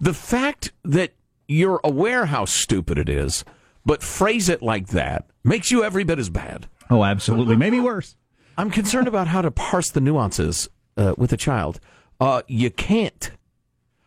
The 0.00 0.14
fact 0.14 0.72
that 0.84 1.12
you're 1.46 1.80
aware 1.84 2.26
how 2.26 2.44
stupid 2.44 2.98
it 2.98 3.08
is, 3.08 3.44
but 3.84 4.02
phrase 4.02 4.48
it 4.48 4.62
like 4.62 4.88
that 4.88 5.26
makes 5.44 5.70
you 5.70 5.84
every 5.84 6.04
bit 6.04 6.18
as 6.18 6.30
bad. 6.30 6.68
Oh, 6.88 7.04
absolutely. 7.04 7.56
Maybe 7.56 7.80
worse. 7.80 8.16
I'm 8.56 8.70
concerned 8.70 9.08
about 9.08 9.28
how 9.28 9.42
to 9.42 9.50
parse 9.50 9.90
the 9.90 10.00
nuances 10.00 10.68
uh, 10.96 11.14
with 11.16 11.32
a 11.32 11.36
child. 11.36 11.80
Uh, 12.20 12.42
you 12.46 12.70
can't. 12.70 13.30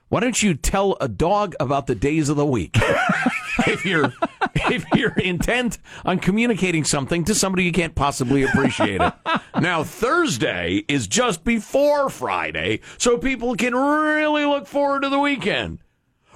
Why 0.09 0.19
don't 0.19 0.41
you 0.43 0.53
tell 0.53 0.95
a 1.01 1.07
dog 1.07 1.55
about 1.59 1.87
the 1.87 1.95
days 1.95 2.29
of 2.29 2.37
the 2.37 2.45
week? 2.45 2.77
if 3.67 3.85
you're 3.85 4.13
if 4.55 4.85
you're 4.93 5.17
intent 5.17 5.79
on 6.05 6.19
communicating 6.19 6.83
something 6.83 7.23
to 7.25 7.35
somebody 7.35 7.63
you 7.63 7.71
can't 7.71 7.95
possibly 7.95 8.43
appreciate 8.43 9.01
it. 9.01 9.13
Now 9.59 9.83
Thursday 9.83 10.83
is 10.87 11.07
just 11.07 11.43
before 11.43 12.09
Friday, 12.09 12.81
so 12.97 13.17
people 13.17 13.55
can 13.55 13.73
really 13.75 14.45
look 14.45 14.67
forward 14.67 15.01
to 15.01 15.09
the 15.09 15.19
weekend. 15.19 15.79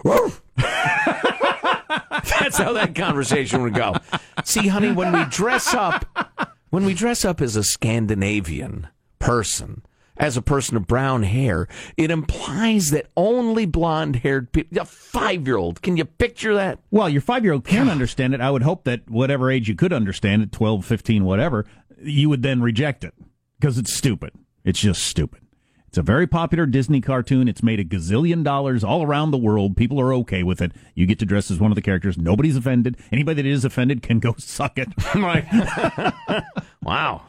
Woof. 0.08 0.41
That's 2.39 2.58
how 2.58 2.74
that 2.74 2.93
conversation 2.95 3.62
would 3.64 3.74
go. 3.74 3.95
See, 4.43 4.68
honey, 4.68 4.91
when 4.91 5.12
we 5.12 5.26
dress 5.26 5.74
up, 5.74 6.05
when 6.70 6.86
we 6.86 6.93
dress 6.93 7.26
up 7.26 7.41
as 7.41 7.55
a 7.55 7.64
Scandinavian 7.64 8.88
person 9.20 9.84
as 10.20 10.36
a 10.36 10.41
person 10.41 10.78
of 10.78 10.88
brown 10.88 11.24
hair, 11.24 11.68
it 11.95 12.10
implies 12.10 12.89
that 12.91 13.08
only 13.16 13.66
blonde 13.66 14.18
haired 14.18 14.51
people, 14.51 14.80
a 14.80 14.86
five 14.86 15.45
year 15.45 15.58
old, 15.58 15.82
can 15.82 15.97
you 15.97 16.05
picture 16.05 16.55
that? 16.55 16.80
Well, 16.91 17.10
your 17.10 17.22
five 17.22 17.43
year 17.43 17.53
old 17.53 17.66
can 17.66 17.89
understand 17.89 18.34
it. 18.34 18.41
I 18.41 18.49
would 18.49 18.64
hope 18.64 18.84
that 18.86 19.10
whatever 19.10 19.51
age 19.51 19.70
you 19.70 19.76
could 19.76 19.93
understand 19.93 20.41
it, 20.41 20.51
12, 20.51 20.86
15, 20.86 21.24
whatever, 21.24 21.66
you 22.01 22.30
would 22.30 22.43
then 22.43 22.62
reject 22.62 23.03
it 23.03 23.14
because 23.60 23.78
it's 23.78 23.93
stupid. 23.93 24.32
It's 24.64 24.80
just 24.80 25.03
stupid. 25.03 25.41
It's 25.88 25.97
a 25.97 26.01
very 26.01 26.27
popular 26.27 26.65
Disney 26.65 26.99
cartoon. 27.01 27.47
It's 27.47 27.63
made 27.63 27.79
a 27.79 27.85
gazillion 27.85 28.43
dollars 28.43 28.83
all 28.83 29.03
around 29.03 29.31
the 29.31 29.38
world. 29.38 29.77
People 29.77 29.99
are 30.01 30.13
okay 30.15 30.43
with 30.43 30.61
it. 30.61 30.73
You 30.95 31.05
get 31.05 31.19
to 31.19 31.25
dress 31.25 31.49
as 31.49 31.59
one 31.59 31.71
of 31.71 31.75
the 31.75 31.81
characters. 31.81 32.17
Nobody's 32.17 32.57
offended. 32.57 32.97
Anybody 33.11 33.41
that 33.41 33.47
is 33.47 33.63
offended 33.63 34.01
can 34.03 34.19
go 34.19 34.35
suck 34.38 34.77
it. 34.77 34.89
right. 35.15 35.45
wow. 36.83 37.23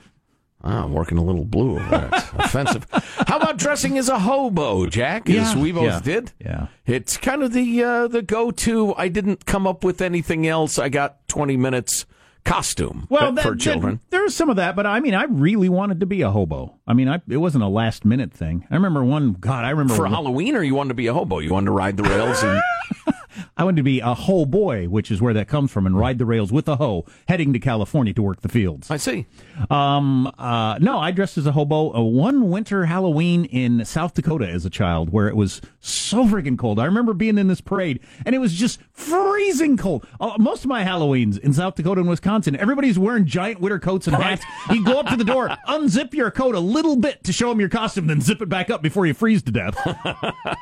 Ah, 0.64 0.84
I'm 0.84 0.92
working 0.92 1.18
a 1.18 1.22
little 1.24 1.44
blue 1.44 1.76
over 1.76 1.88
there. 1.88 2.10
It's 2.12 2.32
offensive. 2.32 2.84
How 3.28 3.38
about 3.38 3.58
dressing 3.58 3.96
as 3.96 4.08
a 4.08 4.18
hobo, 4.18 4.86
Jack? 4.86 5.30
As 5.30 5.54
we 5.54 5.70
both 5.70 5.84
yeah, 5.84 6.00
did. 6.00 6.32
yeah. 6.40 6.66
It's 6.84 7.16
kind 7.16 7.44
of 7.44 7.52
the 7.52 7.84
uh, 7.84 8.08
the 8.08 8.22
go 8.22 8.50
to. 8.50 8.92
I 8.96 9.06
didn't 9.06 9.46
come 9.46 9.68
up 9.68 9.84
with 9.84 10.00
anything 10.00 10.48
else. 10.48 10.76
I 10.76 10.88
got 10.88 11.28
20 11.28 11.56
minutes 11.56 12.06
costume 12.48 13.06
Well, 13.10 13.32
that, 13.32 13.42
for 13.42 13.50
that- 13.52 13.60
children. 13.60 14.00
there's 14.10 14.34
some 14.34 14.48
of 14.50 14.56
that, 14.56 14.74
but 14.76 14.86
I 14.86 15.00
mean, 15.00 15.14
I 15.14 15.24
really 15.24 15.68
wanted 15.68 16.00
to 16.00 16.06
be 16.06 16.22
a 16.22 16.30
hobo. 16.30 16.78
I 16.86 16.94
mean, 16.94 17.08
I, 17.08 17.20
it 17.28 17.36
wasn't 17.36 17.64
a 17.64 17.68
last 17.68 18.04
minute 18.04 18.32
thing. 18.32 18.66
I 18.70 18.74
remember 18.74 19.04
one. 19.04 19.34
God, 19.34 19.64
I 19.64 19.70
remember 19.70 19.94
for 19.94 20.02
one- 20.02 20.12
Halloween, 20.12 20.56
or 20.56 20.62
you 20.62 20.74
wanted 20.74 20.88
to 20.88 20.94
be 20.94 21.06
a 21.06 21.14
hobo? 21.14 21.38
You 21.40 21.52
wanted 21.52 21.66
to 21.66 21.72
ride 21.72 21.96
the 21.96 22.02
rails 22.04 22.42
and 22.42 22.60
I 23.58 23.64
wanted 23.64 23.78
to 23.78 23.82
be 23.82 23.98
a 23.98 24.14
hoe 24.14 24.46
boy, 24.46 24.86
which 24.86 25.10
is 25.10 25.20
where 25.20 25.34
that 25.34 25.48
comes 25.48 25.72
from, 25.72 25.84
and 25.84 25.98
ride 25.98 26.18
the 26.18 26.24
rails 26.24 26.52
with 26.52 26.68
a 26.68 26.76
hoe, 26.76 27.04
heading 27.26 27.52
to 27.54 27.58
California 27.58 28.14
to 28.14 28.22
work 28.22 28.40
the 28.42 28.48
fields. 28.48 28.88
I 28.88 28.98
see. 28.98 29.26
Um, 29.68 30.32
uh, 30.38 30.78
no, 30.78 31.00
I 31.00 31.10
dressed 31.10 31.36
as 31.38 31.44
a 31.44 31.50
hobo 31.50 31.92
uh, 31.92 32.00
one 32.00 32.50
winter 32.50 32.86
Halloween 32.86 33.46
in 33.46 33.84
South 33.84 34.14
Dakota 34.14 34.48
as 34.48 34.64
a 34.64 34.70
child, 34.70 35.10
where 35.10 35.26
it 35.26 35.34
was 35.34 35.60
so 35.80 36.24
freaking 36.24 36.56
cold. 36.56 36.78
I 36.78 36.84
remember 36.84 37.14
being 37.14 37.36
in 37.36 37.48
this 37.48 37.60
parade, 37.60 37.98
and 38.24 38.32
it 38.32 38.38
was 38.38 38.54
just 38.54 38.80
freezing 38.92 39.76
cold. 39.76 40.06
Uh, 40.20 40.36
most 40.38 40.64
of 40.64 40.68
my 40.68 40.84
Halloweens 40.84 41.36
in 41.36 41.52
South 41.52 41.74
Dakota 41.74 42.00
and 42.00 42.08
Wisconsin, 42.08 42.54
everybody's 42.54 42.96
wearing 42.96 43.26
giant 43.26 43.60
winter 43.60 43.80
coats 43.80 44.06
and 44.06 44.14
hats. 44.14 44.44
You 44.70 44.84
go 44.84 45.00
up 45.00 45.08
to 45.08 45.16
the 45.16 45.24
door, 45.24 45.48
unzip 45.68 46.14
your 46.14 46.30
coat 46.30 46.54
a 46.54 46.60
little 46.60 46.94
bit 46.94 47.24
to 47.24 47.32
show 47.32 47.48
them 47.48 47.58
your 47.58 47.68
costume, 47.68 48.06
then 48.06 48.20
zip 48.20 48.40
it 48.40 48.48
back 48.48 48.70
up 48.70 48.82
before 48.82 49.04
you 49.04 49.14
freeze 49.14 49.42
to 49.42 49.50
death. 49.50 49.76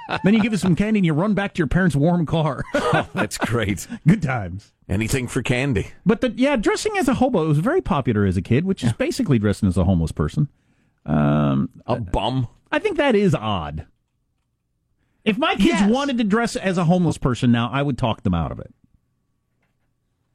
then 0.24 0.32
you 0.32 0.40
give 0.40 0.54
us 0.54 0.62
some 0.62 0.74
candy 0.74 1.00
and 1.00 1.06
you 1.06 1.12
run 1.12 1.34
back 1.34 1.52
to 1.52 1.58
your 1.58 1.66
parents' 1.66 1.94
warm 1.94 2.24
car. 2.24 2.64
That's 3.14 3.38
great. 3.38 3.86
Good 4.06 4.22
times. 4.22 4.72
Anything 4.88 5.26
for 5.26 5.42
candy. 5.42 5.92
But 6.04 6.20
the, 6.20 6.30
yeah, 6.30 6.56
dressing 6.56 6.96
as 6.96 7.08
a 7.08 7.14
hobo 7.14 7.46
was 7.48 7.58
very 7.58 7.80
popular 7.80 8.24
as 8.24 8.36
a 8.36 8.42
kid, 8.42 8.64
which 8.64 8.84
is 8.84 8.92
basically 8.92 9.38
dressing 9.38 9.68
as 9.68 9.76
a 9.76 9.84
homeless 9.84 10.12
person. 10.12 10.48
Um, 11.04 11.70
a 11.86 11.98
bum. 12.00 12.48
I 12.70 12.78
think 12.78 12.96
that 12.96 13.14
is 13.14 13.34
odd. 13.34 13.86
If 15.24 15.38
my 15.38 15.56
kids 15.56 15.82
wanted 15.82 16.18
to 16.18 16.24
dress 16.24 16.54
as 16.54 16.78
a 16.78 16.84
homeless 16.84 17.18
person 17.18 17.50
now, 17.50 17.68
I 17.72 17.82
would 17.82 17.98
talk 17.98 18.22
them 18.22 18.34
out 18.34 18.52
of 18.52 18.60
it. 18.60 18.72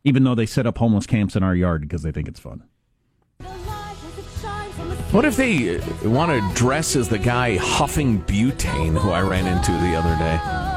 Even 0.04 0.24
though 0.24 0.36
they 0.36 0.46
set 0.46 0.68
up 0.68 0.78
homeless 0.78 1.06
camps 1.06 1.36
in 1.36 1.44
our 1.44 1.56
yard 1.56 1.82
because 1.82 2.04
they 2.04 2.12
think 2.12 2.28
it's 2.28 2.40
fun. 2.40 2.64
What 5.12 5.26
if 5.26 5.36
they 5.36 5.78
uh, 5.78 6.10
want 6.10 6.32
to 6.32 6.56
dress 6.58 6.96
as 6.96 7.10
the 7.10 7.20
guy 7.20 7.58
huffing 7.58 8.22
butane 8.24 8.98
who 8.98 9.12
I 9.12 9.22
ran 9.22 9.46
into 9.46 9.72
the 9.74 9.96
other 9.96 10.18
day? 10.18 10.71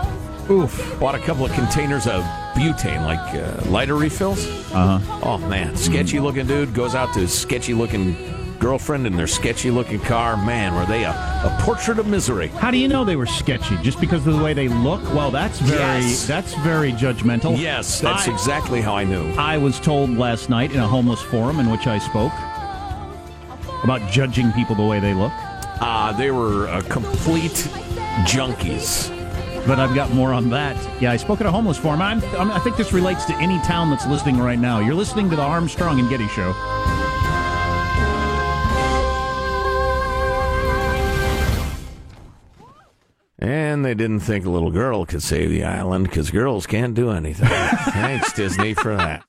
Oof. 0.50 0.98
Bought 1.00 1.14
a 1.14 1.18
couple 1.20 1.44
of 1.44 1.52
containers 1.52 2.06
of 2.06 2.22
butane, 2.54 3.04
like 3.04 3.34
uh, 3.34 3.68
lighter 3.70 3.96
refills. 3.96 4.46
Uh 4.72 4.98
huh. 4.98 5.20
Oh, 5.24 5.38
man. 5.38 5.76
Sketchy 5.76 6.20
looking 6.20 6.46
dude 6.46 6.74
goes 6.74 6.94
out 6.94 7.12
to 7.14 7.20
his 7.20 7.32
sketchy 7.36 7.74
looking 7.74 8.16
girlfriend 8.60 9.06
in 9.06 9.14
their 9.16 9.26
sketchy 9.26 9.70
looking 9.70 10.00
car. 10.00 10.36
Man, 10.36 10.74
were 10.74 10.86
they 10.86 11.04
a, 11.04 11.10
a 11.10 11.58
portrait 11.62 11.98
of 11.98 12.06
misery. 12.06 12.48
How 12.48 12.70
do 12.70 12.78
you 12.78 12.88
know 12.88 13.04
they 13.04 13.16
were 13.16 13.26
sketchy? 13.26 13.76
Just 13.82 14.00
because 14.00 14.26
of 14.26 14.36
the 14.36 14.42
way 14.42 14.54
they 14.54 14.68
look? 14.68 15.02
Well, 15.14 15.30
that's 15.30 15.58
very 15.60 15.80
Yes. 16.02 16.26
that's 16.26 16.54
very 16.56 16.92
judgmental. 16.92 17.58
Yes, 17.60 18.00
that's 18.00 18.28
I- 18.28 18.32
exactly 18.32 18.80
how 18.80 18.94
I 18.96 19.04
knew. 19.04 19.30
I 19.34 19.58
was 19.58 19.78
told 19.80 20.10
last 20.16 20.48
night 20.50 20.72
in 20.72 20.78
a 20.80 20.86
homeless 20.88 21.20
forum 21.20 21.58
in 21.60 21.70
which 21.70 21.86
I 21.86 21.98
spoke 21.98 22.32
about 23.82 24.00
judging 24.10 24.50
people 24.52 24.74
the 24.76 24.84
way 24.84 24.98
they 25.00 25.12
look. 25.14 25.32
Uh, 25.80 26.12
they 26.12 26.30
were 26.30 26.68
uh, 26.68 26.80
complete 26.82 27.68
junkies. 28.24 29.10
But 29.66 29.80
I've 29.80 29.94
got 29.94 30.10
more 30.12 30.32
on 30.32 30.50
that. 30.50 30.76
Yeah, 31.00 31.10
I 31.10 31.16
spoke 31.16 31.40
at 31.40 31.46
a 31.46 31.50
homeless 31.50 31.78
forum. 31.78 32.02
I'm, 32.02 32.22
I'm, 32.36 32.50
I 32.50 32.58
think 32.58 32.76
this 32.76 32.92
relates 32.92 33.24
to 33.26 33.34
any 33.36 33.58
town 33.60 33.90
that's 33.90 34.06
listening 34.06 34.38
right 34.38 34.58
now. 34.58 34.80
You're 34.80 34.94
listening 34.94 35.30
to 35.30 35.36
the 35.36 35.42
Armstrong 35.42 35.98
and 35.98 36.08
Getty 36.10 36.28
Show. 36.28 36.52
And 43.38 43.84
they 43.84 43.94
didn't 43.94 44.20
think 44.20 44.46
a 44.46 44.50
little 44.50 44.70
girl 44.70 45.04
could 45.04 45.22
save 45.22 45.50
the 45.50 45.64
island 45.64 46.08
because 46.08 46.30
girls 46.30 46.66
can't 46.66 46.94
do 46.94 47.10
anything. 47.10 47.48
Thanks, 47.48 48.32
Disney, 48.32 48.74
for 48.74 48.96
that. 48.96 49.24